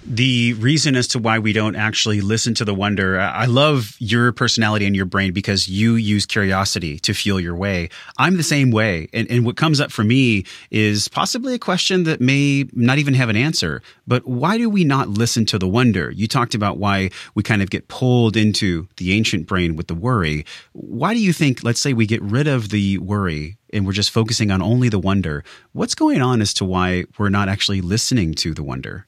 The 0.08 0.54
reason 0.54 0.96
as 0.96 1.08
to 1.08 1.20
why 1.20 1.40
we 1.40 1.52
don't 1.52 1.76
actually 1.76 2.22
listen 2.22 2.54
to 2.54 2.66
the 2.66 2.74
wonder. 2.74 3.20
I 3.20 3.46
love 3.46 3.96
your 4.00 4.32
personality 4.32 4.86
and 4.86 4.96
your 4.96 5.06
brain 5.06 5.34
because 5.34 5.68
you 5.68 5.96
use 5.96 6.26
curiosity 6.26 7.00
to 7.00 7.14
feel 7.14 7.40
your 7.40 7.56
way. 7.56 7.90
I'm 8.18 8.38
the 8.38 8.44
same 8.44 8.70
way. 8.70 9.10
And, 9.14 9.30
and 9.32 9.46
what 9.46 9.58
comes 9.58 9.80
up 9.80 9.92
for 9.92 10.04
me 10.04 10.46
is 10.70 11.08
possibly 11.08 11.56
a 11.56 11.60
question 11.60 12.04
that 12.04 12.22
may 12.22 12.66
not 12.74 13.00
even 13.00 13.16
have 13.16 13.30
an 13.30 13.36
answer. 13.36 13.82
But 14.06 14.28
why 14.28 14.58
do 14.58 14.70
we 14.70 14.84
not 14.84 15.10
listen 15.10 15.46
to 15.48 15.58
the 15.58 15.68
wonder? 15.68 16.12
You 16.12 16.28
talked 16.28 16.54
about 16.54 16.78
why 16.78 17.10
we 17.34 17.42
kind 17.42 17.64
of 17.64 17.72
get 17.72 17.88
pulled 17.88 18.38
into 18.38 18.88
the 18.98 19.14
ancient 19.14 19.48
brain 19.48 19.76
with 19.76 19.88
the 19.88 19.96
worry. 19.96 20.46
Why 20.74 21.16
do 21.16 21.20
you 21.20 21.34
think, 21.34 21.64
let's 21.64 21.80
say 21.80 21.94
we 21.94 22.06
get 22.06 22.22
rid 22.22 22.48
of 22.48 22.70
the 22.70 23.00
worry 23.00 23.58
and 23.74 23.88
we're 23.88 23.92
just 23.92 24.12
focusing 24.12 24.52
on 24.52 24.62
only 24.62 24.90
the 24.90 25.00
wonder? 25.00 25.44
What's 25.74 25.96
going 25.96 26.22
on 26.22 26.42
as 26.42 26.54
to 26.56 26.66
why 26.66 27.06
we're 27.18 27.30
not 27.30 27.50
actually 27.50 27.82
listening 27.82 28.36
to 28.36 28.54
the 28.54 28.64
wonder? 28.64 29.08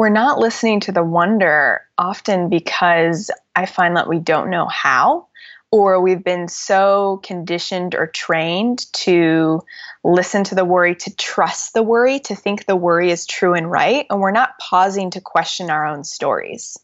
We're 0.00 0.08
not 0.08 0.38
listening 0.38 0.80
to 0.80 0.92
the 0.92 1.04
wonder 1.04 1.82
often 1.98 2.48
because 2.48 3.30
I 3.54 3.66
find 3.66 3.98
that 3.98 4.08
we 4.08 4.18
don't 4.18 4.48
know 4.48 4.66
how, 4.66 5.28
or 5.70 6.00
we've 6.00 6.24
been 6.24 6.48
so 6.48 7.20
conditioned 7.22 7.94
or 7.94 8.06
trained 8.06 8.90
to 8.94 9.60
listen 10.02 10.42
to 10.44 10.54
the 10.54 10.64
worry, 10.64 10.94
to 10.94 11.14
trust 11.16 11.74
the 11.74 11.82
worry, 11.82 12.18
to 12.20 12.34
think 12.34 12.64
the 12.64 12.76
worry 12.76 13.10
is 13.10 13.26
true 13.26 13.52
and 13.52 13.70
right, 13.70 14.06
and 14.08 14.20
we're 14.20 14.30
not 14.30 14.58
pausing 14.58 15.10
to 15.10 15.20
question 15.20 15.68
our 15.68 15.84
own 15.84 16.02
stories. 16.02 16.78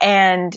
And 0.00 0.56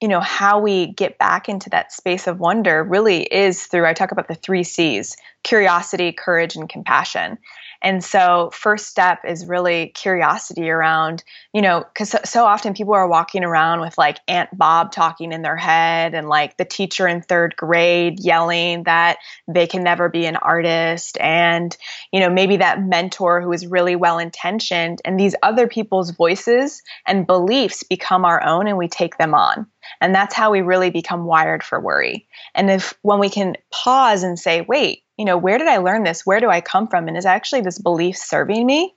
you 0.00 0.06
know 0.06 0.20
how 0.20 0.60
we 0.60 0.92
get 0.92 1.18
back 1.18 1.48
into 1.48 1.68
that 1.70 1.90
space 1.90 2.28
of 2.28 2.38
wonder 2.38 2.84
really 2.84 3.22
is 3.22 3.64
through 3.64 3.86
i 3.86 3.94
talk 3.94 4.10
about 4.10 4.28
the 4.28 4.34
three 4.34 4.64
c's 4.64 5.16
curiosity 5.44 6.12
courage 6.12 6.56
and 6.56 6.68
compassion 6.68 7.38
and 7.84 8.02
so, 8.02 8.48
first 8.54 8.86
step 8.86 9.20
is 9.26 9.44
really 9.44 9.88
curiosity 9.88 10.70
around, 10.70 11.22
you 11.52 11.60
know, 11.60 11.84
because 11.92 12.08
so, 12.08 12.18
so, 12.24 12.46
often 12.46 12.72
people 12.72 12.94
are 12.94 13.06
walking 13.06 13.44
around 13.44 13.82
with 13.82 13.98
like 13.98 14.20
Aunt 14.26 14.48
Bob 14.56 14.90
talking 14.90 15.32
in 15.32 15.42
their 15.42 15.58
head 15.58 16.14
and 16.14 16.26
like 16.26 16.56
the 16.56 16.64
teacher 16.64 17.06
in 17.06 17.20
third 17.20 17.54
grade 17.56 18.20
yelling 18.20 18.84
that 18.84 19.18
they 19.46 19.66
can 19.66 19.82
never 19.84 20.08
be 20.08 20.24
an 20.24 20.36
artist. 20.36 21.18
And, 21.20 21.76
you 22.10 22.20
know, 22.20 22.30
maybe 22.30 22.56
that 22.56 22.82
mentor 22.82 23.42
who 23.42 23.52
is 23.52 23.66
really 23.66 23.96
well 23.96 24.18
intentioned. 24.18 25.02
And 25.04 25.20
these 25.20 25.34
other 25.42 25.68
people's 25.68 26.10
voices 26.10 26.82
and 27.06 27.26
beliefs 27.26 27.82
become 27.82 28.24
our 28.24 28.42
own 28.42 28.66
and 28.66 28.78
we 28.78 28.88
take 28.88 29.18
them 29.18 29.34
on. 29.34 29.66
And 30.00 30.14
that's 30.14 30.34
how 30.34 30.50
we 30.50 30.60
really 30.60 30.90
become 30.90 31.24
wired 31.24 31.62
for 31.62 31.80
worry. 31.80 32.26
And 32.54 32.70
if 32.70 32.94
when 33.02 33.18
we 33.18 33.30
can 33.30 33.56
pause 33.70 34.22
and 34.22 34.38
say, 34.38 34.62
wait, 34.62 35.02
you 35.16 35.24
know, 35.24 35.38
where 35.38 35.58
did 35.58 35.68
I 35.68 35.78
learn 35.78 36.02
this? 36.04 36.26
Where 36.26 36.40
do 36.40 36.48
I 36.50 36.60
come 36.60 36.88
from? 36.88 37.08
And 37.08 37.16
is 37.16 37.26
actually 37.26 37.60
this 37.60 37.78
belief 37.78 38.16
serving 38.16 38.66
me? 38.66 38.94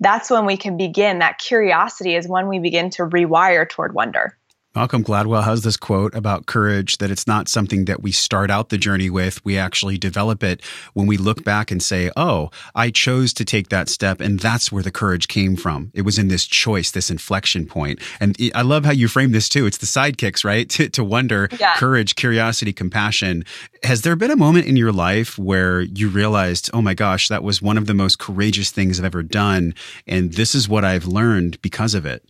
That's 0.00 0.30
when 0.30 0.46
we 0.46 0.56
can 0.56 0.76
begin. 0.76 1.18
That 1.18 1.38
curiosity 1.38 2.14
is 2.14 2.26
when 2.26 2.48
we 2.48 2.58
begin 2.58 2.90
to 2.90 3.02
rewire 3.02 3.68
toward 3.68 3.94
wonder. 3.94 4.38
Malcolm 4.72 5.02
Gladwell 5.02 5.42
has 5.42 5.62
this 5.62 5.76
quote 5.76 6.14
about 6.14 6.46
courage 6.46 6.98
that 6.98 7.10
it's 7.10 7.26
not 7.26 7.48
something 7.48 7.86
that 7.86 8.04
we 8.04 8.12
start 8.12 8.52
out 8.52 8.68
the 8.68 8.78
journey 8.78 9.10
with. 9.10 9.44
We 9.44 9.58
actually 9.58 9.98
develop 9.98 10.44
it 10.44 10.64
when 10.94 11.08
we 11.08 11.16
look 11.16 11.42
back 11.42 11.72
and 11.72 11.82
say, 11.82 12.08
Oh, 12.16 12.50
I 12.72 12.90
chose 12.90 13.32
to 13.34 13.44
take 13.44 13.70
that 13.70 13.88
step. 13.88 14.20
And 14.20 14.38
that's 14.38 14.70
where 14.70 14.84
the 14.84 14.92
courage 14.92 15.26
came 15.26 15.56
from. 15.56 15.90
It 15.92 16.02
was 16.02 16.20
in 16.20 16.28
this 16.28 16.46
choice, 16.46 16.92
this 16.92 17.10
inflection 17.10 17.66
point. 17.66 17.98
And 18.20 18.36
I 18.54 18.62
love 18.62 18.84
how 18.84 18.92
you 18.92 19.08
frame 19.08 19.32
this 19.32 19.48
too. 19.48 19.66
It's 19.66 19.78
the 19.78 19.86
sidekicks, 19.86 20.44
right? 20.44 20.70
to, 20.70 20.88
to 20.90 21.02
wonder, 21.02 21.48
yeah. 21.58 21.74
courage, 21.74 22.14
curiosity, 22.14 22.72
compassion. 22.72 23.44
Has 23.82 24.02
there 24.02 24.14
been 24.14 24.30
a 24.30 24.36
moment 24.36 24.66
in 24.66 24.76
your 24.76 24.92
life 24.92 25.36
where 25.36 25.80
you 25.80 26.08
realized, 26.08 26.70
Oh 26.72 26.80
my 26.80 26.94
gosh, 26.94 27.26
that 27.26 27.42
was 27.42 27.60
one 27.60 27.76
of 27.76 27.86
the 27.86 27.94
most 27.94 28.20
courageous 28.20 28.70
things 28.70 29.00
I've 29.00 29.06
ever 29.06 29.24
done. 29.24 29.74
And 30.06 30.34
this 30.34 30.54
is 30.54 30.68
what 30.68 30.84
I've 30.84 31.06
learned 31.06 31.60
because 31.60 31.94
of 31.94 32.06
it? 32.06 32.24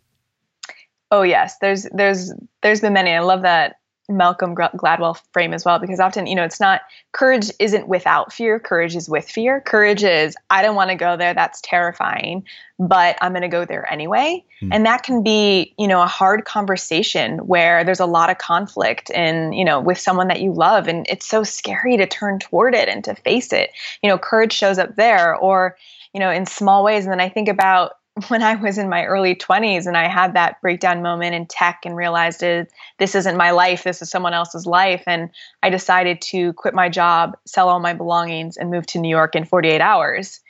Oh 1.11 1.22
yes, 1.22 1.58
there's 1.58 1.86
there's 1.92 2.32
there's 2.62 2.80
been 2.80 2.92
many. 2.92 3.12
I 3.12 3.20
love 3.20 3.42
that 3.42 3.76
Malcolm 4.11 4.54
Gladwell 4.54 5.20
frame 5.32 5.54
as 5.54 5.64
well 5.64 5.78
because 5.78 6.00
often 6.00 6.26
you 6.26 6.34
know 6.34 6.44
it's 6.44 6.61
not 6.61 6.82
courage 7.12 7.50
isn't 7.58 7.88
without 7.88 8.32
fear. 8.32 8.58
Courage 8.58 8.96
is 8.96 9.08
with 9.08 9.28
fear. 9.28 9.61
Courage 9.61 10.02
is 10.02 10.36
I 10.50 10.62
don't 10.62 10.74
want 10.74 10.90
to 10.90 10.96
go 10.96 11.16
there. 11.16 11.32
That's 11.32 11.61
terrifying, 11.62 12.44
but 12.78 13.16
I'm 13.20 13.32
going 13.32 13.42
to 13.42 13.48
go 13.48 13.64
there 13.64 13.90
anyway. 13.90 14.44
Hmm. 14.61 14.72
And 14.72 14.86
that 14.86 15.02
can 15.02 15.22
be 15.22 15.74
you 15.78 15.88
know 15.88 16.02
a 16.02 16.06
hard 16.06 16.44
conversation 16.44 17.38
where 17.38 17.84
there's 17.84 18.00
a 18.00 18.06
lot 18.06 18.30
of 18.30 18.38
conflict 18.38 19.11
and 19.14 19.54
you 19.54 19.64
know 19.64 19.80
with 19.80 19.98
someone 19.98 20.28
that 20.28 20.40
you 20.40 20.52
love, 20.52 20.88
and 20.88 21.06
it's 21.08 21.26
so 21.26 21.42
scary 21.42 21.96
to 21.96 22.06
turn 22.06 22.38
toward 22.38 22.74
it 22.74 22.88
and 22.88 23.04
to 23.04 23.14
face 23.14 23.52
it. 23.52 23.70
You 24.02 24.11
know, 24.11 24.18
courage 24.18 24.52
shows 24.52 24.78
up 24.78 24.96
there, 24.96 25.34
or 25.36 25.76
you 26.12 26.20
know 26.20 26.30
in 26.30 26.46
small 26.46 26.84
ways. 26.84 27.04
And 27.04 27.12
then 27.12 27.20
I 27.20 27.28
think 27.28 27.48
about 27.48 27.92
when 28.28 28.42
I 28.42 28.54
was 28.54 28.78
in 28.78 28.88
my 28.88 29.04
early 29.04 29.34
20s 29.34 29.86
and 29.86 29.96
I 29.96 30.08
had 30.08 30.34
that 30.34 30.61
breakdown 30.61 31.02
moment 31.02 31.34
in 31.34 31.46
tech 31.46 31.80
and 31.84 31.96
realized 31.96 32.42
it, 32.42 32.70
this 32.98 33.14
isn't 33.14 33.36
my 33.36 33.50
life, 33.50 33.84
this 33.84 34.02
is 34.02 34.11
someone 34.11 34.34
else's 34.34 34.66
life. 34.66 35.02
And 35.06 35.30
I 35.62 35.70
decided 35.70 36.20
to 36.22 36.52
quit 36.54 36.74
my 36.74 36.88
job, 36.88 37.36
sell 37.46 37.68
all 37.68 37.80
my 37.80 37.94
belongings, 37.94 38.56
and 38.56 38.70
move 38.70 38.86
to 38.86 38.98
New 38.98 39.08
York 39.08 39.36
in 39.36 39.44
48 39.44 39.80
hours. 39.80 40.40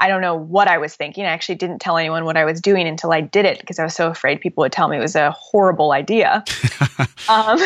I 0.00 0.08
don't 0.08 0.22
know 0.22 0.34
what 0.34 0.66
I 0.66 0.78
was 0.78 0.96
thinking. 0.96 1.26
I 1.26 1.28
actually 1.28 1.56
didn't 1.56 1.78
tell 1.78 1.98
anyone 1.98 2.24
what 2.24 2.38
I 2.38 2.46
was 2.46 2.60
doing 2.62 2.88
until 2.88 3.12
I 3.12 3.20
did 3.20 3.44
it 3.44 3.60
because 3.60 3.78
I 3.78 3.84
was 3.84 3.94
so 3.94 4.08
afraid 4.08 4.40
people 4.40 4.62
would 4.62 4.72
tell 4.72 4.88
me 4.88 4.96
it 4.96 5.00
was 5.00 5.14
a 5.14 5.30
horrible 5.32 5.92
idea. 5.92 6.42
um, 7.28 7.58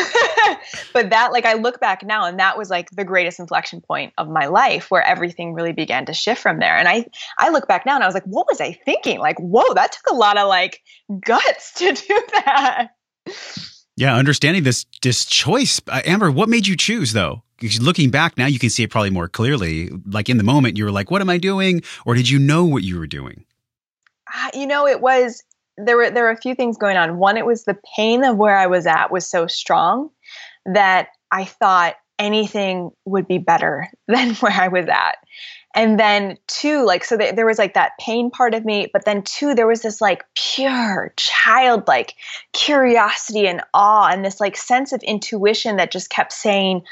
but 0.93 1.09
that, 1.11 1.29
like, 1.31 1.45
I 1.45 1.53
look 1.53 1.79
back 1.79 2.03
now, 2.03 2.25
and 2.25 2.37
that 2.39 2.57
was 2.57 2.69
like 2.69 2.89
the 2.91 3.05
greatest 3.05 3.39
inflection 3.39 3.79
point 3.79 4.11
of 4.17 4.27
my 4.27 4.47
life, 4.47 4.91
where 4.91 5.01
everything 5.01 5.53
really 5.53 5.71
began 5.71 6.05
to 6.07 6.13
shift 6.13 6.41
from 6.41 6.59
there. 6.59 6.77
And 6.77 6.89
I, 6.89 7.05
I 7.37 7.49
look 7.49 7.69
back 7.69 7.85
now, 7.85 7.95
and 7.95 8.03
I 8.03 8.07
was 8.07 8.13
like, 8.13 8.25
what 8.25 8.47
was 8.47 8.59
I 8.59 8.73
thinking? 8.73 9.19
Like, 9.19 9.39
whoa, 9.39 9.73
that 9.73 9.93
took 9.93 10.11
a 10.11 10.15
lot 10.15 10.37
of 10.37 10.49
like 10.49 10.83
guts 11.21 11.73
to 11.77 11.93
do 11.93 12.21
that. 12.33 12.89
Yeah, 13.97 14.15
understanding 14.15 14.63
this 14.63 14.85
this 15.01 15.25
choice, 15.25 15.81
uh, 15.87 16.01
Amber. 16.05 16.29
What 16.29 16.49
made 16.49 16.67
you 16.67 16.75
choose 16.75 17.13
though? 17.13 17.43
looking 17.79 18.11
back 18.11 18.37
now, 18.37 18.47
you 18.47 18.59
can 18.59 18.69
see 18.69 18.83
it 18.83 18.91
probably 18.91 19.09
more 19.09 19.29
clearly. 19.29 19.89
Like 20.05 20.29
in 20.29 20.37
the 20.37 20.43
moment, 20.43 20.77
you 20.77 20.83
were 20.83 20.91
like, 20.91 21.09
"What 21.09 21.21
am 21.21 21.29
I 21.29 21.37
doing?" 21.37 21.81
Or 22.05 22.13
did 22.13 22.29
you 22.29 22.37
know 22.37 22.65
what 22.65 22.83
you 22.83 22.99
were 22.99 23.07
doing? 23.07 23.45
Uh, 24.33 24.49
you 24.53 24.67
know, 24.67 24.85
it 24.85 25.01
was 25.01 25.41
there 25.77 25.97
were 25.97 26.09
there 26.09 26.23
were 26.23 26.31
a 26.31 26.37
few 26.37 26.55
things 26.55 26.77
going 26.77 26.97
on. 26.97 27.17
One, 27.17 27.37
it 27.37 27.45
was 27.45 27.63
the 27.63 27.77
pain 27.95 28.23
of 28.23 28.37
where 28.37 28.57
I 28.57 28.67
was 28.67 28.85
at 28.85 29.11
was 29.11 29.29
so 29.29 29.47
strong 29.47 30.09
that 30.65 31.09
I 31.31 31.45
thought 31.45 31.95
anything 32.19 32.91
would 33.05 33.27
be 33.27 33.37
better 33.37 33.89
than 34.07 34.35
where 34.35 34.53
I 34.53 34.67
was 34.67 34.87
at. 34.87 35.17
And 35.75 35.99
then 35.99 36.37
two, 36.47 36.85
like 36.85 37.03
so 37.03 37.17
there 37.17 37.45
was 37.45 37.59
like 37.59 37.73
that 37.73 37.97
pain 37.99 38.31
part 38.31 38.53
of 38.53 38.63
me, 38.63 38.89
but 38.91 39.03
then 39.03 39.23
two, 39.23 39.53
there 39.53 39.67
was 39.67 39.81
this 39.81 39.99
like 39.99 40.23
pure 40.33 41.13
childlike 41.17 42.15
curiosity 42.53 43.45
and 43.45 43.61
awe 43.73 44.07
and 44.09 44.23
this 44.23 44.39
like 44.39 44.55
sense 44.55 44.93
of 44.93 45.03
intuition 45.03 45.75
that 45.75 45.91
just 45.91 46.09
kept 46.09 46.31
saying, 46.31 46.83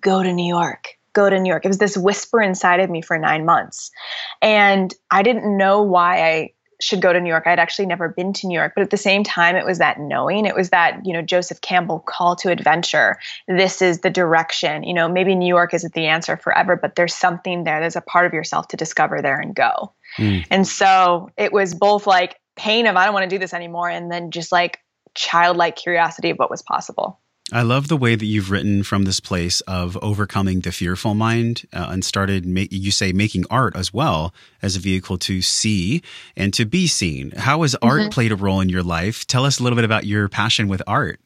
go 0.00 0.22
to 0.22 0.32
New 0.32 0.52
York, 0.52 0.98
go 1.12 1.30
to 1.30 1.38
New 1.38 1.48
York. 1.48 1.64
It 1.64 1.68
was 1.68 1.78
this 1.78 1.96
whisper 1.96 2.42
inside 2.42 2.80
of 2.80 2.90
me 2.90 3.00
for 3.00 3.16
nine 3.16 3.44
months. 3.44 3.92
And 4.40 4.92
I 5.08 5.22
didn't 5.22 5.56
know 5.56 5.82
why 5.82 6.22
I 6.22 6.52
should 6.82 7.00
go 7.00 7.12
to 7.12 7.20
New 7.20 7.28
York. 7.28 7.46
I'd 7.46 7.60
actually 7.60 7.86
never 7.86 8.08
been 8.08 8.32
to 8.32 8.46
New 8.48 8.58
York, 8.58 8.72
but 8.74 8.82
at 8.82 8.90
the 8.90 8.96
same 8.96 9.22
time, 9.22 9.54
it 9.54 9.64
was 9.64 9.78
that 9.78 10.00
knowing. 10.00 10.46
It 10.46 10.56
was 10.56 10.70
that, 10.70 11.04
you 11.06 11.12
know, 11.12 11.22
Joseph 11.22 11.60
Campbell 11.60 12.00
call 12.00 12.34
to 12.36 12.50
adventure. 12.50 13.18
This 13.46 13.80
is 13.80 14.00
the 14.00 14.10
direction. 14.10 14.82
You 14.82 14.92
know, 14.92 15.08
maybe 15.08 15.36
New 15.36 15.46
York 15.46 15.72
isn't 15.74 15.94
the 15.94 16.06
answer 16.06 16.36
forever, 16.36 16.74
but 16.74 16.96
there's 16.96 17.14
something 17.14 17.62
there. 17.62 17.78
There's 17.78 17.94
a 17.94 18.00
part 18.00 18.26
of 18.26 18.32
yourself 18.32 18.66
to 18.68 18.76
discover 18.76 19.22
there 19.22 19.38
and 19.38 19.54
go. 19.54 19.92
Mm. 20.18 20.44
And 20.50 20.66
so 20.66 21.30
it 21.36 21.52
was 21.52 21.72
both 21.72 22.06
like 22.06 22.40
pain 22.56 22.86
of, 22.86 22.96
I 22.96 23.04
don't 23.04 23.14
want 23.14 23.30
to 23.30 23.34
do 23.34 23.38
this 23.38 23.54
anymore, 23.54 23.88
and 23.88 24.10
then 24.10 24.32
just 24.32 24.50
like 24.50 24.80
childlike 25.14 25.76
curiosity 25.76 26.30
of 26.30 26.38
what 26.38 26.50
was 26.50 26.62
possible. 26.62 27.20
I 27.50 27.62
love 27.62 27.88
the 27.88 27.96
way 27.96 28.14
that 28.14 28.24
you've 28.24 28.50
written 28.50 28.82
from 28.82 29.04
this 29.04 29.20
place 29.20 29.60
of 29.62 29.98
overcoming 30.00 30.60
the 30.60 30.72
fearful 30.72 31.14
mind 31.14 31.66
uh, 31.72 31.88
and 31.90 32.04
started, 32.04 32.46
ma- 32.46 32.64
you 32.70 32.90
say, 32.90 33.12
making 33.12 33.44
art 33.50 33.74
as 33.76 33.92
well 33.92 34.32
as 34.62 34.76
a 34.76 34.80
vehicle 34.80 35.18
to 35.18 35.42
see 35.42 36.02
and 36.36 36.54
to 36.54 36.64
be 36.64 36.86
seen. 36.86 37.32
How 37.32 37.62
has 37.62 37.74
art 37.76 38.00
mm-hmm. 38.00 38.08
played 38.10 38.32
a 38.32 38.36
role 38.36 38.60
in 38.60 38.68
your 38.68 38.82
life? 38.82 39.26
Tell 39.26 39.44
us 39.44 39.58
a 39.58 39.62
little 39.62 39.76
bit 39.76 39.84
about 39.84 40.06
your 40.06 40.28
passion 40.28 40.68
with 40.68 40.82
art. 40.86 41.20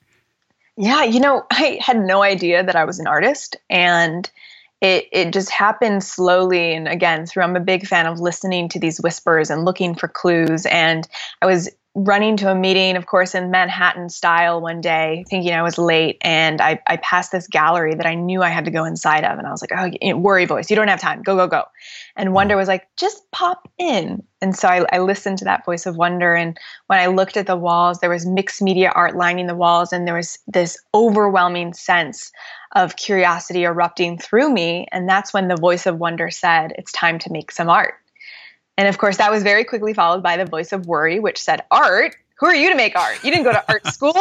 Yeah, 0.77 1.05
you 1.05 1.21
know, 1.21 1.45
I 1.51 1.79
had 1.81 1.99
no 1.99 2.23
idea 2.23 2.65
that 2.65 2.77
I 2.77 2.85
was 2.85 2.99
an 2.99 3.07
artist 3.07 3.57
and 3.69 4.31
it 4.83 5.09
it 5.11 5.33
just 5.33 5.51
happened 5.51 6.05
slowly 6.05 6.75
and 6.75 6.87
again 6.87 7.25
through 7.25 7.43
I'm 7.43 7.57
a 7.57 7.61
big 7.61 7.87
fan 7.87 8.07
of 8.07 8.21
listening 8.21 8.69
to 8.71 8.79
these 8.79 9.01
whispers 9.01 9.49
and 9.49 9.65
looking 9.65 9.95
for 9.95 10.07
clues 10.07 10.67
and 10.67 11.09
I 11.41 11.47
was 11.47 11.71
running 11.97 12.37
to 12.37 12.51
a 12.51 12.55
meeting, 12.55 12.95
of 12.97 13.07
course, 13.07 13.35
in 13.35 13.51
Manhattan 13.51 14.11
style 14.11 14.61
one 14.61 14.83
day, 14.83 15.25
thinking 15.31 15.55
I 15.55 15.63
was 15.63 15.79
late. 15.79 16.19
And 16.21 16.61
I, 16.61 16.79
I 16.87 16.99
passed 16.99 17.33
this 17.33 17.47
gallery 17.47 17.95
that 17.95 18.05
I 18.05 18.15
knew 18.15 18.43
I 18.43 18.51
had 18.51 18.67
to 18.67 18.71
go 18.71 18.85
inside 18.85 19.25
of. 19.25 19.39
And 19.39 19.47
I 19.47 19.51
was 19.51 19.63
like, 19.63 19.73
oh, 19.75 19.91
you 20.03 20.13
know, 20.13 20.19
worry 20.19 20.45
voice, 20.45 20.69
you 20.69 20.77
don't 20.77 20.89
have 20.89 21.01
time. 21.01 21.23
Go, 21.23 21.37
go, 21.37 21.49
go. 21.49 21.65
And 22.15 22.29
mm. 22.29 22.33
Wonder 22.33 22.55
was 22.55 22.69
like, 22.69 22.87
just 22.97 23.23
pop 23.31 23.67
in. 23.79 24.23
And 24.43 24.55
so 24.55 24.69
I, 24.69 24.85
I 24.93 24.99
listened 24.99 25.39
to 25.39 25.47
that 25.47 25.65
voice 25.65 25.87
of 25.87 25.97
Wonder. 25.97 26.35
And 26.35 26.59
when 26.89 26.99
I 26.99 27.07
looked 27.07 27.39
at 27.39 27.47
the 27.47 27.57
walls, 27.57 28.01
there 28.01 28.11
was 28.11 28.27
mixed 28.27 28.61
media 28.61 28.93
art 28.95 29.17
lining 29.17 29.47
the 29.47 29.55
walls. 29.55 29.91
And 29.91 30.07
there 30.07 30.17
was 30.17 30.39
this 30.47 30.77
overwhelming 30.93 31.73
sense 31.73 32.31
of 32.75 32.97
curiosity 32.97 33.65
erupting 33.65 34.19
through 34.19 34.53
me. 34.53 34.87
And 34.93 35.09
that's 35.09 35.33
when 35.33 35.49
the 35.49 35.57
voice 35.57 35.87
of 35.87 35.99
Wonder 35.99 36.29
said, 36.29 36.75
it's 36.77 36.93
time 36.93 37.19
to 37.21 37.33
make 37.33 37.51
some 37.51 37.71
art 37.71 37.95
And 38.79 38.89
of 38.89 38.99
course, 38.99 39.17
that 39.17 39.31
was 39.31 39.43
very 39.43 39.65
quickly 39.65 39.95
followed 39.95 40.23
by 40.23 40.37
the 40.37 40.45
voice 40.45 40.73
of 40.73 40.87
worry, 40.87 41.19
which 41.19 41.39
said, 41.39 41.63
Art? 41.71 42.17
Who 42.39 42.47
are 42.47 42.55
you 42.55 42.69
to 42.69 42.77
make 42.77 42.95
art? 42.97 43.25
You 43.25 43.31
didn't 43.31 43.45
go 43.45 43.53
to 43.53 43.65
art 43.69 43.87
school. 43.93 44.15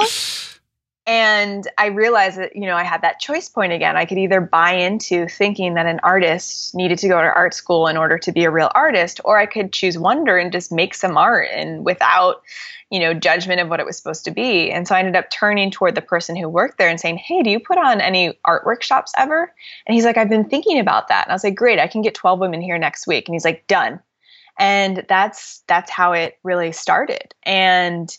And 1.08 1.68
I 1.78 1.88
realized 1.88 2.40
that, 2.40 2.56
you 2.56 2.66
know, 2.66 2.76
I 2.76 2.84
had 2.84 3.04
that 3.04 3.20
choice 3.20 3.48
point 3.48 3.74
again. 3.74 3.96
I 3.96 4.06
could 4.06 4.18
either 4.18 4.42
buy 4.42 4.72
into 4.72 5.28
thinking 5.28 5.76
that 5.76 5.86
an 5.86 6.00
artist 6.02 6.74
needed 6.74 6.98
to 7.00 7.08
go 7.08 7.22
to 7.22 7.28
art 7.28 7.54
school 7.54 7.86
in 7.88 7.96
order 7.96 8.18
to 8.18 8.32
be 8.32 8.44
a 8.44 8.50
real 8.50 8.72
artist, 8.74 9.22
or 9.24 9.38
I 9.38 9.46
could 9.46 9.72
choose 9.72 10.00
wonder 10.00 10.38
and 10.38 10.52
just 10.52 10.72
make 10.72 10.96
some 10.96 11.16
art 11.16 11.50
and 11.54 11.86
without, 11.86 12.42
you 12.90 13.00
know, 13.00 13.14
judgment 13.14 13.62
of 13.62 13.70
what 13.70 13.80
it 13.80 13.86
was 13.86 13.98
supposed 13.98 14.26
to 14.26 14.32
be. 14.32 14.72
And 14.72 14.88
so 14.88 14.96
I 14.96 15.00
ended 15.00 15.16
up 15.16 15.30
turning 15.30 15.70
toward 15.70 15.94
the 15.94 16.02
person 16.02 16.36
who 16.36 16.50
worked 16.50 16.80
there 16.80 16.90
and 16.90 17.00
saying, 17.00 17.18
Hey, 17.18 17.44
do 17.44 17.52
you 17.52 17.60
put 17.60 17.78
on 17.78 18.02
any 18.02 18.40
art 18.46 18.66
workshops 18.66 19.14
ever? 19.16 19.54
And 19.86 19.94
he's 19.94 20.06
like, 20.06 20.18
I've 20.18 20.30
been 20.30 20.50
thinking 20.50 20.80
about 20.80 21.08
that. 21.10 21.26
And 21.26 21.32
I 21.32 21.36
was 21.36 21.44
like, 21.44 21.56
Great, 21.56 21.78
I 21.78 21.88
can 21.88 22.02
get 22.02 22.16
12 22.16 22.40
women 22.40 22.62
here 22.62 22.80
next 22.80 23.06
week. 23.06 23.28
And 23.28 23.36
he's 23.36 23.46
like, 23.46 23.68
Done. 23.68 24.00
And 24.58 25.06
that's 25.10 25.64
that's 25.68 25.92
how 25.92 26.14
it 26.14 26.38
really 26.44 26.72
started. 26.72 27.34
And 27.44 28.16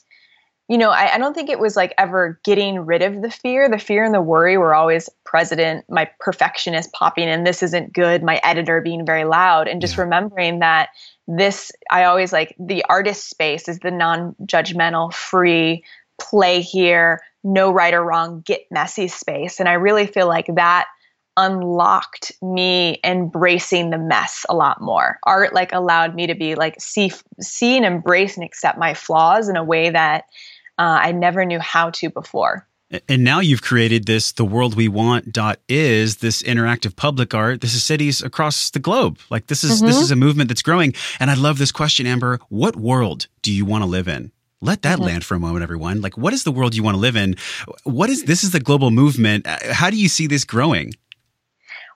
you 0.68 0.78
know, 0.78 0.90
I, 0.90 1.14
I, 1.14 1.18
don't 1.18 1.32
think 1.32 1.48
it 1.48 1.60
was 1.60 1.76
like 1.76 1.94
ever 1.96 2.40
getting 2.44 2.80
rid 2.80 3.00
of 3.00 3.22
the 3.22 3.30
fear. 3.30 3.68
The 3.68 3.78
fear 3.78 4.02
and 4.02 4.12
the 4.12 4.20
worry 4.20 4.58
were 4.58 4.74
always 4.74 5.08
present. 5.24 5.84
My 5.88 6.10
perfectionist 6.18 6.92
popping 6.92 7.28
in, 7.28 7.44
this 7.44 7.62
isn't 7.62 7.92
good, 7.92 8.24
my 8.24 8.40
editor 8.42 8.80
being 8.80 9.06
very 9.06 9.24
loud, 9.24 9.68
and 9.68 9.80
just 9.80 9.96
yeah. 9.96 10.02
remembering 10.02 10.58
that 10.58 10.88
this, 11.28 11.70
I 11.90 12.04
always 12.04 12.32
like 12.32 12.56
the 12.58 12.84
artist 12.88 13.30
space 13.30 13.68
is 13.68 13.78
the 13.78 13.92
non 13.92 14.34
judgmental, 14.42 15.14
free, 15.14 15.84
play 16.20 16.60
here, 16.62 17.20
no 17.44 17.70
right 17.70 17.94
or 17.94 18.04
wrong, 18.04 18.42
get 18.44 18.62
messy 18.70 19.06
space. 19.06 19.60
And 19.60 19.68
I 19.68 19.74
really 19.74 20.06
feel 20.06 20.26
like 20.26 20.46
that 20.56 20.86
unlocked 21.36 22.32
me 22.42 22.98
embracing 23.04 23.90
the 23.90 23.98
mess 23.98 24.46
a 24.48 24.54
lot 24.54 24.80
more. 24.80 25.18
Art 25.24 25.52
like 25.52 25.72
allowed 25.72 26.14
me 26.14 26.26
to 26.26 26.34
be 26.34 26.54
like 26.54 26.80
see 26.80 27.12
see 27.40 27.76
and 27.76 27.84
embrace 27.84 28.36
and 28.36 28.44
accept 28.44 28.78
my 28.78 28.94
flaws 28.94 29.48
in 29.48 29.56
a 29.56 29.64
way 29.64 29.90
that 29.90 30.24
uh, 30.78 30.98
I 31.02 31.12
never 31.12 31.44
knew 31.44 31.58
how 31.58 31.90
to 31.90 32.10
before. 32.10 32.66
And 33.08 33.24
now 33.24 33.40
you've 33.40 33.62
created 33.62 34.06
this 34.06 34.32
the 34.32 34.44
world 34.44 34.76
we 34.76 34.86
want 34.86 35.32
dot 35.32 35.58
is 35.68 36.18
this 36.18 36.42
interactive 36.42 36.94
public 36.94 37.34
art. 37.34 37.60
This 37.60 37.74
is 37.74 37.84
cities 37.84 38.22
across 38.22 38.70
the 38.70 38.78
globe. 38.78 39.18
Like 39.28 39.48
this 39.48 39.64
is 39.64 39.78
mm-hmm. 39.78 39.86
this 39.86 40.00
is 40.00 40.10
a 40.10 40.16
movement 40.16 40.48
that's 40.48 40.62
growing. 40.62 40.94
And 41.18 41.30
I 41.30 41.34
love 41.34 41.58
this 41.58 41.72
question, 41.72 42.06
Amber. 42.06 42.38
What 42.48 42.76
world 42.76 43.26
do 43.42 43.52
you 43.52 43.64
want 43.64 43.82
to 43.82 43.90
live 43.90 44.08
in? 44.08 44.30
Let 44.62 44.82
that 44.82 44.96
mm-hmm. 44.96 45.06
land 45.06 45.24
for 45.24 45.34
a 45.34 45.40
moment, 45.40 45.62
everyone. 45.64 46.00
Like, 46.00 46.16
what 46.16 46.32
is 46.32 46.44
the 46.44 46.50
world 46.50 46.74
you 46.74 46.82
want 46.82 46.94
to 46.94 47.00
live 47.00 47.16
in? 47.16 47.36
What 47.84 48.08
is 48.08 48.24
this? 48.24 48.42
Is 48.42 48.52
the 48.52 48.60
global 48.60 48.90
movement? 48.90 49.46
Uh, 49.46 49.58
how 49.72 49.90
do 49.90 49.96
you 49.96 50.08
see 50.08 50.26
this 50.26 50.44
growing? 50.44 50.94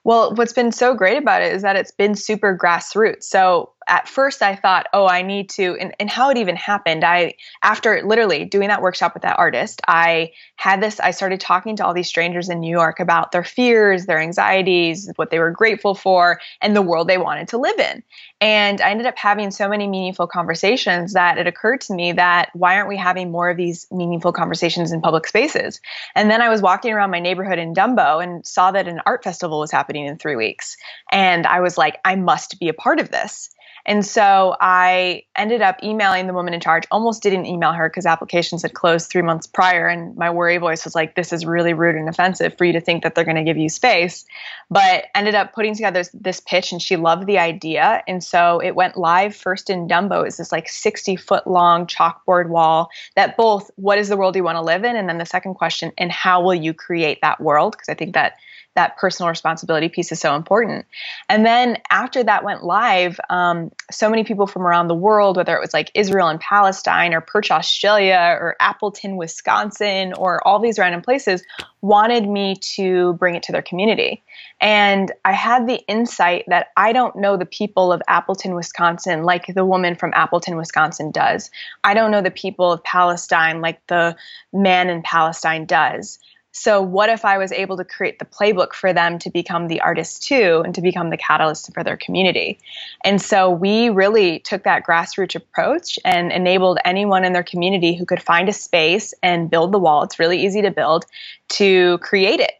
Well, 0.03 0.33
what's 0.35 0.53
been 0.53 0.71
so 0.71 0.95
great 0.95 1.17
about 1.17 1.43
it 1.43 1.53
is 1.53 1.61
that 1.61 1.75
it's 1.75 1.91
been 1.91 2.15
super 2.15 2.57
grassroots. 2.57 3.23
So 3.23 3.71
at 3.91 4.07
first 4.07 4.41
I 4.41 4.55
thought, 4.55 4.87
oh, 4.93 5.05
I 5.05 5.21
need 5.21 5.49
to, 5.51 5.75
and, 5.77 5.93
and 5.99 6.09
how 6.09 6.29
it 6.29 6.37
even 6.37 6.55
happened. 6.55 7.03
I, 7.03 7.33
after 7.61 8.01
literally 8.03 8.45
doing 8.45 8.69
that 8.69 8.81
workshop 8.81 9.13
with 9.13 9.23
that 9.23 9.37
artist, 9.37 9.81
I 9.85 10.31
had 10.55 10.81
this, 10.81 11.01
I 11.01 11.11
started 11.11 11.41
talking 11.41 11.75
to 11.75 11.85
all 11.85 11.93
these 11.93 12.07
strangers 12.07 12.47
in 12.47 12.61
New 12.61 12.71
York 12.71 13.01
about 13.01 13.33
their 13.33 13.43
fears, 13.43 14.05
their 14.05 14.17
anxieties, 14.17 15.11
what 15.17 15.29
they 15.29 15.39
were 15.39 15.51
grateful 15.51 15.93
for, 15.93 16.39
and 16.61 16.73
the 16.73 16.81
world 16.81 17.09
they 17.09 17.17
wanted 17.17 17.49
to 17.49 17.57
live 17.57 17.77
in. 17.79 18.01
And 18.39 18.79
I 18.79 18.91
ended 18.91 19.07
up 19.07 19.17
having 19.17 19.51
so 19.51 19.67
many 19.67 19.87
meaningful 19.87 20.25
conversations 20.25 21.11
that 21.11 21.37
it 21.37 21.45
occurred 21.45 21.81
to 21.81 21.93
me 21.93 22.13
that 22.13 22.49
why 22.53 22.77
aren't 22.77 22.87
we 22.87 22.97
having 22.97 23.29
more 23.29 23.49
of 23.49 23.57
these 23.57 23.87
meaningful 23.91 24.31
conversations 24.31 24.93
in 24.93 25.01
public 25.01 25.27
spaces? 25.27 25.81
And 26.15 26.31
then 26.31 26.41
I 26.41 26.47
was 26.47 26.61
walking 26.61 26.93
around 26.93 27.11
my 27.11 27.19
neighborhood 27.19 27.59
in 27.59 27.73
Dumbo 27.73 28.23
and 28.23 28.45
saw 28.47 28.71
that 28.71 28.87
an 28.87 29.01
art 29.05 29.21
festival 29.25 29.59
was 29.59 29.69
happening 29.69 30.05
in 30.05 30.17
three 30.17 30.37
weeks. 30.37 30.77
And 31.11 31.45
I 31.45 31.59
was 31.59 31.77
like, 31.77 31.99
I 32.05 32.15
must 32.15 32.57
be 32.57 32.69
a 32.69 32.73
part 32.73 33.01
of 33.01 33.11
this. 33.11 33.49
And 33.85 34.05
so 34.05 34.55
I 34.59 35.23
ended 35.35 35.61
up 35.61 35.83
emailing 35.83 36.27
the 36.27 36.33
woman 36.33 36.53
in 36.53 36.59
charge, 36.59 36.85
almost 36.91 37.23
didn't 37.23 37.45
email 37.45 37.71
her 37.71 37.89
because 37.89 38.05
applications 38.05 38.61
had 38.61 38.73
closed 38.73 39.09
three 39.09 39.21
months 39.21 39.47
prior. 39.47 39.87
And 39.87 40.15
my 40.15 40.29
worry 40.29 40.57
voice 40.57 40.83
was 40.83 40.95
like, 40.95 41.15
this 41.15 41.33
is 41.33 41.45
really 41.45 41.73
rude 41.73 41.95
and 41.95 42.07
offensive 42.07 42.57
for 42.57 42.65
you 42.65 42.73
to 42.73 42.81
think 42.81 43.03
that 43.03 43.15
they're 43.15 43.25
going 43.25 43.37
to 43.37 43.43
give 43.43 43.57
you 43.57 43.69
space. 43.69 44.25
But 44.69 45.05
ended 45.15 45.35
up 45.35 45.53
putting 45.53 45.75
together 45.75 46.03
this 46.13 46.39
pitch 46.39 46.71
and 46.71 46.81
she 46.81 46.95
loved 46.95 47.27
the 47.27 47.39
idea. 47.39 48.03
And 48.07 48.23
so 48.23 48.59
it 48.59 48.75
went 48.75 48.97
live 48.97 49.35
first 49.35 49.69
in 49.69 49.87
Dumbo. 49.87 50.25
It's 50.25 50.37
this 50.37 50.51
like 50.51 50.69
60 50.69 51.15
foot 51.15 51.47
long 51.47 51.87
chalkboard 51.87 52.49
wall 52.49 52.89
that 53.15 53.37
both, 53.37 53.71
what 53.75 53.97
is 53.97 54.09
the 54.09 54.17
world 54.17 54.35
you 54.35 54.43
want 54.43 54.57
to 54.57 54.61
live 54.61 54.83
in? 54.83 54.95
And 54.95 55.09
then 55.09 55.17
the 55.17 55.25
second 55.25 55.55
question, 55.55 55.91
and 55.97 56.11
how 56.11 56.41
will 56.41 56.55
you 56.55 56.73
create 56.73 57.19
that 57.21 57.41
world? 57.41 57.73
Because 57.73 57.89
I 57.89 57.95
think 57.95 58.13
that 58.13 58.35
that 58.75 58.97
personal 58.97 59.29
responsibility 59.29 59.89
piece 59.89 60.11
is 60.11 60.19
so 60.19 60.35
important. 60.35 60.85
And 61.27 61.45
then 61.45 61.77
after 61.89 62.23
that 62.23 62.43
went 62.43 62.63
live, 62.63 63.19
um, 63.29 63.71
so 63.91 64.09
many 64.09 64.23
people 64.23 64.47
from 64.47 64.61
around 64.61 64.87
the 64.87 64.95
world, 64.95 65.35
whether 65.35 65.55
it 65.55 65.59
was 65.59 65.73
like 65.73 65.91
Israel 65.93 66.29
and 66.29 66.39
Palestine 66.39 67.13
or 67.13 67.19
Perth, 67.19 67.51
Australia 67.51 68.37
or 68.39 68.55
Appleton, 68.59 69.17
Wisconsin, 69.17 70.13
or 70.13 70.45
all 70.47 70.59
these 70.59 70.79
random 70.79 71.01
places, 71.01 71.43
wanted 71.81 72.29
me 72.29 72.55
to 72.55 73.13
bring 73.13 73.35
it 73.35 73.43
to 73.43 73.51
their 73.51 73.61
community. 73.61 74.23
And 74.61 75.11
I 75.25 75.33
had 75.33 75.67
the 75.67 75.83
insight 75.87 76.45
that 76.47 76.67
I 76.77 76.93
don't 76.93 77.15
know 77.15 77.35
the 77.35 77.45
people 77.45 77.91
of 77.91 78.01
Appleton, 78.07 78.53
Wisconsin 78.53 79.23
like 79.23 79.47
the 79.53 79.65
woman 79.65 79.95
from 79.95 80.13
Appleton, 80.13 80.55
Wisconsin 80.55 81.11
does. 81.11 81.49
I 81.83 81.93
don't 81.93 82.11
know 82.11 82.21
the 82.21 82.31
people 82.31 82.71
of 82.71 82.83
Palestine 82.83 83.59
like 83.61 83.85
the 83.87 84.15
man 84.53 84.89
in 84.89 85.01
Palestine 85.01 85.65
does. 85.65 86.19
So, 86.53 86.81
what 86.81 87.09
if 87.09 87.23
I 87.23 87.37
was 87.37 87.53
able 87.53 87.77
to 87.77 87.85
create 87.85 88.19
the 88.19 88.25
playbook 88.25 88.73
for 88.73 88.91
them 88.91 89.17
to 89.19 89.29
become 89.29 89.67
the 89.67 89.79
artists 89.79 90.19
too 90.19 90.61
and 90.65 90.75
to 90.75 90.81
become 90.81 91.09
the 91.09 91.17
catalyst 91.17 91.73
for 91.73 91.83
their 91.83 91.95
community? 91.95 92.59
And 93.05 93.21
so, 93.21 93.49
we 93.49 93.89
really 93.89 94.39
took 94.39 94.63
that 94.63 94.85
grassroots 94.85 95.35
approach 95.35 95.97
and 96.03 96.31
enabled 96.31 96.79
anyone 96.83 97.23
in 97.23 97.31
their 97.31 97.43
community 97.43 97.95
who 97.95 98.05
could 98.05 98.21
find 98.21 98.49
a 98.49 98.53
space 98.53 99.13
and 99.23 99.49
build 99.49 99.71
the 99.71 99.79
wall. 99.79 100.03
It's 100.03 100.19
really 100.19 100.43
easy 100.43 100.61
to 100.61 100.71
build 100.71 101.05
to 101.49 101.97
create 101.99 102.41
it. 102.41 102.53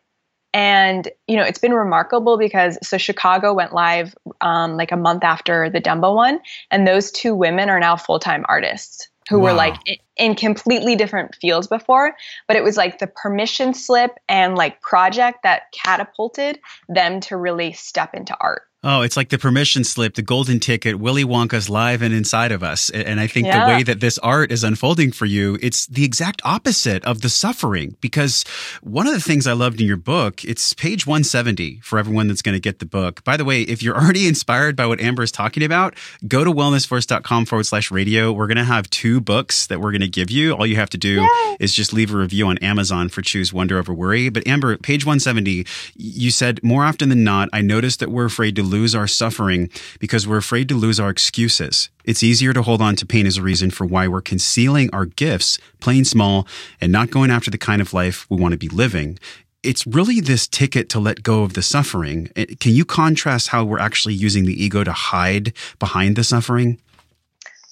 And, 0.53 1.09
you 1.27 1.37
know, 1.37 1.43
it's 1.43 1.59
been 1.59 1.73
remarkable 1.73 2.37
because 2.37 2.77
so 2.83 2.97
Chicago 2.97 3.53
went 3.53 3.73
live 3.73 4.15
um, 4.41 4.75
like 4.75 4.91
a 4.91 4.97
month 4.97 5.23
after 5.23 5.69
the 5.69 5.81
Dumbo 5.81 6.15
one, 6.15 6.39
and 6.71 6.87
those 6.87 7.11
two 7.11 7.35
women 7.35 7.69
are 7.69 7.79
now 7.79 7.95
full 7.95 8.19
time 8.19 8.45
artists 8.47 9.10
who 9.29 9.39
wow. 9.39 9.45
were 9.45 9.53
like 9.53 9.75
in 10.17 10.35
completely 10.35 10.95
different 10.95 11.35
fields 11.35 11.67
before 11.67 12.15
but 12.47 12.57
it 12.57 12.63
was 12.63 12.77
like 12.77 12.99
the 12.99 13.07
permission 13.07 13.73
slip 13.73 14.11
and 14.27 14.55
like 14.55 14.81
project 14.81 15.43
that 15.43 15.63
catapulted 15.71 16.59
them 16.89 17.19
to 17.19 17.37
really 17.37 17.71
step 17.73 18.13
into 18.13 18.35
art 18.39 18.63
Oh, 18.83 19.03
it's 19.03 19.15
like 19.15 19.29
the 19.29 19.37
permission 19.37 19.83
slip, 19.83 20.15
the 20.15 20.23
golden 20.23 20.59
ticket, 20.59 20.97
Willy 20.97 21.23
Wonka's 21.23 21.69
live 21.69 22.01
and 22.01 22.11
inside 22.11 22.51
of 22.51 22.63
us. 22.63 22.89
And 22.89 23.19
I 23.19 23.27
think 23.27 23.45
yeah. 23.45 23.63
the 23.63 23.71
way 23.71 23.83
that 23.83 23.99
this 23.99 24.17
art 24.19 24.51
is 24.51 24.63
unfolding 24.63 25.11
for 25.11 25.27
you, 25.27 25.59
it's 25.61 25.85
the 25.85 26.03
exact 26.03 26.41
opposite 26.43 27.05
of 27.05 27.21
the 27.21 27.29
suffering. 27.29 27.95
Because 28.01 28.43
one 28.81 29.05
of 29.05 29.13
the 29.13 29.19
things 29.19 29.45
I 29.45 29.53
loved 29.53 29.79
in 29.79 29.85
your 29.85 29.97
book, 29.97 30.43
it's 30.43 30.73
page 30.73 31.05
170 31.05 31.81
for 31.83 31.99
everyone 31.99 32.27
that's 32.27 32.41
going 32.41 32.55
to 32.55 32.59
get 32.59 32.79
the 32.79 32.87
book. 32.87 33.23
By 33.23 33.37
the 33.37 33.45
way, 33.45 33.61
if 33.61 33.83
you're 33.83 33.95
already 34.01 34.27
inspired 34.27 34.75
by 34.75 34.87
what 34.87 34.99
Amber 34.99 35.21
is 35.21 35.31
talking 35.31 35.61
about, 35.61 35.93
go 36.27 36.43
to 36.43 36.51
wellnessforce.com 36.51 37.45
forward 37.45 37.65
slash 37.67 37.91
radio. 37.91 38.33
We're 38.33 38.47
going 38.47 38.57
to 38.57 38.63
have 38.63 38.89
two 38.89 39.21
books 39.21 39.67
that 39.67 39.79
we're 39.79 39.91
going 39.91 40.01
to 40.01 40.09
give 40.09 40.31
you. 40.31 40.53
All 40.53 40.65
you 40.65 40.77
have 40.77 40.89
to 40.89 40.97
do 40.97 41.21
Yay. 41.21 41.57
is 41.59 41.75
just 41.75 41.93
leave 41.93 42.11
a 42.11 42.17
review 42.17 42.47
on 42.47 42.57
Amazon 42.57 43.09
for 43.09 43.21
Choose 43.21 43.53
Wonder 43.53 43.77
Over 43.77 43.93
Worry. 43.93 44.29
But 44.29 44.47
Amber, 44.47 44.75
page 44.77 45.05
170, 45.05 45.67
you 45.95 46.31
said 46.31 46.63
more 46.63 46.83
often 46.83 47.09
than 47.09 47.23
not, 47.23 47.47
I 47.53 47.61
noticed 47.61 47.99
that 47.99 48.09
we're 48.09 48.25
afraid 48.25 48.55
to 48.55 48.70
lose 48.71 48.95
our 48.95 49.07
suffering 49.07 49.69
because 49.99 50.27
we're 50.27 50.37
afraid 50.37 50.69
to 50.69 50.75
lose 50.75 50.99
our 50.99 51.09
excuses. 51.09 51.89
It's 52.05 52.23
easier 52.23 52.53
to 52.53 52.61
hold 52.61 52.81
on 52.81 52.95
to 52.95 53.05
pain 53.05 53.27
as 53.27 53.37
a 53.37 53.41
reason 53.41 53.69
for 53.69 53.85
why 53.85 54.07
we're 54.07 54.21
concealing 54.21 54.89
our 54.91 55.05
gifts, 55.05 55.59
playing 55.79 56.05
small, 56.05 56.47
and 56.79 56.91
not 56.91 57.11
going 57.11 57.31
after 57.31 57.51
the 57.51 57.57
kind 57.57 57.81
of 57.81 57.93
life 57.93 58.25
we 58.29 58.37
want 58.37 58.53
to 58.53 58.57
be 58.57 58.69
living. 58.69 59.19
It's 59.63 59.85
really 59.85 60.19
this 60.19 60.47
ticket 60.47 60.89
to 60.89 60.99
let 60.99 61.21
go 61.21 61.43
of 61.43 61.53
the 61.53 61.61
suffering. 61.61 62.29
Eh, 62.35 62.45
can 62.59 62.73
you 62.73 62.85
contrast 62.85 63.49
how 63.49 63.63
we're 63.63 63.79
actually 63.79 64.15
using 64.15 64.45
the 64.45 64.63
ego 64.63 64.83
to 64.83 64.91
hide 64.91 65.53
behind 65.77 66.15
the 66.15 66.23
suffering? 66.23 66.79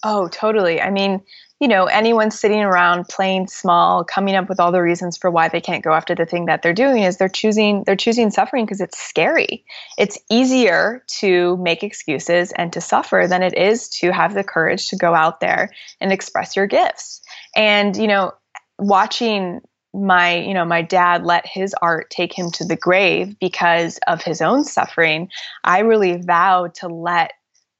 Oh, 0.04 0.28
totally. 0.28 0.80
I 0.80 0.91
mean, 0.91 1.22
you 1.60 1.68
know, 1.68 1.86
anyone 1.86 2.32
sitting 2.32 2.62
around 2.62 3.10
playing 3.10 3.47
small, 3.47 4.03
coming 4.03 4.36
up 4.36 4.47
with 4.47 4.60
all 4.60 4.72
the 4.72 4.82
reasons 4.82 5.18
for 5.18 5.30
why 5.30 5.49
they 5.49 5.60
can't 5.60 5.84
go 5.84 5.91
after 5.91 6.16
the 6.16 6.26
thing 6.26 6.45
that 6.45 6.62
they're 6.62 6.74
doing 6.74 7.03
is 7.03 7.18
they're 7.18 7.28
choosing 7.28 7.84
they're 7.86 7.95
choosing 7.95 8.32
suffering 8.32 8.66
because 8.66 8.80
it's 8.82 8.97
scary. 8.97 9.66
It's 9.97 10.18
easier 10.30 11.03
to 11.20 11.57
make 11.57 11.84
excuses 11.84 12.53
and 12.53 12.72
to 12.74 12.82
suffer 12.82 13.26
than 13.28 13.43
it 13.43 13.57
is 13.57 13.89
to 13.89 14.12
have 14.12 14.34
the 14.34 14.43
courage 14.43 14.88
to 14.89 14.95
go 14.95 15.14
out 15.14 15.41
there 15.41 15.72
and 15.99 16.14
express 16.14 16.55
your 16.55 16.68
gifts. 16.68 17.22
And, 17.55 17.95
you 17.97 18.07
know, 18.07 18.32
watching 18.78 19.62
my 19.93 20.38
you 20.38 20.53
know 20.53 20.66
my 20.66 20.84
dad 20.84 21.26
let 21.26 21.45
his 21.47 21.74
art 21.82 22.10
take 22.12 22.38
him 22.38 22.51
to 22.51 22.64
the 22.64 22.76
grave 22.76 23.36
because 23.39 23.99
of 24.05 24.22
his 24.22 24.39
own 24.39 24.64
suffering 24.64 25.28
i 25.64 25.80
really 25.80 26.18
vowed 26.18 26.76
to 26.76 26.88
let 26.88 27.32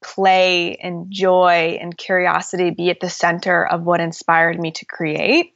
play 0.02 0.76
and 0.76 1.10
joy 1.10 1.78
and 1.80 1.98
curiosity 1.98 2.70
be 2.70 2.90
at 2.90 3.00
the 3.00 3.10
center 3.10 3.66
of 3.66 3.82
what 3.82 4.00
inspired 4.00 4.58
me 4.58 4.70
to 4.70 4.86
create 4.86 5.52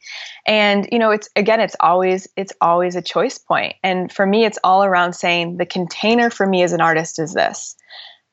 and 0.46 0.86
you 0.92 0.98
know 0.98 1.10
it's 1.10 1.30
again 1.34 1.60
it's 1.60 1.76
always 1.80 2.28
it's 2.36 2.52
always 2.60 2.94
a 2.94 3.00
choice 3.00 3.38
point 3.38 3.74
and 3.82 4.12
for 4.12 4.26
me 4.26 4.44
it's 4.44 4.58
all 4.62 4.84
around 4.84 5.14
saying 5.14 5.56
the 5.56 5.64
container 5.64 6.28
for 6.28 6.46
me 6.46 6.62
as 6.62 6.72
an 6.72 6.80
artist 6.82 7.18
is 7.18 7.32
this 7.32 7.74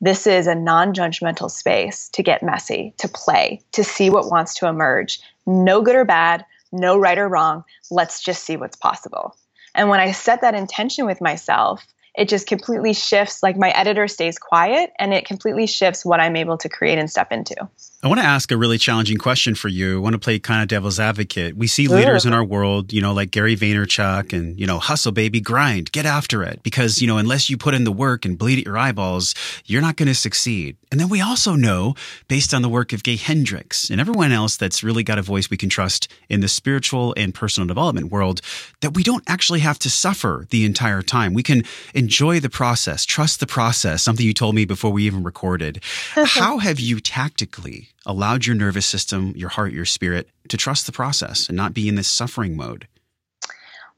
this 0.01 0.25
is 0.25 0.47
a 0.47 0.55
non 0.55 0.93
judgmental 0.93 1.49
space 1.49 2.09
to 2.09 2.23
get 2.23 2.41
messy, 2.41 2.93
to 2.97 3.07
play, 3.07 3.61
to 3.71 3.83
see 3.83 4.09
what 4.09 4.31
wants 4.31 4.55
to 4.55 4.67
emerge. 4.67 5.21
No 5.45 5.81
good 5.83 5.95
or 5.95 6.05
bad, 6.05 6.43
no 6.71 6.97
right 6.97 7.19
or 7.19 7.29
wrong. 7.29 7.63
Let's 7.91 8.21
just 8.21 8.43
see 8.43 8.57
what's 8.57 8.75
possible. 8.75 9.35
And 9.75 9.89
when 9.89 9.99
I 9.99 10.11
set 10.11 10.41
that 10.41 10.55
intention 10.55 11.05
with 11.05 11.21
myself, 11.21 11.85
it 12.15 12.27
just 12.29 12.47
completely 12.47 12.93
shifts 12.93 13.41
like 13.41 13.57
my 13.57 13.69
editor 13.71 14.07
stays 14.07 14.37
quiet 14.37 14.91
and 14.99 15.13
it 15.13 15.25
completely 15.25 15.67
shifts 15.67 16.05
what 16.05 16.19
i'm 16.19 16.35
able 16.35 16.57
to 16.57 16.69
create 16.69 16.97
and 16.97 17.09
step 17.09 17.31
into 17.31 17.55
i 18.03 18.07
want 18.07 18.19
to 18.19 18.25
ask 18.25 18.51
a 18.51 18.57
really 18.57 18.79
challenging 18.79 19.17
question 19.17 19.53
for 19.53 19.67
you. 19.67 19.97
I 19.97 19.99
want 19.99 20.13
to 20.13 20.19
play 20.19 20.39
kind 20.39 20.61
of 20.61 20.67
devil's 20.67 20.99
advocate. 20.99 21.55
We 21.55 21.67
see 21.67 21.87
leaders 21.87 22.25
in 22.25 22.33
our 22.33 22.43
world 22.43 22.91
you 22.91 23.01
know 23.01 23.13
like 23.13 23.29
gary 23.31 23.55
vaynerchuk 23.55 24.33
and 24.33 24.59
you 24.59 24.65
know 24.65 24.79
hustle 24.79 25.11
baby 25.11 25.39
grind 25.39 25.91
get 25.91 26.05
after 26.05 26.43
it. 26.43 26.63
Because 26.63 27.01
you 27.01 27.07
know 27.07 27.17
unless 27.17 27.49
you 27.49 27.57
put 27.57 27.73
in 27.75 27.83
the 27.83 27.91
work 27.91 28.25
and 28.25 28.37
bleed 28.37 28.57
at 28.59 28.65
your 28.65 28.77
eyeballs 28.77 29.35
you're 29.65 29.81
not 29.81 29.97
going 29.97 30.07
to 30.07 30.15
succeed. 30.15 30.77
And 30.91 30.99
then 30.99 31.09
we 31.09 31.21
also 31.21 31.55
know 31.55 31.95
based 32.27 32.53
on 32.53 32.63
the 32.63 32.69
work 32.69 32.91
of 32.91 33.03
gay 33.03 33.17
hendricks 33.17 33.89
and 33.89 34.01
everyone 34.01 34.31
else 34.31 34.57
that's 34.57 34.83
really 34.83 35.03
got 35.03 35.19
a 35.19 35.21
voice 35.21 35.49
we 35.49 35.57
can 35.57 35.69
trust 35.69 36.07
in 36.27 36.41
the 36.41 36.47
spiritual 36.47 37.13
and 37.15 37.35
personal 37.35 37.67
development 37.67 38.11
world 38.11 38.41
that 38.81 38.95
we 38.95 39.03
don't 39.03 39.23
actually 39.27 39.59
have 39.59 39.77
to 39.79 39.89
suffer 39.89 40.47
the 40.49 40.65
entire 40.65 41.03
time. 41.03 41.33
We 41.33 41.43
can 41.43 41.63
enjoy 41.93 42.39
the 42.39 42.49
process, 42.49 43.05
trust 43.05 43.39
the 43.39 43.47
process, 43.47 44.01
something 44.01 44.25
you 44.25 44.33
told 44.33 44.55
me 44.55 44.65
before 44.65 44.91
we 44.91 45.03
even 45.03 45.23
recorded. 45.23 45.83
How 46.15 46.57
have 46.57 46.79
you 46.79 46.99
tactically 46.99 47.90
allowed 48.05 48.45
your 48.45 48.55
nervous 48.55 48.85
system, 48.85 49.33
your 49.35 49.49
heart, 49.49 49.73
your 49.73 49.85
spirit 49.85 50.29
to 50.49 50.57
trust 50.57 50.85
the 50.85 50.91
process 50.91 51.47
and 51.47 51.57
not 51.57 51.73
be 51.73 51.87
in 51.87 51.95
this 51.95 52.07
suffering 52.07 52.55
mode? 52.55 52.87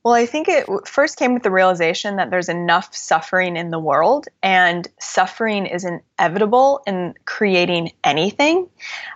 Well, 0.03 0.13
I 0.13 0.25
think 0.25 0.49
it 0.49 0.67
first 0.85 1.17
came 1.17 1.33
with 1.33 1.43
the 1.43 1.51
realization 1.51 2.17
that 2.17 2.29
there's 2.29 2.49
enough 2.49 2.93
suffering 2.93 3.55
in 3.55 3.71
the 3.71 3.79
world, 3.79 4.27
and 4.41 4.85
suffering 4.99 5.65
is 5.65 5.85
inevitable 5.85 6.81
in 6.85 7.13
creating 7.23 7.93
anything, 8.03 8.67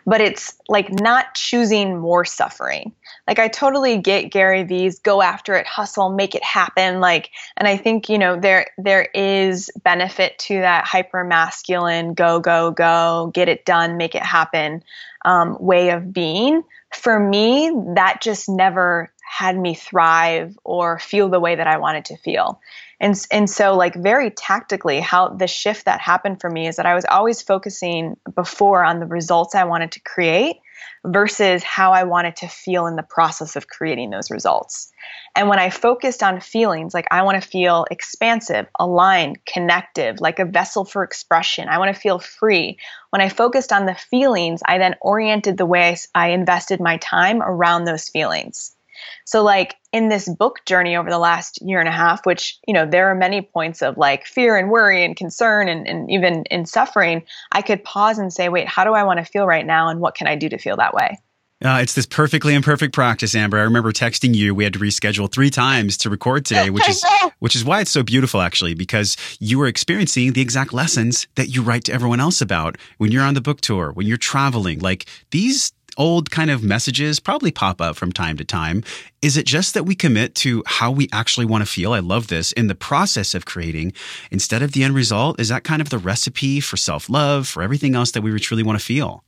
but 0.05 0.21
it's 0.21 0.57
like 0.69 0.89
not 0.89 1.35
choosing 1.35 1.97
more 1.97 2.23
suffering. 2.23 2.93
Like, 3.27 3.37
I 3.37 3.49
totally 3.49 3.97
get 3.97 4.31
Gary 4.31 4.63
Vee's 4.63 4.99
go 4.99 5.21
after 5.21 5.55
it, 5.55 5.67
hustle, 5.67 6.09
make 6.09 6.35
it 6.35 6.43
happen. 6.43 7.01
Like, 7.01 7.31
and 7.57 7.67
I 7.67 7.75
think, 7.75 8.07
you 8.07 8.17
know, 8.17 8.39
there 8.39 8.67
there 8.77 9.09
is 9.13 9.69
benefit 9.83 10.39
to 10.39 10.61
that 10.61 10.85
hyper 10.85 11.25
masculine, 11.25 12.13
go, 12.13 12.39
go, 12.39 12.71
go, 12.71 13.29
get 13.33 13.49
it 13.49 13.65
done, 13.65 13.97
make 13.97 14.15
it 14.15 14.23
happen 14.23 14.81
um, 15.25 15.57
way 15.59 15.89
of 15.89 16.13
being. 16.13 16.63
For 16.93 17.19
me, 17.19 17.69
that 17.95 18.21
just 18.21 18.47
never 18.47 19.11
had 19.27 19.57
me 19.57 19.75
thrive 19.75 20.57
or 20.63 20.99
feel 20.99 21.29
the 21.29 21.39
way 21.39 21.55
that 21.55 21.67
I 21.67 21.77
wanted 21.77 22.05
to 22.05 22.17
feel. 22.17 22.61
And, 22.99 23.15
and 23.29 23.49
so, 23.49 23.75
like, 23.75 23.93
very 23.93 24.31
tactically, 24.31 24.99
how 24.99 25.29
the 25.29 25.47
shift 25.47 25.85
that 25.85 25.99
happened 25.99 26.41
for 26.41 26.49
me 26.49 26.67
is 26.67 26.77
that 26.77 26.85
I 26.85 26.95
was 26.95 27.05
always 27.05 27.41
focusing 27.41 28.15
before 28.33 28.83
on 28.83 28.99
the 28.99 29.05
results 29.05 29.53
I 29.53 29.65
wanted 29.65 29.91
to 29.91 29.99
create 29.99 30.57
versus 31.05 31.61
how 31.63 31.91
I 31.91 32.03
wanted 32.05 32.37
to 32.37 32.47
feel 32.47 32.87
in 32.87 32.95
the 32.95 33.03
process 33.03 33.55
of 33.55 33.67
creating 33.67 34.09
those 34.09 34.31
results. 34.31 34.91
And 35.35 35.47
when 35.49 35.59
I 35.59 35.69
focused 35.69 36.23
on 36.23 36.39
feelings, 36.39 36.93
like 36.93 37.07
I 37.11 37.21
want 37.21 37.41
to 37.41 37.47
feel 37.47 37.85
expansive, 37.91 38.67
aligned, 38.79 39.45
connective, 39.45 40.19
like 40.19 40.39
a 40.39 40.45
vessel 40.45 40.85
for 40.85 41.03
expression, 41.03 41.67
I 41.69 41.77
want 41.77 41.93
to 41.93 42.01
feel 42.01 42.19
free. 42.19 42.77
When 43.09 43.21
I 43.21 43.29
focused 43.29 43.71
on 43.71 43.85
the 43.85 43.95
feelings, 43.95 44.61
I 44.65 44.77
then 44.77 44.95
oriented 45.01 45.57
the 45.57 45.65
way 45.65 45.97
I 46.15 46.29
invested 46.29 46.79
my 46.79 46.97
time 46.97 47.41
around 47.41 47.83
those 47.83 48.09
feelings. 48.09 48.76
So, 49.25 49.43
like 49.43 49.75
in 49.91 50.09
this 50.09 50.27
book 50.27 50.65
journey 50.65 50.95
over 50.95 51.09
the 51.09 51.19
last 51.19 51.61
year 51.61 51.79
and 51.79 51.89
a 51.89 51.91
half, 51.91 52.25
which, 52.25 52.59
you 52.67 52.73
know, 52.73 52.85
there 52.85 53.09
are 53.09 53.15
many 53.15 53.41
points 53.41 53.81
of 53.81 53.97
like 53.97 54.25
fear 54.25 54.57
and 54.57 54.69
worry 54.69 55.03
and 55.03 55.15
concern 55.15 55.67
and, 55.67 55.87
and 55.87 56.09
even 56.11 56.43
in 56.51 56.65
suffering, 56.65 57.23
I 57.51 57.61
could 57.61 57.83
pause 57.83 58.17
and 58.19 58.31
say, 58.31 58.49
wait, 58.49 58.67
how 58.67 58.83
do 58.83 58.93
I 58.93 59.03
want 59.03 59.19
to 59.19 59.25
feel 59.25 59.45
right 59.45 59.65
now? 59.65 59.89
And 59.89 59.99
what 59.99 60.15
can 60.15 60.27
I 60.27 60.35
do 60.35 60.49
to 60.49 60.57
feel 60.57 60.77
that 60.77 60.93
way? 60.93 61.17
Uh, 61.63 61.79
it's 61.81 61.95
this 61.95 62.05
perfectly 62.05 62.53
imperfect 62.53 62.93
practice, 62.93 63.33
Amber. 63.33 63.57
I 63.57 63.63
remember 63.63 63.91
texting 63.91 64.35
you. 64.35 64.53
We 64.53 64.63
had 64.63 64.73
to 64.73 64.79
reschedule 64.79 65.31
three 65.31 65.49
times 65.49 65.97
to 65.99 66.09
record 66.09 66.45
today, 66.45 66.69
which 66.69 66.87
is 66.87 67.03
which 67.39 67.55
is 67.55 67.65
why 67.65 67.81
it's 67.81 67.89
so 67.89 68.03
beautiful, 68.03 68.41
actually, 68.41 68.75
because 68.75 69.17
you 69.39 69.57
were 69.57 69.65
experiencing 69.65 70.33
the 70.33 70.41
exact 70.41 70.71
lessons 70.71 71.27
that 71.35 71.47
you 71.47 71.63
write 71.63 71.85
to 71.85 71.93
everyone 71.93 72.19
else 72.19 72.41
about 72.41 72.77
when 72.99 73.11
you're 73.11 73.23
on 73.23 73.33
the 73.33 73.41
book 73.41 73.61
tour, 73.61 73.91
when 73.91 74.05
you're 74.05 74.17
traveling. 74.17 74.79
Like 74.79 75.07
these 75.31 75.73
old 75.97 76.31
kind 76.31 76.49
of 76.49 76.63
messages 76.63 77.19
probably 77.19 77.51
pop 77.51 77.81
up 77.81 77.95
from 77.95 78.11
time 78.11 78.37
to 78.37 78.45
time. 78.45 78.83
Is 79.21 79.35
it 79.35 79.45
just 79.45 79.73
that 79.73 79.83
we 79.83 79.95
commit 79.95 80.35
to 80.35 80.63
how 80.65 80.91
we 80.91 81.09
actually 81.11 81.45
want 81.45 81.63
to 81.63 81.69
feel? 81.69 81.93
I 81.93 81.99
love 81.99 82.27
this 82.27 82.51
in 82.53 82.67
the 82.67 82.75
process 82.75 83.33
of 83.35 83.45
creating 83.45 83.93
instead 84.31 84.61
of 84.61 84.71
the 84.71 84.83
end 84.83 84.95
result. 84.95 85.39
Is 85.39 85.49
that 85.49 85.63
kind 85.63 85.81
of 85.81 85.89
the 85.89 85.97
recipe 85.97 86.59
for 86.59 86.77
self 86.77 87.09
love, 87.09 87.47
for 87.47 87.63
everything 87.63 87.95
else 87.95 88.11
that 88.11 88.21
we 88.21 88.37
truly 88.39 88.63
want 88.63 88.79
to 88.79 88.85
feel? 88.85 89.23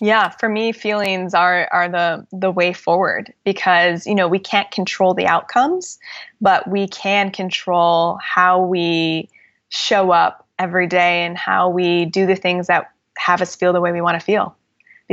Yeah, 0.00 0.28
for 0.28 0.48
me, 0.48 0.72
feelings 0.72 1.34
are 1.34 1.68
are 1.70 1.88
the 1.88 2.26
the 2.32 2.50
way 2.50 2.72
forward 2.72 3.32
because 3.44 4.06
you 4.06 4.14
know 4.14 4.26
we 4.26 4.40
can't 4.40 4.70
control 4.70 5.14
the 5.14 5.26
outcomes, 5.26 5.98
but 6.40 6.68
we 6.68 6.88
can 6.88 7.30
control 7.30 8.18
how 8.20 8.60
we 8.60 9.28
show 9.68 10.10
up 10.10 10.46
every 10.58 10.86
day 10.86 11.24
and 11.24 11.38
how 11.38 11.68
we 11.68 12.06
do 12.06 12.26
the 12.26 12.36
things 12.36 12.66
that 12.66 12.90
have 13.16 13.40
us 13.40 13.54
feel 13.54 13.72
the 13.72 13.80
way 13.80 13.92
we 13.92 14.00
want 14.00 14.18
to 14.18 14.24
feel 14.24 14.56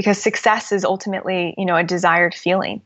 because 0.02 0.18
success 0.18 0.72
is 0.72 0.84
ultimately, 0.84 1.54
you 1.60 1.66
know, 1.66 1.76
a 1.76 1.84
desired 1.84 2.34
feeling. 2.34 2.82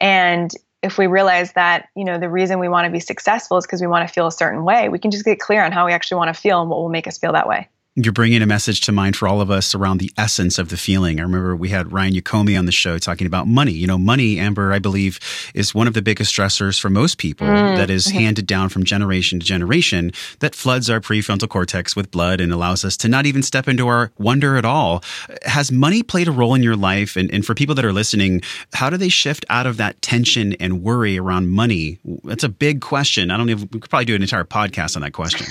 And 0.00 0.52
if 0.80 0.96
we 0.96 1.08
realize 1.08 1.54
that, 1.54 1.88
you 1.96 2.04
know, 2.04 2.20
the 2.20 2.28
reason 2.28 2.60
we 2.60 2.68
want 2.68 2.84
to 2.84 2.90
be 2.92 3.00
successful 3.00 3.56
is 3.56 3.66
because 3.66 3.80
we 3.80 3.88
want 3.88 4.06
to 4.06 4.14
feel 4.14 4.28
a 4.28 4.32
certain 4.32 4.62
way, 4.62 4.88
we 4.88 5.00
can 5.00 5.10
just 5.10 5.24
get 5.24 5.40
clear 5.40 5.64
on 5.64 5.72
how 5.72 5.86
we 5.86 5.92
actually 5.92 6.18
want 6.18 6.32
to 6.32 6.40
feel 6.40 6.60
and 6.60 6.70
what 6.70 6.78
will 6.78 6.88
make 6.88 7.08
us 7.08 7.18
feel 7.18 7.32
that 7.32 7.48
way. 7.48 7.68
You're 7.94 8.14
bringing 8.14 8.40
a 8.40 8.46
message 8.46 8.80
to 8.82 8.92
mind 8.92 9.16
for 9.16 9.28
all 9.28 9.42
of 9.42 9.50
us 9.50 9.74
around 9.74 9.98
the 9.98 10.10
essence 10.16 10.58
of 10.58 10.70
the 10.70 10.78
feeling. 10.78 11.20
I 11.20 11.24
remember 11.24 11.54
we 11.54 11.68
had 11.68 11.92
Ryan 11.92 12.14
Yakomi 12.14 12.58
on 12.58 12.64
the 12.64 12.72
show 12.72 12.96
talking 12.96 13.26
about 13.26 13.46
money. 13.46 13.72
You 13.72 13.86
know, 13.86 13.98
money, 13.98 14.38
Amber, 14.38 14.72
I 14.72 14.78
believe, 14.78 15.20
is 15.54 15.74
one 15.74 15.86
of 15.86 15.92
the 15.92 16.00
biggest 16.00 16.34
stressors 16.34 16.80
for 16.80 16.88
most 16.88 17.18
people 17.18 17.46
mm. 17.46 17.76
that 17.76 17.90
is 17.90 18.06
mm-hmm. 18.06 18.20
handed 18.20 18.46
down 18.46 18.70
from 18.70 18.84
generation 18.84 19.40
to 19.40 19.44
generation 19.44 20.10
that 20.38 20.54
floods 20.54 20.88
our 20.88 21.00
prefrontal 21.00 21.50
cortex 21.50 21.94
with 21.94 22.10
blood 22.10 22.40
and 22.40 22.50
allows 22.50 22.82
us 22.82 22.96
to 22.96 23.08
not 23.08 23.26
even 23.26 23.42
step 23.42 23.68
into 23.68 23.86
our 23.88 24.10
wonder 24.16 24.56
at 24.56 24.64
all. 24.64 25.04
Has 25.44 25.70
money 25.70 26.02
played 26.02 26.28
a 26.28 26.32
role 26.32 26.54
in 26.54 26.62
your 26.62 26.76
life? 26.76 27.14
And, 27.14 27.30
and 27.30 27.44
for 27.44 27.54
people 27.54 27.74
that 27.74 27.84
are 27.84 27.92
listening, 27.92 28.40
how 28.72 28.88
do 28.88 28.96
they 28.96 29.10
shift 29.10 29.44
out 29.50 29.66
of 29.66 29.76
that 29.76 30.00
tension 30.00 30.54
and 30.54 30.82
worry 30.82 31.18
around 31.18 31.50
money? 31.50 31.98
That's 32.24 32.44
a 32.44 32.48
big 32.48 32.80
question. 32.80 33.30
I 33.30 33.36
don't 33.36 33.50
even, 33.50 33.68
we 33.70 33.80
could 33.80 33.90
probably 33.90 34.06
do 34.06 34.14
an 34.14 34.22
entire 34.22 34.44
podcast 34.44 34.96
on 34.96 35.02
that 35.02 35.12
question. 35.12 35.46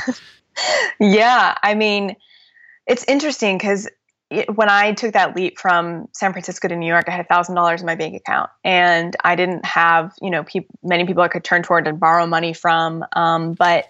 yeah. 1.00 1.54
I 1.62 1.76
mean, 1.76 2.16
it's 2.88 3.04
interesting 3.06 3.58
because 3.58 3.88
when 4.54 4.70
I 4.70 4.94
took 4.94 5.14
that 5.14 5.36
leap 5.36 5.60
from 5.60 6.08
San 6.14 6.32
Francisco 6.32 6.68
to 6.70 6.76
New 6.76 6.88
York, 6.88 7.06
I 7.08 7.12
had 7.12 7.28
thousand 7.28 7.56
dollars 7.56 7.82
in 7.82 7.86
my 7.86 7.96
bank 7.96 8.16
account, 8.16 8.50
and 8.64 9.16
I 9.24 9.36
didn't 9.36 9.66
have 9.66 10.14
you 10.22 10.30
know 10.30 10.44
pe- 10.44 10.68
many 10.84 11.06
people 11.06 11.22
I 11.22 11.28
could 11.28 11.44
turn 11.44 11.64
toward 11.64 11.88
and 11.88 12.00
borrow 12.00 12.26
money 12.26 12.54
from. 12.54 13.04
Um, 13.14 13.54
but 13.54 13.90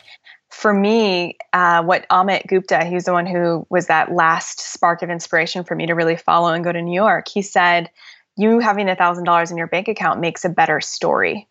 for 0.49 0.73
me, 0.73 1.37
uh, 1.53 1.83
what 1.83 2.07
Amit 2.09 2.47
Gupta, 2.47 2.83
he 2.83 2.95
was 2.95 3.05
the 3.05 3.13
one 3.13 3.25
who 3.25 3.65
was 3.69 3.87
that 3.87 4.11
last 4.11 4.59
spark 4.59 5.01
of 5.01 5.09
inspiration 5.09 5.63
for 5.63 5.75
me 5.75 5.85
to 5.85 5.93
really 5.93 6.17
follow 6.17 6.51
and 6.51 6.63
go 6.63 6.71
to 6.71 6.81
New 6.81 6.95
York. 6.95 7.27
He 7.27 7.43
said, 7.43 7.89
"You 8.35 8.59
having 8.59 8.89
a 8.89 8.95
thousand 8.95 9.25
dollars 9.25 9.51
in 9.51 9.57
your 9.57 9.67
bank 9.67 9.87
account 9.87 10.19
makes 10.19 10.43
a 10.43 10.49
better 10.49 10.81
story." 10.81 11.47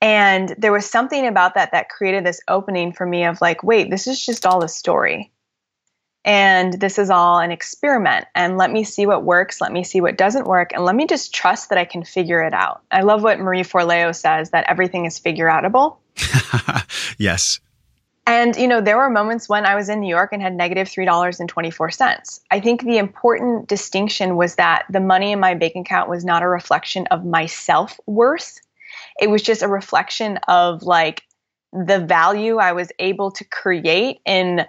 And 0.00 0.54
there 0.58 0.72
was 0.72 0.88
something 0.88 1.26
about 1.26 1.54
that 1.54 1.72
that 1.72 1.88
created 1.88 2.24
this 2.24 2.40
opening 2.46 2.92
for 2.92 3.06
me 3.06 3.24
of 3.24 3.40
like, 3.40 3.64
wait, 3.64 3.90
this 3.90 4.06
is 4.06 4.24
just 4.24 4.44
all 4.44 4.62
a 4.62 4.68
story 4.68 5.32
and 6.24 6.80
this 6.80 6.98
is 6.98 7.10
all 7.10 7.38
an 7.38 7.50
experiment. 7.50 8.26
And 8.34 8.56
let 8.56 8.70
me 8.70 8.84
see 8.84 9.06
what 9.06 9.24
works 9.24 9.60
let 9.60 9.72
me 9.72 9.84
see 9.84 10.00
what 10.00 10.16
doesn't 10.16 10.46
work 10.46 10.72
and 10.72 10.84
let 10.84 10.94
me 10.94 11.06
just 11.06 11.34
trust 11.34 11.68
that 11.68 11.78
i 11.78 11.84
can 11.84 12.04
figure 12.04 12.42
it 12.42 12.54
out. 12.54 12.82
I 12.90 13.02
love 13.02 13.22
what 13.22 13.38
marie 13.38 13.62
forleo 13.62 14.14
says 14.14 14.50
that 14.50 14.64
everything 14.68 15.04
is 15.04 15.18
figure 15.18 15.46
outable 15.46 15.98
yes. 17.18 17.60
And 18.26 18.56
you 18.56 18.68
know 18.68 18.80
there 18.80 18.96
were 18.96 19.10
moments 19.10 19.48
when 19.48 19.66
i 19.66 19.74
was 19.74 19.88
in 19.88 20.00
new 20.00 20.08
york 20.08 20.32
and 20.32 20.40
had 20.40 20.54
negative 20.54 20.88
$3.24 20.88 22.40
i 22.50 22.60
think 22.60 22.82
the 22.82 22.98
important 22.98 23.68
distinction 23.68 24.36
was 24.36 24.54
that 24.54 24.86
the 24.88 25.00
money 25.00 25.32
in 25.32 25.40
my 25.40 25.54
bank 25.54 25.76
account 25.76 26.08
was 26.08 26.24
not 26.24 26.42
a 26.42 26.48
reflection 26.48 27.06
of 27.08 27.24
my 27.24 27.46
self-worth. 27.46 28.60
It 29.20 29.28
was 29.28 29.42
just 29.42 29.62
a 29.62 29.68
reflection 29.68 30.38
of 30.48 30.82
like 30.82 31.22
the 31.72 31.98
value 31.98 32.58
i 32.58 32.72
was 32.72 32.90
able 32.98 33.32
to 33.32 33.44
create 33.44 34.20
in 34.24 34.64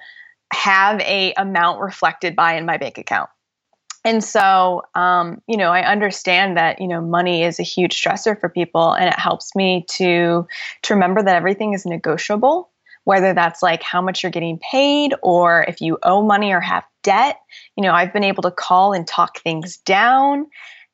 have 0.56 1.00
a 1.02 1.34
amount 1.38 1.80
reflected 1.82 2.36
by 2.36 2.56
in 2.56 2.66
my 2.66 2.78
bank 2.78 2.98
account. 2.98 3.30
And 4.04 4.24
so, 4.24 4.84
um, 4.94 5.42
you 5.48 5.58
know, 5.58 5.72
I 5.72 5.82
understand 5.82 6.58
that 6.58 6.80
you 6.80 6.88
know 6.88 7.02
money 7.02 7.44
is 7.44 7.60
a 7.60 7.64
huge 7.64 8.00
stressor 8.00 8.40
for 8.40 8.50
people, 8.50 8.94
and 8.94 9.08
it 9.08 9.20
helps 9.20 9.56
me 9.56 9.86
to 9.90 10.48
to 10.84 10.94
remember 10.94 11.24
that 11.24 11.36
everything 11.36 11.74
is 11.74 11.86
negotiable. 11.86 12.70
Whether 13.04 13.34
that's 13.34 13.62
like 13.62 13.84
how 13.84 14.02
much 14.02 14.24
you're 14.24 14.32
getting 14.32 14.60
paid, 14.72 15.14
or 15.22 15.66
if 15.68 15.82
you 15.82 15.98
owe 16.04 16.22
money 16.22 16.54
or 16.54 16.60
have 16.60 16.86
debt, 17.04 17.40
you 17.76 17.84
know, 17.84 17.94
I've 17.94 18.14
been 18.14 18.24
able 18.24 18.44
to 18.44 18.52
call 18.52 18.94
and 18.94 19.08
talk 19.08 19.40
things 19.40 19.78
down, 19.78 20.48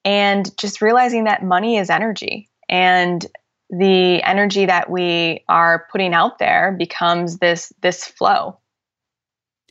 and 0.05 0.57
just 0.57 0.81
realizing 0.81 1.25
that 1.25 1.43
money 1.43 1.77
is 1.77 1.89
energy, 1.89 2.49
and 2.69 3.25
the 3.69 4.23
energy 4.23 4.65
that 4.65 4.89
we 4.89 5.43
are 5.49 5.87
putting 5.91 6.13
out 6.13 6.39
there 6.39 6.75
becomes 6.77 7.39
this 7.39 7.73
this 7.81 8.05
flow 8.05 8.57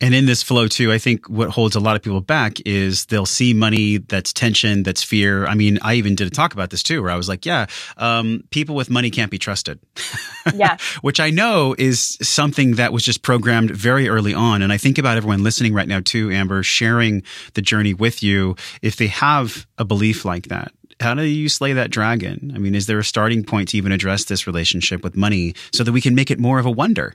And 0.00 0.14
in 0.14 0.24
this 0.24 0.42
flow 0.42 0.66
too, 0.66 0.92
I 0.92 0.98
think 0.98 1.28
what 1.28 1.50
holds 1.50 1.76
a 1.76 1.80
lot 1.80 1.94
of 1.94 2.02
people 2.02 2.22
back 2.22 2.56
is 2.64 3.06
they'll 3.06 3.26
see 3.26 3.52
money 3.52 3.98
that's 3.98 4.32
tension, 4.32 4.82
that's 4.82 5.02
fear. 5.02 5.46
I 5.46 5.54
mean, 5.54 5.78
I 5.82 5.94
even 5.94 6.14
did 6.14 6.26
a 6.26 6.30
talk 6.30 6.54
about 6.54 6.70
this 6.70 6.82
too, 6.82 7.02
where 7.02 7.10
I 7.10 7.16
was 7.16 7.28
like, 7.28 7.44
yeah, 7.44 7.66
um, 7.98 8.44
people 8.50 8.74
with 8.74 8.88
money 8.88 9.10
can't 9.10 9.30
be 9.30 9.38
trusted. 9.38 9.78
Yeah. 10.54 10.78
Which 11.02 11.20
I 11.20 11.28
know 11.28 11.74
is 11.78 12.16
something 12.22 12.76
that 12.76 12.94
was 12.94 13.04
just 13.04 13.20
programmed 13.20 13.72
very 13.72 14.08
early 14.08 14.32
on. 14.32 14.62
And 14.62 14.72
I 14.72 14.78
think 14.78 14.96
about 14.96 15.18
everyone 15.18 15.42
listening 15.42 15.74
right 15.74 15.86
now 15.86 16.00
too, 16.00 16.30
Amber, 16.30 16.62
sharing 16.62 17.22
the 17.52 17.60
journey 17.60 17.92
with 17.92 18.22
you. 18.22 18.56
If 18.80 18.96
they 18.96 19.08
have 19.08 19.66
a 19.76 19.84
belief 19.84 20.24
like 20.24 20.48
that, 20.48 20.72
how 20.98 21.14
do 21.14 21.24
you 21.24 21.50
slay 21.50 21.74
that 21.74 21.90
dragon? 21.90 22.52
I 22.54 22.58
mean, 22.58 22.74
is 22.74 22.86
there 22.86 22.98
a 22.98 23.04
starting 23.04 23.44
point 23.44 23.68
to 23.68 23.76
even 23.76 23.92
address 23.92 24.24
this 24.24 24.46
relationship 24.46 25.04
with 25.04 25.14
money 25.14 25.54
so 25.72 25.84
that 25.84 25.92
we 25.92 26.00
can 26.00 26.14
make 26.14 26.30
it 26.30 26.40
more 26.40 26.58
of 26.58 26.64
a 26.64 26.70
wonder? 26.70 27.14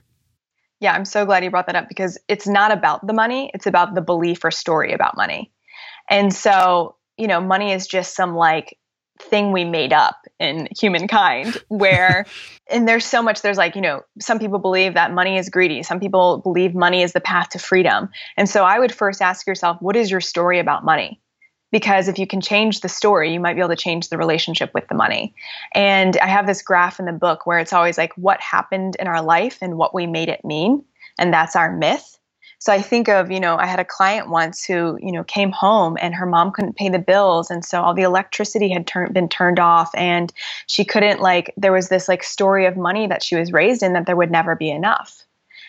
Yeah, 0.80 0.92
I'm 0.92 1.04
so 1.04 1.24
glad 1.24 1.42
you 1.42 1.50
brought 1.50 1.66
that 1.66 1.76
up 1.76 1.88
because 1.88 2.18
it's 2.28 2.46
not 2.46 2.70
about 2.70 3.06
the 3.06 3.12
money, 3.12 3.50
it's 3.54 3.66
about 3.66 3.94
the 3.94 4.02
belief 4.02 4.44
or 4.44 4.50
story 4.50 4.92
about 4.92 5.16
money. 5.16 5.50
And 6.10 6.32
so, 6.32 6.96
you 7.16 7.26
know, 7.26 7.40
money 7.40 7.72
is 7.72 7.86
just 7.86 8.14
some 8.14 8.34
like 8.34 8.78
thing 9.18 9.50
we 9.50 9.64
made 9.64 9.94
up 9.94 10.16
in 10.38 10.68
humankind 10.78 11.56
where 11.68 12.26
and 12.70 12.86
there's 12.86 13.06
so 13.06 13.22
much 13.22 13.40
there's 13.40 13.56
like 13.56 13.74
you 13.74 13.80
know 13.80 14.02
some 14.20 14.38
people 14.38 14.58
believe 14.58 14.92
that 14.92 15.12
money 15.12 15.38
is 15.38 15.48
greedy. 15.48 15.82
Some 15.82 16.00
people 16.00 16.38
believe 16.38 16.74
money 16.74 17.02
is 17.02 17.14
the 17.14 17.20
path 17.20 17.48
to 17.50 17.58
freedom. 17.58 18.10
And 18.36 18.48
so 18.48 18.64
i 18.64 18.78
would 18.78 18.94
first 18.94 19.22
ask 19.22 19.46
yourself 19.46 19.78
what 19.80 19.96
is 19.96 20.10
your 20.10 20.20
story 20.20 20.58
about 20.58 20.84
money 20.84 21.20
because 21.72 22.08
if 22.08 22.18
you 22.18 22.26
can 22.26 22.40
change 22.40 22.80
the 22.80 22.88
story, 22.88 23.32
you 23.32 23.40
might 23.40 23.54
be 23.54 23.60
able 23.60 23.70
to 23.70 23.76
change 23.76 24.08
the 24.08 24.18
relationship 24.18 24.72
with 24.72 24.86
the 24.88 24.94
money. 24.94 25.34
And 25.74 26.16
I 26.18 26.28
have 26.28 26.46
this 26.46 26.62
graph 26.62 26.98
in 26.98 27.06
the 27.06 27.12
book 27.12 27.46
where 27.46 27.58
it's 27.58 27.72
always 27.72 27.98
like 27.98 28.12
what 28.16 28.40
happened 28.40 28.96
in 28.98 29.06
our 29.06 29.22
life 29.22 29.58
and 29.60 29.76
what 29.76 29.94
we 29.94 30.06
made 30.06 30.28
it 30.28 30.44
mean. 30.44 30.84
And 31.18 31.32
that's 31.32 31.56
our 31.56 31.74
myth. 31.74 32.18
So 32.58 32.72
I 32.72 32.80
think 32.80 33.08
of, 33.08 33.30
you 33.30 33.38
know, 33.38 33.56
I 33.56 33.66
had 33.66 33.80
a 33.80 33.84
client 33.84 34.30
once 34.30 34.64
who, 34.64 34.98
you 35.02 35.12
know, 35.12 35.24
came 35.24 35.52
home 35.52 35.98
and 36.00 36.14
her 36.14 36.24
mom 36.24 36.52
couldn't 36.52 36.76
pay 36.76 36.88
the 36.88 36.98
bills. 36.98 37.50
And 37.50 37.64
so 37.64 37.82
all 37.82 37.94
the 37.94 38.02
electricity 38.02 38.70
had 38.70 38.86
tur- 38.86 39.10
been 39.10 39.28
turned 39.28 39.58
off 39.58 39.90
and 39.94 40.32
she 40.66 40.84
couldn't, 40.84 41.20
like, 41.20 41.52
there 41.56 41.72
was 41.72 41.90
this 41.90 42.08
like 42.08 42.22
story 42.22 42.64
of 42.64 42.76
money 42.76 43.06
that 43.06 43.22
she 43.22 43.36
was 43.36 43.52
raised 43.52 43.82
in 43.82 43.92
that 43.92 44.06
there 44.06 44.16
would 44.16 44.30
never 44.30 44.56
be 44.56 44.70
enough. 44.70 45.25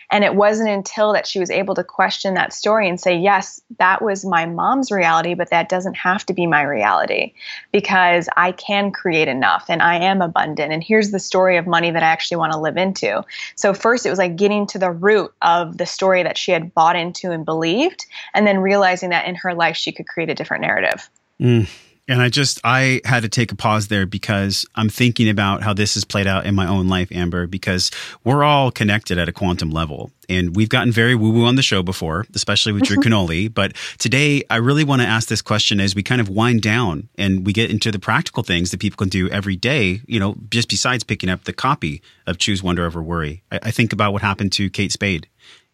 And 0.09 0.23
it 0.23 0.35
wasn't 0.35 0.69
until 0.69 1.11
that 1.13 1.27
she 1.27 1.39
was 1.39 1.49
able 1.49 1.75
to 1.75 1.83
question 1.83 2.33
that 2.35 2.53
story 2.53 2.87
and 2.87 2.99
say, 2.99 3.17
yes, 3.17 3.61
that 3.77 4.01
was 4.01 4.23
my 4.23 4.45
mom's 4.45 4.89
reality, 4.89 5.33
but 5.33 5.49
that 5.49 5.67
doesn't 5.67 5.95
have 5.95 6.25
to 6.27 6.33
be 6.33 6.47
my 6.47 6.61
reality 6.61 7.33
because 7.71 8.29
I 8.37 8.53
can 8.53 8.91
create 8.91 9.27
enough 9.27 9.65
and 9.67 9.81
I 9.81 9.95
am 9.95 10.21
abundant. 10.21 10.71
And 10.71 10.83
here's 10.83 11.11
the 11.11 11.19
story 11.19 11.57
of 11.57 11.67
money 11.67 11.91
that 11.91 12.03
I 12.03 12.07
actually 12.07 12.37
want 12.37 12.53
to 12.53 12.59
live 12.59 12.77
into. 12.77 13.23
So, 13.55 13.73
first, 13.73 14.05
it 14.05 14.09
was 14.09 14.19
like 14.19 14.37
getting 14.37 14.65
to 14.67 14.79
the 14.79 14.91
root 14.91 15.33
of 15.41 15.77
the 15.77 15.85
story 15.85 16.23
that 16.23 16.37
she 16.37 16.51
had 16.51 16.73
bought 16.73 16.95
into 16.95 17.31
and 17.31 17.43
believed, 17.43 18.05
and 18.33 18.47
then 18.47 18.59
realizing 18.59 19.09
that 19.09 19.27
in 19.27 19.35
her 19.35 19.53
life 19.53 19.75
she 19.75 19.91
could 19.91 20.07
create 20.07 20.29
a 20.29 20.35
different 20.35 20.61
narrative. 20.61 21.09
Mm. 21.41 21.69
And 22.09 22.21
I 22.21 22.29
just, 22.29 22.61
I 22.63 23.01
had 23.03 23.23
to 23.23 23.29
take 23.29 23.51
a 23.51 23.55
pause 23.55 23.89
there 23.89 24.05
because 24.05 24.65
I'm 24.75 24.87
thinking 24.87 25.27
about 25.27 25.61
how 25.61 25.73
this 25.73 25.95
has 25.95 26.05
played 26.05 26.25
out 26.25 26.45
in 26.45 26.55
my 26.55 26.65
own 26.65 26.87
life, 26.87 27.11
Amber, 27.11 27.47
because 27.47 27.91
we're 28.23 28.43
all 28.43 28.71
connected 28.71 29.17
at 29.17 29.27
a 29.27 29.33
quantum 29.33 29.71
level. 29.71 30.11
And 30.29 30.55
we've 30.55 30.69
gotten 30.69 30.91
very 30.91 31.15
woo 31.15 31.31
woo 31.31 31.45
on 31.45 31.55
the 31.55 31.61
show 31.61 31.83
before, 31.83 32.25
especially 32.33 32.71
with 32.71 32.83
Drew 32.83 32.97
Canole. 32.97 33.53
But 33.53 33.75
today, 33.97 34.43
I 34.49 34.57
really 34.57 34.85
want 34.85 35.01
to 35.01 35.07
ask 35.07 35.27
this 35.27 35.41
question 35.41 35.81
as 35.81 35.95
we 35.95 36.03
kind 36.03 36.21
of 36.21 36.29
wind 36.29 36.61
down 36.61 37.09
and 37.17 37.45
we 37.45 37.51
get 37.51 37.71
into 37.71 37.91
the 37.91 37.99
practical 37.99 38.43
things 38.43 38.71
that 38.71 38.79
people 38.79 38.97
can 38.97 39.09
do 39.09 39.29
every 39.29 39.57
day, 39.57 40.01
you 40.05 40.19
know, 40.19 40.35
just 40.49 40.69
besides 40.69 41.03
picking 41.03 41.29
up 41.29 41.43
the 41.43 41.53
copy 41.53 42.01
of 42.25 42.37
Choose 42.37 42.63
Wonder 42.63 42.85
Over 42.85 43.01
Worry. 43.01 43.43
I, 43.51 43.59
I 43.63 43.71
think 43.71 43.91
about 43.91 44.13
what 44.13 44.21
happened 44.21 44.53
to 44.53 44.69
Kate 44.69 44.91
Spade. 44.91 45.27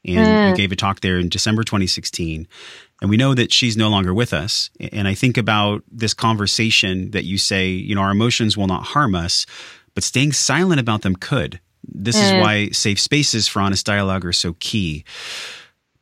And 0.05 0.17
mm. 0.17 0.49
you 0.49 0.55
gave 0.55 0.71
a 0.71 0.75
talk 0.75 0.99
there 0.99 1.17
in 1.17 1.29
December 1.29 1.63
2016. 1.63 2.47
And 3.03 3.09
we 3.09 3.17
know 3.17 3.33
that 3.33 3.51
she's 3.51 3.75
no 3.75 3.89
longer 3.89 4.13
with 4.13 4.33
us. 4.33 4.69
And 4.79 5.09
I 5.09 5.13
think 5.13 5.37
about 5.37 5.83
this 5.91 6.13
conversation 6.13 7.11
that 7.11 7.25
you 7.25 7.37
say, 7.37 7.67
you 7.67 7.95
know, 7.95 8.01
our 8.01 8.11
emotions 8.11 8.55
will 8.55 8.65
not 8.65 8.83
harm 8.83 9.13
us, 9.13 9.45
but 9.93 10.05
staying 10.05 10.31
silent 10.31 10.79
about 10.79 11.01
them 11.01 11.17
could. 11.17 11.59
This 11.83 12.15
mm. 12.15 12.23
is 12.23 12.41
why 12.41 12.69
safe 12.69 13.01
spaces 13.01 13.45
for 13.45 13.61
honest 13.61 13.85
dialogue 13.85 14.25
are 14.25 14.31
so 14.31 14.55
key. 14.61 15.03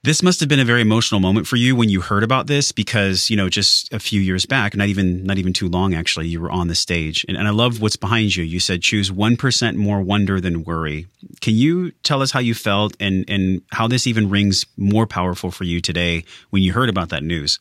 This 0.04 0.24
must 0.24 0.40
have 0.40 0.50
been 0.50 0.60
a 0.60 0.66
very 0.66 0.82
emotional 0.82 1.20
moment 1.20 1.46
for 1.46 1.58
you 1.58 1.76
when 1.76 1.88
you 1.88 2.02
heard 2.02 2.24
about 2.24 2.48
this 2.48 2.72
because, 2.72 3.30
you 3.30 3.38
know, 3.38 3.50
just 3.50 3.94
a 3.94 4.00
few 4.00 4.20
years 4.20 4.48
back, 4.48 4.76
not 4.76 4.88
even 4.88 5.24
not 5.28 5.38
even 5.38 5.54
too 5.54 5.70
long 5.70 5.94
actually, 5.94 6.28
you 6.28 6.42
were 6.42 6.50
on 6.50 6.70
the 6.70 6.74
stage. 6.74 7.24
And, 7.28 7.38
and 7.38 7.48
I 7.48 7.52
love 7.52 7.82
what's 7.82 7.98
behind 7.98 8.36
you. 8.36 8.44
You 8.44 8.60
said 8.60 8.82
choose 8.82 9.12
1% 9.12 9.76
more 9.76 10.02
wonder 10.02 10.42
than 10.42 10.64
worry. 10.64 11.06
Can 11.40 11.54
you 11.54 11.92
tell 12.02 12.24
us 12.24 12.32
how 12.32 12.40
you 12.40 12.56
felt 12.56 12.98
and 13.00 13.26
and 13.28 13.62
how 13.74 13.88
this 13.88 14.08
even 14.08 14.32
rings 14.32 14.66
more 14.76 15.06
powerful 15.06 15.52
for 15.52 15.66
you 15.66 15.80
today 15.80 16.24
when 16.50 16.64
you 16.64 16.74
heard 16.74 16.90
about 16.90 17.10
that 17.10 17.22
news? 17.22 17.60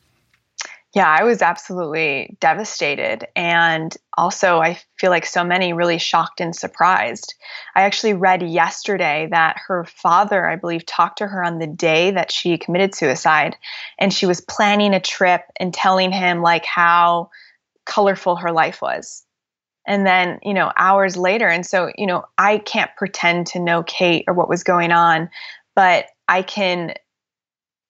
Yeah, 0.93 1.07
I 1.07 1.23
was 1.23 1.41
absolutely 1.41 2.35
devastated. 2.41 3.25
And 3.33 3.95
also, 4.17 4.59
I 4.59 4.77
feel 4.99 5.09
like 5.09 5.25
so 5.25 5.41
many 5.41 5.71
really 5.71 5.97
shocked 5.97 6.41
and 6.41 6.53
surprised. 6.53 7.33
I 7.75 7.83
actually 7.83 8.13
read 8.13 8.43
yesterday 8.43 9.29
that 9.31 9.55
her 9.67 9.85
father, 9.85 10.45
I 10.45 10.57
believe, 10.57 10.85
talked 10.85 11.19
to 11.19 11.27
her 11.27 11.45
on 11.45 11.59
the 11.59 11.67
day 11.67 12.11
that 12.11 12.29
she 12.29 12.57
committed 12.57 12.93
suicide. 12.93 13.55
And 13.99 14.13
she 14.13 14.25
was 14.25 14.41
planning 14.41 14.93
a 14.93 14.99
trip 14.99 15.43
and 15.55 15.73
telling 15.73 16.11
him, 16.11 16.41
like, 16.41 16.65
how 16.65 17.29
colorful 17.85 18.35
her 18.35 18.51
life 18.51 18.81
was. 18.81 19.23
And 19.87 20.05
then, 20.05 20.39
you 20.43 20.53
know, 20.53 20.73
hours 20.77 21.15
later. 21.15 21.47
And 21.47 21.65
so, 21.65 21.91
you 21.97 22.05
know, 22.05 22.25
I 22.37 22.57
can't 22.57 22.91
pretend 22.97 23.47
to 23.47 23.59
know 23.59 23.81
Kate 23.83 24.25
or 24.27 24.33
what 24.33 24.49
was 24.49 24.63
going 24.63 24.91
on, 24.91 25.29
but 25.73 26.07
I 26.27 26.41
can 26.41 26.95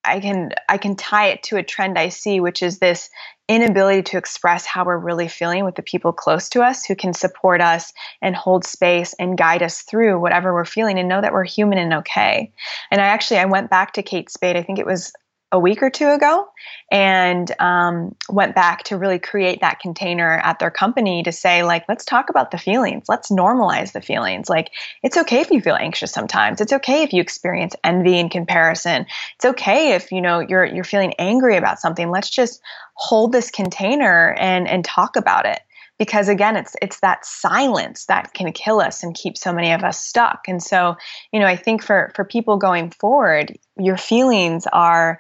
I 0.04 0.20
can 0.20 0.52
I 0.68 0.78
can 0.78 0.95
tie 0.95 1.28
it 1.28 1.43
to 1.43 1.58
a 1.58 1.64
trend 1.64 1.97
I 1.97 2.10
see, 2.10 2.39
which 2.39 2.64
is 2.64 2.80
this 2.80 3.10
inability 3.47 4.02
to 4.02 4.18
express 4.18 4.66
how 4.66 4.86
we're 4.86 4.97
really 4.97 5.28
feeling 5.28 5.66
with 5.66 5.76
the 5.76 5.84
people 5.84 6.14
close 6.14 6.47
to 6.49 6.62
us 6.62 6.86
who 6.86 6.95
can 6.95 7.14
support 7.14 7.62
us 7.62 7.91
and 8.22 8.36
hold 8.36 8.64
space 8.66 9.14
and 9.20 9.38
guide 9.38 9.62
us 9.62 9.82
through 9.82 10.20
whatever 10.20 10.54
we're 10.54 10.66
feeling 10.66 10.97
and 10.97 11.10
know 11.10 11.22
that 11.22 11.34
we're 11.34 11.43
human 11.43 11.78
and 11.78 11.93
okay. 11.93 12.52
And 12.89 13.02
I 13.02 13.06
actually 13.06 13.39
I 13.39 13.45
went 13.45 13.70
back 13.70 13.93
to 13.93 14.04
Kate 14.04 14.30
Spade, 14.30 14.56
I 14.56 14.64
think 14.64 14.80
it 14.80 14.86
was 14.86 15.12
a 15.52 15.60
week 15.60 15.84
or 15.84 15.89
two 15.89 16.10
ago 16.10 16.47
and 16.91 17.52
um, 17.60 18.16
went 18.30 18.56
back 18.56 18.84
to 18.84 18.97
really 18.97 19.20
create 19.20 19.60
that 19.62 19.80
container 19.80 20.38
at 20.38 20.60
their 20.60 20.72
company 20.72 21.24
to 21.24 21.32
say 21.32 21.64
like 21.64 21.84
let's 21.89 22.06
talk 22.06 22.30
about 22.30 22.52
the 22.52 22.58
feelings. 22.58 23.06
Let's 23.10 23.30
normalize 23.30 23.91
the 23.91 24.02
feelings. 24.02 24.49
Like 24.49 24.72
it's 25.04 25.18
okay 25.18 25.41
if 25.41 25.52
you 25.52 25.62
feel 25.62 25.76
anxious 25.76 26.12
sometimes. 26.12 26.62
It's 26.62 26.74
okay 26.74 27.04
if 27.04 27.12
you 27.12 27.22
experience 27.22 27.76
envy 27.84 28.18
and 28.18 28.32
comparison. 28.32 29.06
It's 29.36 29.45
okay 29.45 29.93
if 29.93 30.12
you 30.12 30.22
know 30.22 30.39
you're 30.39 30.66
you're 30.66 30.84
feeling 30.84 31.14
angry 31.20 31.58
about 31.58 31.80
something. 31.80 32.10
Let's 32.10 32.30
just 32.30 32.62
hold 32.93 33.34
this 33.34 33.52
container 33.52 34.34
and 34.39 34.68
and 34.68 34.86
talk 34.86 35.16
about 35.16 35.45
it. 35.45 35.60
Because 35.97 36.30
again 36.30 36.56
it's 36.56 36.76
it's 36.82 37.02
that 37.02 37.26
silence 37.26 38.06
that 38.06 38.34
can 38.34 38.52
kill 38.54 38.80
us 38.80 39.04
and 39.04 39.14
keep 39.14 39.38
so 39.38 39.52
many 39.52 39.72
of 39.72 39.84
us 39.84 40.04
stuck. 40.04 40.47
And 40.47 40.64
so 40.64 40.95
you 41.34 41.39
know 41.39 41.45
i 41.45 41.56
think 41.56 41.84
for 41.84 42.12
for 42.16 42.24
people 42.24 42.58
going 42.58 42.89
forward 42.91 43.58
your 43.78 43.97
feelings 43.97 44.66
are 44.74 45.20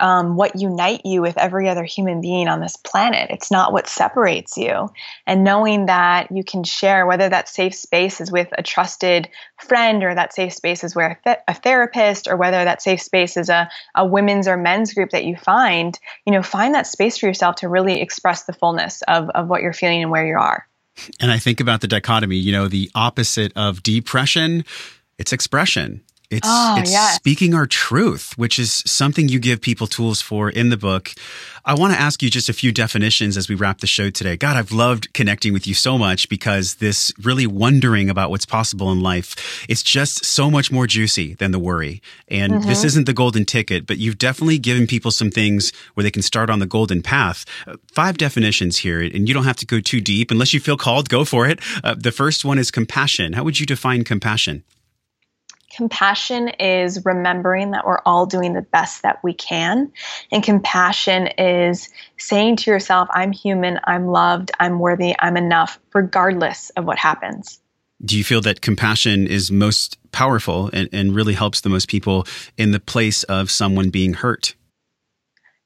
um, 0.00 0.36
what 0.36 0.58
unite 0.58 1.02
you 1.04 1.22
with 1.22 1.38
every 1.38 1.68
other 1.68 1.84
human 1.84 2.20
being 2.20 2.48
on 2.48 2.60
this 2.60 2.76
planet. 2.76 3.30
It's 3.30 3.50
not 3.50 3.72
what 3.72 3.88
separates 3.88 4.56
you. 4.56 4.88
And 5.26 5.44
knowing 5.44 5.86
that 5.86 6.30
you 6.32 6.42
can 6.42 6.64
share, 6.64 7.06
whether 7.06 7.28
that 7.28 7.48
safe 7.48 7.74
space 7.74 8.20
is 8.20 8.32
with 8.32 8.48
a 8.58 8.62
trusted 8.62 9.28
friend 9.58 10.02
or 10.02 10.14
that 10.14 10.34
safe 10.34 10.52
space 10.52 10.82
is 10.82 10.96
where 10.96 11.10
a, 11.10 11.18
th- 11.24 11.44
a 11.46 11.54
therapist 11.54 12.26
or 12.26 12.36
whether 12.36 12.64
that 12.64 12.82
safe 12.82 13.00
space 13.00 13.36
is 13.36 13.48
a, 13.48 13.70
a 13.94 14.06
women's 14.06 14.48
or 14.48 14.56
men's 14.56 14.94
group 14.94 15.10
that 15.10 15.24
you 15.24 15.36
find, 15.36 15.98
you 16.26 16.32
know, 16.32 16.42
find 16.42 16.74
that 16.74 16.86
space 16.86 17.18
for 17.18 17.26
yourself 17.26 17.56
to 17.56 17.68
really 17.68 18.00
express 18.00 18.44
the 18.44 18.52
fullness 18.52 19.02
of, 19.02 19.28
of 19.30 19.48
what 19.48 19.62
you're 19.62 19.72
feeling 19.72 20.02
and 20.02 20.10
where 20.10 20.26
you 20.26 20.36
are. 20.36 20.66
And 21.20 21.30
I 21.30 21.38
think 21.38 21.60
about 21.60 21.80
the 21.80 21.88
dichotomy, 21.88 22.36
you 22.36 22.52
know, 22.52 22.68
the 22.68 22.90
opposite 22.94 23.52
of 23.56 23.82
depression, 23.82 24.64
it's 25.18 25.32
expression. 25.32 26.02
It's, 26.30 26.46
oh, 26.48 26.76
it's 26.78 26.92
yes. 26.92 27.16
speaking 27.16 27.54
our 27.54 27.66
truth, 27.66 28.38
which 28.38 28.58
is 28.60 28.84
something 28.86 29.28
you 29.28 29.40
give 29.40 29.60
people 29.60 29.88
tools 29.88 30.22
for 30.22 30.48
in 30.48 30.68
the 30.68 30.76
book. 30.76 31.12
I 31.64 31.74
want 31.74 31.92
to 31.92 32.00
ask 32.00 32.22
you 32.22 32.30
just 32.30 32.48
a 32.48 32.52
few 32.52 32.70
definitions 32.70 33.36
as 33.36 33.48
we 33.48 33.56
wrap 33.56 33.78
the 33.78 33.88
show 33.88 34.10
today. 34.10 34.36
God, 34.36 34.56
I've 34.56 34.70
loved 34.70 35.12
connecting 35.12 35.52
with 35.52 35.66
you 35.66 35.74
so 35.74 35.98
much 35.98 36.28
because 36.28 36.76
this 36.76 37.12
really 37.20 37.48
wondering 37.48 38.08
about 38.08 38.30
what's 38.30 38.46
possible 38.46 38.92
in 38.92 39.00
life, 39.00 39.66
it's 39.68 39.82
just 39.82 40.24
so 40.24 40.50
much 40.50 40.70
more 40.70 40.86
juicy 40.86 41.34
than 41.34 41.50
the 41.50 41.58
worry. 41.58 42.00
And 42.28 42.52
mm-hmm. 42.52 42.68
this 42.68 42.84
isn't 42.84 43.06
the 43.06 43.12
golden 43.12 43.44
ticket, 43.44 43.84
but 43.86 43.98
you've 43.98 44.18
definitely 44.18 44.58
given 44.58 44.86
people 44.86 45.10
some 45.10 45.32
things 45.32 45.72
where 45.94 46.04
they 46.04 46.12
can 46.12 46.22
start 46.22 46.48
on 46.48 46.60
the 46.60 46.66
golden 46.66 47.02
path. 47.02 47.44
Uh, 47.66 47.74
five 47.92 48.18
definitions 48.18 48.78
here, 48.78 49.00
and 49.00 49.26
you 49.26 49.34
don't 49.34 49.44
have 49.44 49.56
to 49.56 49.66
go 49.66 49.80
too 49.80 50.00
deep 50.00 50.30
unless 50.30 50.54
you 50.54 50.60
feel 50.60 50.76
called, 50.76 51.08
go 51.08 51.24
for 51.24 51.46
it. 51.46 51.58
Uh, 51.82 51.96
the 51.98 52.12
first 52.12 52.44
one 52.44 52.58
is 52.58 52.70
compassion. 52.70 53.32
How 53.32 53.42
would 53.42 53.58
you 53.58 53.66
define 53.66 54.04
compassion? 54.04 54.62
Compassion 55.80 56.48
is 56.60 57.06
remembering 57.06 57.70
that 57.70 57.86
we're 57.86 58.02
all 58.04 58.26
doing 58.26 58.52
the 58.52 58.60
best 58.60 59.00
that 59.02 59.18
we 59.24 59.32
can. 59.32 59.90
And 60.30 60.42
compassion 60.42 61.28
is 61.38 61.88
saying 62.18 62.56
to 62.56 62.70
yourself, 62.70 63.08
I'm 63.12 63.32
human, 63.32 63.80
I'm 63.84 64.06
loved, 64.06 64.50
I'm 64.60 64.78
worthy, 64.78 65.14
I'm 65.18 65.38
enough, 65.38 65.80
regardless 65.94 66.68
of 66.76 66.84
what 66.84 66.98
happens. 66.98 67.60
Do 68.04 68.18
you 68.18 68.24
feel 68.24 68.42
that 68.42 68.60
compassion 68.60 69.26
is 69.26 69.50
most 69.50 69.96
powerful 70.12 70.68
and, 70.74 70.90
and 70.92 71.14
really 71.14 71.32
helps 71.32 71.62
the 71.62 71.70
most 71.70 71.88
people 71.88 72.26
in 72.58 72.72
the 72.72 72.80
place 72.80 73.22
of 73.22 73.50
someone 73.50 73.88
being 73.88 74.12
hurt? 74.12 74.54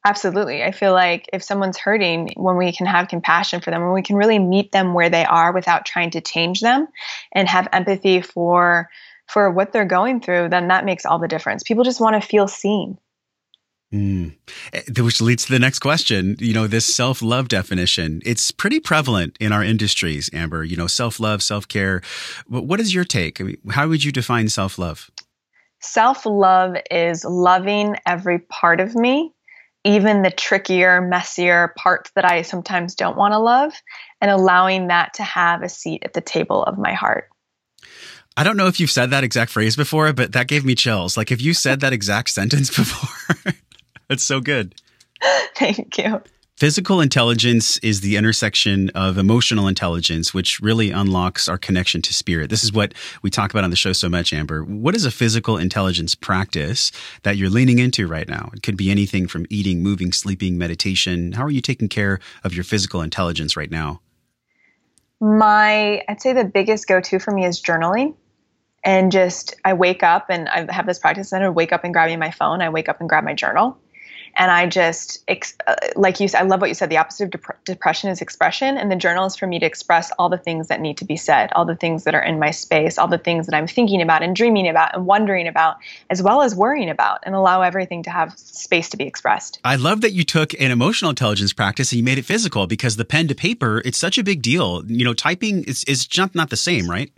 Absolutely. 0.06 0.62
I 0.62 0.70
feel 0.70 0.92
like 0.92 1.28
if 1.32 1.42
someone's 1.42 1.78
hurting, 1.78 2.34
when 2.36 2.56
we 2.56 2.70
can 2.70 2.86
have 2.86 3.08
compassion 3.08 3.60
for 3.60 3.72
them, 3.72 3.82
when 3.82 3.94
we 3.94 4.02
can 4.02 4.14
really 4.14 4.38
meet 4.38 4.70
them 4.70 4.94
where 4.94 5.10
they 5.10 5.24
are 5.24 5.52
without 5.52 5.84
trying 5.84 6.10
to 6.10 6.20
change 6.20 6.60
them 6.60 6.86
and 7.32 7.48
have 7.48 7.66
empathy 7.72 8.20
for 8.20 8.88
for 9.28 9.50
what 9.50 9.72
they're 9.72 9.84
going 9.84 10.20
through, 10.20 10.48
then 10.48 10.68
that 10.68 10.84
makes 10.84 11.04
all 11.06 11.18
the 11.18 11.28
difference. 11.28 11.62
People 11.62 11.84
just 11.84 12.00
want 12.00 12.20
to 12.20 12.26
feel 12.26 12.48
seen. 12.48 12.98
Mm. 13.92 14.34
Which 14.98 15.20
leads 15.20 15.44
to 15.46 15.52
the 15.52 15.58
next 15.58 15.78
question. 15.78 16.36
You 16.40 16.52
know, 16.52 16.66
this 16.66 16.84
self 16.84 17.22
love 17.22 17.48
definition, 17.48 18.22
it's 18.24 18.50
pretty 18.50 18.80
prevalent 18.80 19.36
in 19.40 19.52
our 19.52 19.62
industries, 19.62 20.28
Amber. 20.32 20.64
You 20.64 20.76
know, 20.76 20.88
self 20.88 21.20
love, 21.20 21.42
self 21.42 21.68
care. 21.68 22.02
What 22.48 22.80
is 22.80 22.92
your 22.92 23.04
take? 23.04 23.40
I 23.40 23.44
mean, 23.44 23.58
how 23.70 23.88
would 23.88 24.02
you 24.02 24.10
define 24.10 24.48
self 24.48 24.78
love? 24.78 25.10
Self 25.80 26.26
love 26.26 26.76
is 26.90 27.24
loving 27.24 27.96
every 28.06 28.40
part 28.40 28.80
of 28.80 28.94
me 28.94 29.34
even 29.84 30.22
the 30.22 30.30
trickier, 30.30 31.02
messier 31.02 31.74
parts 31.76 32.10
that 32.16 32.24
I 32.24 32.42
sometimes 32.42 32.94
don't 32.94 33.16
want 33.16 33.32
to 33.32 33.38
love, 33.38 33.74
and 34.20 34.30
allowing 34.30 34.88
that 34.88 35.14
to 35.14 35.22
have 35.22 35.62
a 35.62 35.68
seat 35.68 36.02
at 36.04 36.14
the 36.14 36.22
table 36.22 36.64
of 36.64 36.78
my 36.78 36.94
heart. 36.94 37.28
I 38.36 38.42
don't 38.42 38.56
know 38.56 38.66
if 38.66 38.80
you've 38.80 38.90
said 38.90 39.10
that 39.10 39.22
exact 39.22 39.52
phrase 39.52 39.76
before, 39.76 40.12
but 40.12 40.32
that 40.32 40.48
gave 40.48 40.64
me 40.64 40.74
chills. 40.74 41.16
Like 41.16 41.30
if 41.30 41.40
you 41.40 41.54
said 41.54 41.80
that 41.80 41.92
exact 41.92 42.30
sentence 42.30 42.74
before, 42.74 43.52
that's 44.08 44.24
so 44.24 44.40
good. 44.40 44.74
Thank 45.56 45.98
you. 45.98 46.20
Physical 46.56 47.00
intelligence 47.00 47.78
is 47.78 48.00
the 48.00 48.16
intersection 48.16 48.88
of 48.90 49.18
emotional 49.18 49.66
intelligence, 49.66 50.32
which 50.32 50.60
really 50.60 50.90
unlocks 50.90 51.48
our 51.48 51.58
connection 51.58 52.00
to 52.02 52.14
spirit. 52.14 52.48
This 52.48 52.62
is 52.62 52.72
what 52.72 52.94
we 53.22 53.30
talk 53.30 53.50
about 53.50 53.64
on 53.64 53.70
the 53.70 53.76
show 53.76 53.92
so 53.92 54.08
much, 54.08 54.32
Amber. 54.32 54.62
What 54.62 54.94
is 54.94 55.04
a 55.04 55.10
physical 55.10 55.58
intelligence 55.58 56.14
practice 56.14 56.92
that 57.24 57.36
you're 57.36 57.50
leaning 57.50 57.80
into 57.80 58.06
right 58.06 58.28
now? 58.28 58.50
It 58.54 58.62
could 58.62 58.76
be 58.76 58.92
anything 58.92 59.26
from 59.26 59.46
eating, 59.50 59.82
moving, 59.82 60.12
sleeping, 60.12 60.56
meditation. 60.56 61.32
How 61.32 61.42
are 61.42 61.50
you 61.50 61.60
taking 61.60 61.88
care 61.88 62.20
of 62.44 62.54
your 62.54 62.64
physical 62.64 63.02
intelligence 63.02 63.56
right 63.56 63.70
now? 63.70 64.00
My, 65.20 66.04
I'd 66.08 66.22
say 66.22 66.34
the 66.34 66.44
biggest 66.44 66.86
go 66.86 67.00
to 67.00 67.18
for 67.18 67.32
me 67.32 67.44
is 67.46 67.60
journaling 67.60 68.14
and 68.84 69.10
just 69.10 69.56
I 69.64 69.72
wake 69.72 70.02
up 70.02 70.26
and 70.28 70.48
I 70.48 70.72
have 70.72 70.86
this 70.86 70.98
practice. 70.98 71.32
I 71.32 71.48
wake 71.48 71.72
up 71.72 71.84
and 71.84 71.92
grabbing 71.92 72.18
my 72.18 72.30
phone. 72.30 72.60
I 72.60 72.68
wake 72.68 72.88
up 72.88 73.00
and 73.00 73.08
grab 73.08 73.24
my 73.24 73.34
journal, 73.34 73.78
and 74.36 74.50
I 74.50 74.66
just, 74.66 75.22
uh, 75.66 75.74
like 75.94 76.18
you 76.18 76.28
said, 76.28 76.40
I 76.40 76.44
love 76.44 76.60
what 76.60 76.68
you 76.68 76.74
said. 76.74 76.90
The 76.90 76.96
opposite 76.96 77.24
of 77.24 77.30
dep- 77.30 77.64
depression 77.64 78.10
is 78.10 78.20
expression. 78.20 78.76
And 78.76 78.90
the 78.90 78.96
journal 78.96 79.26
is 79.26 79.36
for 79.36 79.46
me 79.46 79.58
to 79.60 79.66
express 79.66 80.10
all 80.18 80.28
the 80.28 80.38
things 80.38 80.68
that 80.68 80.80
need 80.80 80.96
to 80.98 81.04
be 81.04 81.16
said, 81.16 81.52
all 81.52 81.64
the 81.64 81.76
things 81.76 82.04
that 82.04 82.14
are 82.14 82.22
in 82.22 82.38
my 82.38 82.50
space, 82.50 82.98
all 82.98 83.06
the 83.06 83.18
things 83.18 83.46
that 83.46 83.54
I'm 83.54 83.66
thinking 83.66 84.02
about 84.02 84.22
and 84.22 84.34
dreaming 84.34 84.68
about 84.68 84.94
and 84.94 85.06
wondering 85.06 85.46
about, 85.46 85.76
as 86.10 86.22
well 86.22 86.42
as 86.42 86.54
worrying 86.54 86.90
about, 86.90 87.20
and 87.22 87.34
allow 87.34 87.62
everything 87.62 88.02
to 88.04 88.10
have 88.10 88.36
space 88.36 88.88
to 88.90 88.96
be 88.96 89.04
expressed. 89.04 89.60
I 89.64 89.76
love 89.76 90.00
that 90.00 90.12
you 90.12 90.24
took 90.24 90.52
an 90.54 90.70
emotional 90.70 91.10
intelligence 91.10 91.52
practice 91.52 91.92
and 91.92 91.98
you 91.98 92.04
made 92.04 92.18
it 92.18 92.24
physical 92.24 92.66
because 92.66 92.96
the 92.96 93.04
pen 93.04 93.28
to 93.28 93.34
paper, 93.34 93.82
it's 93.84 93.98
such 93.98 94.18
a 94.18 94.24
big 94.24 94.42
deal. 94.42 94.84
You 94.86 95.04
know, 95.04 95.14
typing 95.14 95.62
is, 95.64 95.84
is 95.84 96.06
just 96.06 96.34
not 96.34 96.50
the 96.50 96.56
same, 96.56 96.90
right? 96.90 97.12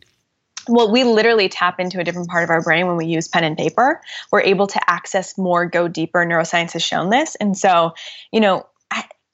Well, 0.69 0.91
we 0.91 1.05
literally 1.05 1.49
tap 1.49 1.81
into 1.81 2.01
a 2.01 2.05
different 2.05 2.29
part 2.29 2.45
of 2.45 2.51
our 2.51 2.63
brain 2.63 2.87
when 2.87 2.97
we 2.97 3.07
use 3.07 3.29
pen 3.29 3.45
and 3.45 3.57
paper. 3.57 4.01
We're 4.31 4.43
able 4.43 4.67
to 4.69 4.91
access 4.91 5.39
more, 5.39 5.67
go 5.67 5.89
deeper. 5.89 6.25
Neuroscience 6.25 6.73
has 6.73 6.83
shown 6.83 7.11
this. 7.11 7.35
And 7.37 7.57
so, 7.57 7.95
you 8.33 8.41
know, 8.41 8.67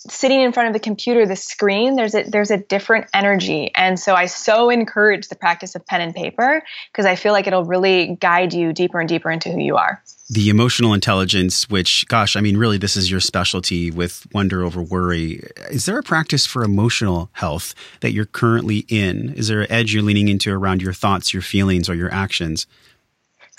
sitting 0.08 0.40
in 0.40 0.52
front 0.52 0.68
of 0.68 0.72
the 0.72 0.80
computer, 0.80 1.26
the 1.26 1.36
screen, 1.36 1.96
there's 1.96 2.14
a 2.14 2.24
there's 2.24 2.50
a 2.50 2.58
different 2.58 3.06
energy. 3.14 3.70
And 3.74 3.98
so 3.98 4.14
I 4.14 4.26
so 4.26 4.70
encourage 4.70 5.28
the 5.28 5.36
practice 5.36 5.74
of 5.74 5.86
pen 5.86 6.00
and 6.00 6.14
paper 6.14 6.62
because 6.90 7.06
I 7.06 7.14
feel 7.14 7.32
like 7.32 7.46
it'll 7.46 7.64
really 7.64 8.16
guide 8.20 8.52
you 8.52 8.72
deeper 8.72 9.00
and 9.00 9.08
deeper 9.08 9.30
into 9.30 9.50
who 9.50 9.60
you 9.60 9.76
are. 9.76 10.02
The 10.30 10.48
emotional 10.48 10.94
intelligence, 10.94 11.68
which 11.68 12.06
gosh, 12.08 12.36
I 12.36 12.40
mean 12.40 12.56
really 12.56 12.78
this 12.78 12.96
is 12.96 13.10
your 13.10 13.20
specialty 13.20 13.90
with 13.90 14.26
wonder 14.32 14.64
over 14.64 14.82
worry. 14.82 15.42
Is 15.70 15.86
there 15.86 15.98
a 15.98 16.02
practice 16.02 16.46
for 16.46 16.62
emotional 16.62 17.30
health 17.32 17.74
that 18.00 18.12
you're 18.12 18.24
currently 18.24 18.84
in? 18.88 19.34
Is 19.34 19.48
there 19.48 19.62
an 19.62 19.70
edge 19.70 19.94
you're 19.94 20.02
leaning 20.02 20.28
into 20.28 20.52
around 20.52 20.82
your 20.82 20.92
thoughts, 20.92 21.32
your 21.32 21.42
feelings, 21.42 21.88
or 21.88 21.94
your 21.94 22.12
actions? 22.12 22.66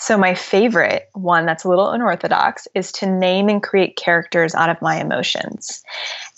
So, 0.04 0.18
my 0.18 0.34
favorite 0.34 1.08
one 1.14 1.46
that's 1.46 1.64
a 1.64 1.68
little 1.70 1.88
unorthodox 1.88 2.68
is 2.74 2.92
to 2.92 3.06
name 3.06 3.48
and 3.48 3.62
create 3.62 3.96
characters 3.96 4.54
out 4.54 4.68
of 4.68 4.82
my 4.82 5.00
emotions. 5.00 5.82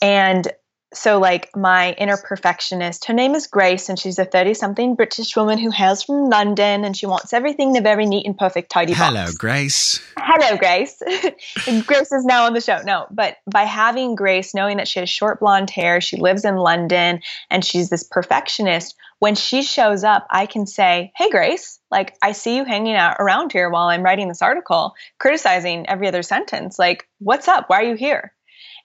And 0.00 0.46
so 0.95 1.18
like 1.18 1.51
my 1.57 1.93
inner 1.93 2.16
perfectionist 2.16 3.05
her 3.07 3.12
name 3.12 3.34
is 3.34 3.47
grace 3.47 3.89
and 3.89 3.99
she's 3.99 4.18
a 4.18 4.24
30 4.24 4.55
something 4.55 4.95
british 4.95 5.37
woman 5.37 5.59
who 5.59 5.70
hails 5.70 6.03
from 6.03 6.28
london 6.30 6.84
and 6.84 6.97
she 6.97 7.07
wants 7.07 7.32
everything 7.32 7.70
in 7.70 7.76
a 7.76 7.80
very 7.80 8.07
neat 8.07 8.24
and 8.24 8.39
perfect 8.39 8.70
tidy 8.70 8.93
box. 8.93 9.05
Hello 9.05 9.26
grace. 9.37 10.01
Hello 10.18 10.57
grace. 10.57 11.03
Grace 11.87 12.12
is 12.12 12.24
now 12.24 12.47
on 12.47 12.53
the 12.53 12.61
show. 12.61 12.80
No 12.84 13.07
but 13.11 13.37
by 13.51 13.62
having 13.62 14.14
grace 14.14 14.55
knowing 14.55 14.76
that 14.76 14.89
she 14.89 15.01
has 15.01 15.09
short 15.09 15.41
blonde 15.41 15.70
hair 15.70 16.01
she 16.01 16.16
lives 16.16 16.45
in 16.45 16.57
london 16.57 17.20
and 17.51 17.64
she's 17.64 17.91
this 17.91 18.03
perfectionist 18.05 18.95
when 19.18 19.34
she 19.34 19.62
shows 19.62 20.05
up 20.05 20.26
i 20.30 20.47
can 20.47 20.66
say 20.66 21.12
hey 21.16 21.30
grace 21.30 21.80
like 21.91 22.16
i 22.22 22.32
see 22.32 22.57
you 22.57 22.64
hanging 22.64 22.95
out 22.95 23.16
around 23.18 23.53
here 23.53 23.70
while 23.70 23.89
i'm 23.89 24.03
writing 24.03 24.28
this 24.28 24.43
article 24.43 24.95
criticizing 25.18 25.89
every 25.89 26.09
other 26.09 26.22
sentence. 26.22 26.78
Like 26.78 27.09
what's 27.18 27.49
up? 27.49 27.68
Why 27.68 27.80
are 27.80 27.89
you 27.89 27.97
here 27.97 28.32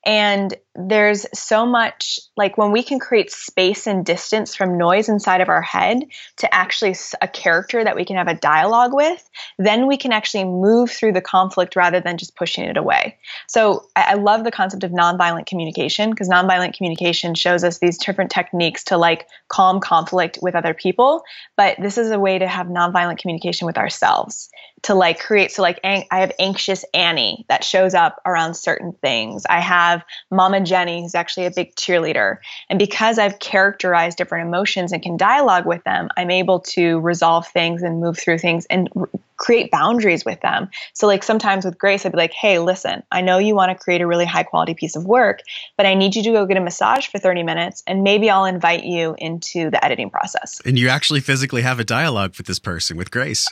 and 0.06 0.56
there's 0.74 1.26
so 1.38 1.66
much 1.66 2.20
like 2.38 2.58
when 2.58 2.72
we 2.72 2.82
can 2.82 2.98
create 2.98 3.30
space 3.30 3.86
and 3.86 4.06
distance 4.06 4.56
from 4.56 4.78
noise 4.78 5.10
inside 5.10 5.42
of 5.42 5.50
our 5.50 5.62
head 5.62 6.04
to 6.38 6.52
actually 6.54 6.96
a 7.22 7.28
character 7.28 7.84
that 7.84 7.96
we 7.96 8.06
can 8.06 8.16
have 8.16 8.28
a 8.28 8.34
dialogue 8.34 8.94
with, 8.94 9.30
then 9.60 9.86
we 9.86 9.98
can 9.98 10.12
actually 10.12 10.46
move 10.46 10.90
through 10.90 11.12
the 11.12 11.22
conflict 11.22 11.76
rather 11.76 12.00
than 12.00 12.18
just 12.18 12.36
pushing 12.36 12.64
it 12.64 12.78
away. 12.78 13.18
So 13.48 13.86
I, 13.96 14.16
love 14.16 14.44
the 14.44 14.52
concept 14.52 14.84
of 14.84 14.92
nonviolent 14.92 15.46
communication 15.46 16.12
because 16.12 16.30
nonviolent 16.30 16.76
communication 16.76 17.36
shows 17.36 17.64
us 17.64 17.80
these 17.80 17.98
different 17.98 18.32
techniques 18.32 18.84
to 18.86 18.98
like 18.98 19.28
calm 19.50 19.80
conflict 19.80 20.40
with 20.42 20.56
other 20.56 20.74
people. 20.74 21.24
But 21.58 21.76
this 21.82 21.98
is 21.98 22.12
a 22.12 22.20
way 22.20 22.40
to 22.40 22.48
have 22.48 22.68
nonviolent 22.68 23.18
communication 23.18 23.66
with 23.66 23.78
ourselves 23.78 24.50
to 24.84 24.96
like 24.96 25.20
create 25.20 25.52
so 25.52 25.62
like 25.62 25.80
I 25.84 26.06
have 26.10 26.32
anxious 26.40 26.84
Annie 26.94 27.46
that 27.50 27.64
shows 27.64 27.94
up 27.94 28.20
around 28.26 28.56
certain 28.56 28.94
things. 28.94 29.46
I 29.50 29.60
have 29.60 30.04
Mama 30.32 30.62
Jenny 30.62 31.02
who's 31.02 31.16
actually 31.16 31.46
a 31.46 31.52
big 31.52 31.76
cheerleader. 31.76 32.38
And 32.70 32.80
because 32.80 33.20
I've 33.20 33.40
characterized 33.40 34.18
different 34.18 34.48
emotions 34.48 34.92
and 34.92 35.02
can 35.02 35.18
dialogue 35.18 35.66
with 35.66 35.84
them, 35.84 36.10
I'm 36.18 36.32
able 36.32 36.62
to 36.72 37.00
resolve 37.00 37.48
things 37.48 37.84
and 37.84 38.00
move 38.00 38.18
through 38.18 38.40
things 38.40 38.66
and 38.68 38.90
r- 38.96 39.10
create 39.38 39.72
boundaries 39.72 40.24
with 40.24 40.40
them. 40.42 40.70
So 40.94 41.08
like 41.08 41.24
sometimes 41.24 41.66
with 41.66 41.78
Grace 41.78 42.06
I'd 42.06 42.12
be 42.12 42.18
like, 42.18 42.34
"Hey, 42.34 42.60
listen, 42.60 43.04
I 43.12 43.22
know 43.22 43.38
you 43.38 43.56
want 43.56 43.70
to 43.76 43.84
create 43.84 44.02
a 44.02 44.08
really 44.08 44.26
high 44.26 44.44
quality 44.44 44.74
piece 44.74 44.96
of 44.96 45.06
work, 45.06 45.42
but 45.78 45.86
I 45.86 45.94
need 45.94 46.16
you 46.16 46.24
to 46.24 46.32
go 46.32 46.46
get 46.46 46.58
a 46.58 46.62
massage 46.62 47.08
for 47.08 47.20
30 47.20 47.44
minutes 47.44 47.84
and 47.86 48.04
maybe 48.04 48.30
I'll 48.30 48.46
invite 48.46 48.84
you 48.84 49.16
into 49.20 49.70
the 49.70 49.84
editing 49.84 50.10
process." 50.10 50.60
And 50.66 50.78
you 50.80 50.90
actually 50.90 51.20
physically 51.20 51.62
have 51.62 51.80
a 51.80 51.84
dialogue 51.84 52.36
with 52.38 52.48
this 52.48 52.60
person 52.60 52.98
with 52.98 53.12
Grace. 53.12 53.48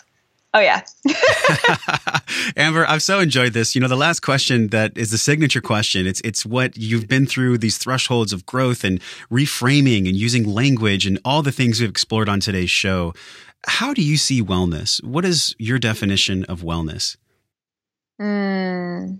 Oh 0.54 0.60
yeah. 0.60 0.82
Amber, 2.58 2.86
I've 2.88 3.04
so 3.04 3.20
enjoyed 3.20 3.54
this. 3.54 3.76
You 3.76 3.82
know, 3.82 3.88
the 3.88 3.96
last 3.96 4.22
question 4.22 4.68
that 4.68 4.98
is 4.98 5.12
the 5.12 5.18
signature 5.18 5.62
question. 5.62 6.08
It's 6.08 6.22
it's 6.22 6.46
what 6.46 6.76
you've 6.78 7.08
been 7.08 7.28
through 7.28 7.60
these 7.60 7.78
thresholds 7.78 8.34
of 8.34 8.46
growth 8.46 8.84
and 8.84 9.00
reframing 9.32 10.08
and 10.08 10.16
using 10.16 10.46
language 10.46 11.06
and 11.06 11.20
all 11.24 11.44
the 11.44 11.52
things 11.52 11.80
we've 11.80 11.90
explored 11.90 12.30
on 12.30 12.40
today's 12.40 12.72
show. 12.72 13.14
How 13.68 13.94
do 13.94 14.02
you 14.02 14.18
see 14.18 14.42
wellness? 14.42 15.04
What 15.04 15.26
is 15.26 15.56
your 15.60 15.78
definition 15.78 16.46
of 16.46 16.62
wellness? 16.62 17.18
Mm. 18.20 19.20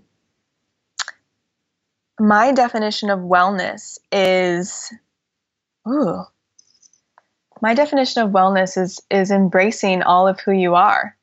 My 2.18 2.52
definition 2.52 3.10
of 3.10 3.20
wellness 3.20 3.98
is 4.10 4.92
ooh. 5.88 6.24
My 7.62 7.74
definition 7.74 8.22
of 8.22 8.30
wellness 8.30 8.76
is 8.76 9.00
is 9.10 9.30
embracing 9.30 10.02
all 10.02 10.26
of 10.26 10.40
who 10.40 10.52
you 10.52 10.74
are 10.74 11.16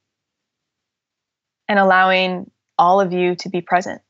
and 1.67 1.79
allowing 1.79 2.49
all 2.77 3.01
of 3.01 3.13
you 3.13 3.35
to 3.35 3.49
be 3.49 3.61
present. 3.61 4.01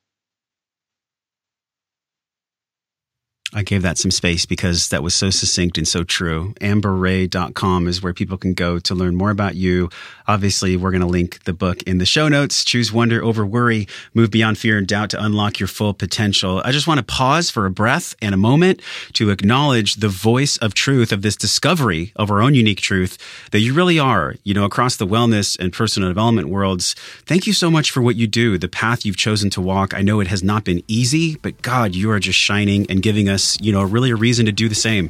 I 3.58 3.64
gave 3.64 3.82
that 3.82 3.98
some 3.98 4.12
space 4.12 4.46
because 4.46 4.90
that 4.90 5.02
was 5.02 5.16
so 5.16 5.32
succinct 5.32 5.80
and 5.80 5.88
so 5.88 6.04
true. 6.04 6.54
AmberRae.com 6.62 7.88
is 7.88 8.04
where 8.04 8.14
people 8.14 8.38
can 8.38 8.54
go 8.54 8.78
to 8.78 8.94
learn 8.94 9.16
more 9.16 9.32
about 9.32 9.56
you. 9.56 9.90
Obviously, 10.28 10.78
we're 10.78 10.92
going 10.92 11.02
to 11.02 11.08
link 11.08 11.44
the 11.46 11.54
book 11.54 11.82
in 11.84 11.98
the 11.98 12.06
show 12.06 12.28
notes. 12.28 12.64
Choose 12.64 12.94
wonder 12.94 13.24
over 13.24 13.48
worry, 13.48 13.88
move 14.14 14.30
beyond 14.30 14.60
fear 14.60 14.78
and 14.78 14.86
doubt 14.86 15.10
to 15.10 15.24
unlock 15.24 15.60
your 15.60 15.66
full 15.66 15.96
potential. 15.96 16.62
I 16.66 16.72
just 16.72 16.86
want 16.86 17.00
to 17.00 17.04
pause 17.04 17.50
for 17.50 17.66
a 17.66 17.72
breath 17.72 18.14
and 18.22 18.36
a 18.36 18.38
moment 18.38 18.80
to 19.14 19.32
acknowledge 19.32 19.96
the 19.96 20.08
voice 20.08 20.58
of 20.58 20.76
truth 20.76 21.12
of 21.12 21.24
this 21.24 21.36
discovery 21.36 22.12
of 22.16 22.30
our 22.30 22.44
own 22.44 22.54
unique 22.54 22.82
truth 22.82 23.18
that 23.54 23.62
you 23.62 23.74
really 23.74 23.98
are, 23.98 24.36
you 24.44 24.54
know, 24.54 24.66
across 24.66 24.98
the 24.98 25.08
wellness 25.08 25.58
and 25.58 25.74
personal 25.74 26.10
development 26.10 26.50
worlds. 26.50 26.94
Thank 27.26 27.48
you 27.48 27.54
so 27.54 27.72
much 27.72 27.90
for 27.90 28.04
what 28.04 28.18
you 28.18 28.28
do, 28.28 28.60
the 28.60 28.68
path 28.68 29.04
you've 29.04 29.18
chosen 29.18 29.50
to 29.50 29.62
walk. 29.62 29.96
I 29.96 30.04
know 30.04 30.20
it 30.20 30.28
has 30.28 30.44
not 30.44 30.64
been 30.64 30.84
easy, 30.88 31.38
but 31.38 31.60
God, 31.64 31.96
you 31.96 32.12
are 32.12 32.20
just 32.20 32.38
shining 32.38 32.86
and 32.88 33.02
giving 33.02 33.28
us 33.28 33.47
you 33.62 33.72
know, 33.72 33.84
really 33.84 34.10
a 34.12 34.16
reason 34.16 34.46
to 34.48 34.52
do 34.52 34.68
the 34.68 34.76
same. 34.76 35.10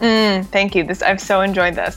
Mm, 0.00 0.46
thank 0.46 0.74
you. 0.74 0.84
This 0.84 1.02
I've 1.02 1.20
so 1.20 1.40
enjoyed 1.40 1.74
this. 1.74 1.96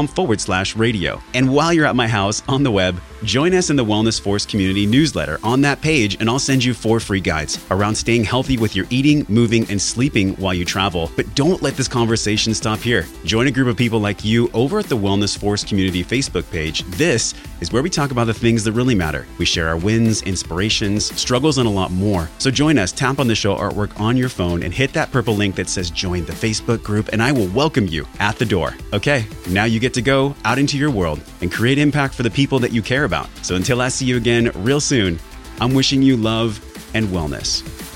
forward 0.07 0.41
slash 0.41 0.75
radio. 0.75 1.21
And 1.33 1.51
while 1.51 1.73
you're 1.73 1.85
at 1.85 1.95
my 1.95 2.07
house 2.07 2.43
on 2.47 2.63
the 2.63 2.71
web, 2.71 2.99
join 3.23 3.53
us 3.53 3.69
in 3.69 3.75
the 3.75 3.85
Wellness 3.85 4.19
Force 4.19 4.45
community 4.45 4.85
newsletter 4.85 5.39
on 5.43 5.61
that 5.61 5.81
page, 5.81 6.17
and 6.19 6.29
I'll 6.29 6.39
send 6.39 6.63
you 6.63 6.73
four 6.73 6.99
free 6.99 7.19
guides 7.19 7.63
around 7.69 7.95
staying 7.95 8.23
healthy 8.23 8.57
with 8.57 8.75
your 8.75 8.85
eating, 8.89 9.25
moving, 9.29 9.69
and 9.69 9.81
sleeping 9.81 10.33
while 10.35 10.53
you 10.53 10.65
travel. 10.65 11.11
But 11.15 11.33
don't 11.35 11.61
let 11.61 11.75
this 11.75 11.87
conversation 11.87 12.53
stop 12.53 12.79
here. 12.79 13.05
Join 13.25 13.47
a 13.47 13.51
group 13.51 13.67
of 13.67 13.77
people 13.77 13.99
like 13.99 14.25
you 14.25 14.49
over 14.53 14.79
at 14.79 14.87
the 14.87 14.97
Wellness 14.97 15.37
Force 15.37 15.63
community 15.63 16.03
Facebook 16.03 16.49
page. 16.51 16.83
This 16.83 17.33
is 17.61 17.71
where 17.71 17.83
we 17.83 17.89
talk 17.89 18.11
about 18.11 18.25
the 18.25 18.33
things 18.33 18.63
that 18.63 18.71
really 18.71 18.95
matter. 18.95 19.27
We 19.37 19.45
share 19.45 19.67
our 19.67 19.77
wins, 19.77 20.23
inspirations, 20.23 21.13
struggles, 21.19 21.57
and 21.59 21.67
a 21.67 21.71
lot 21.71 21.91
more. 21.91 22.29
So 22.39 22.49
join 22.49 22.77
us, 22.77 22.91
tap 22.91 23.19
on 23.19 23.27
the 23.27 23.35
show 23.35 23.55
artwork 23.55 23.99
on 23.99 24.17
your 24.17 24.29
phone, 24.29 24.63
and 24.63 24.73
hit 24.73 24.93
that 24.93 25.11
purple 25.11 25.35
link 25.35 25.55
that 25.55 25.69
says 25.69 25.91
join 25.91 26.25
the 26.25 26.33
Facebook 26.33 26.81
group, 26.83 27.09
and 27.09 27.21
I 27.21 27.31
will 27.31 27.47
welcome 27.49 27.87
you 27.87 28.07
at 28.19 28.37
the 28.37 28.45
door. 28.45 28.75
Okay, 28.93 29.25
now 29.49 29.65
you 29.65 29.79
get 29.79 29.93
to 29.93 30.01
go 30.01 30.35
out 30.43 30.57
into 30.57 30.77
your 30.77 30.89
world 30.89 31.21
and 31.41 31.51
create 31.51 31.77
impact 31.77 32.15
for 32.15 32.23
the 32.23 32.31
people 32.31 32.59
that 32.59 32.71
you 32.71 32.81
care 32.81 33.03
about. 33.11 33.29
So 33.41 33.55
until 33.55 33.81
I 33.81 33.89
see 33.89 34.05
you 34.05 34.15
again 34.15 34.51
real 34.55 34.79
soon, 34.79 35.19
I'm 35.59 35.73
wishing 35.73 36.01
you 36.01 36.15
love 36.15 36.61
and 36.93 37.07
wellness. 37.07 37.90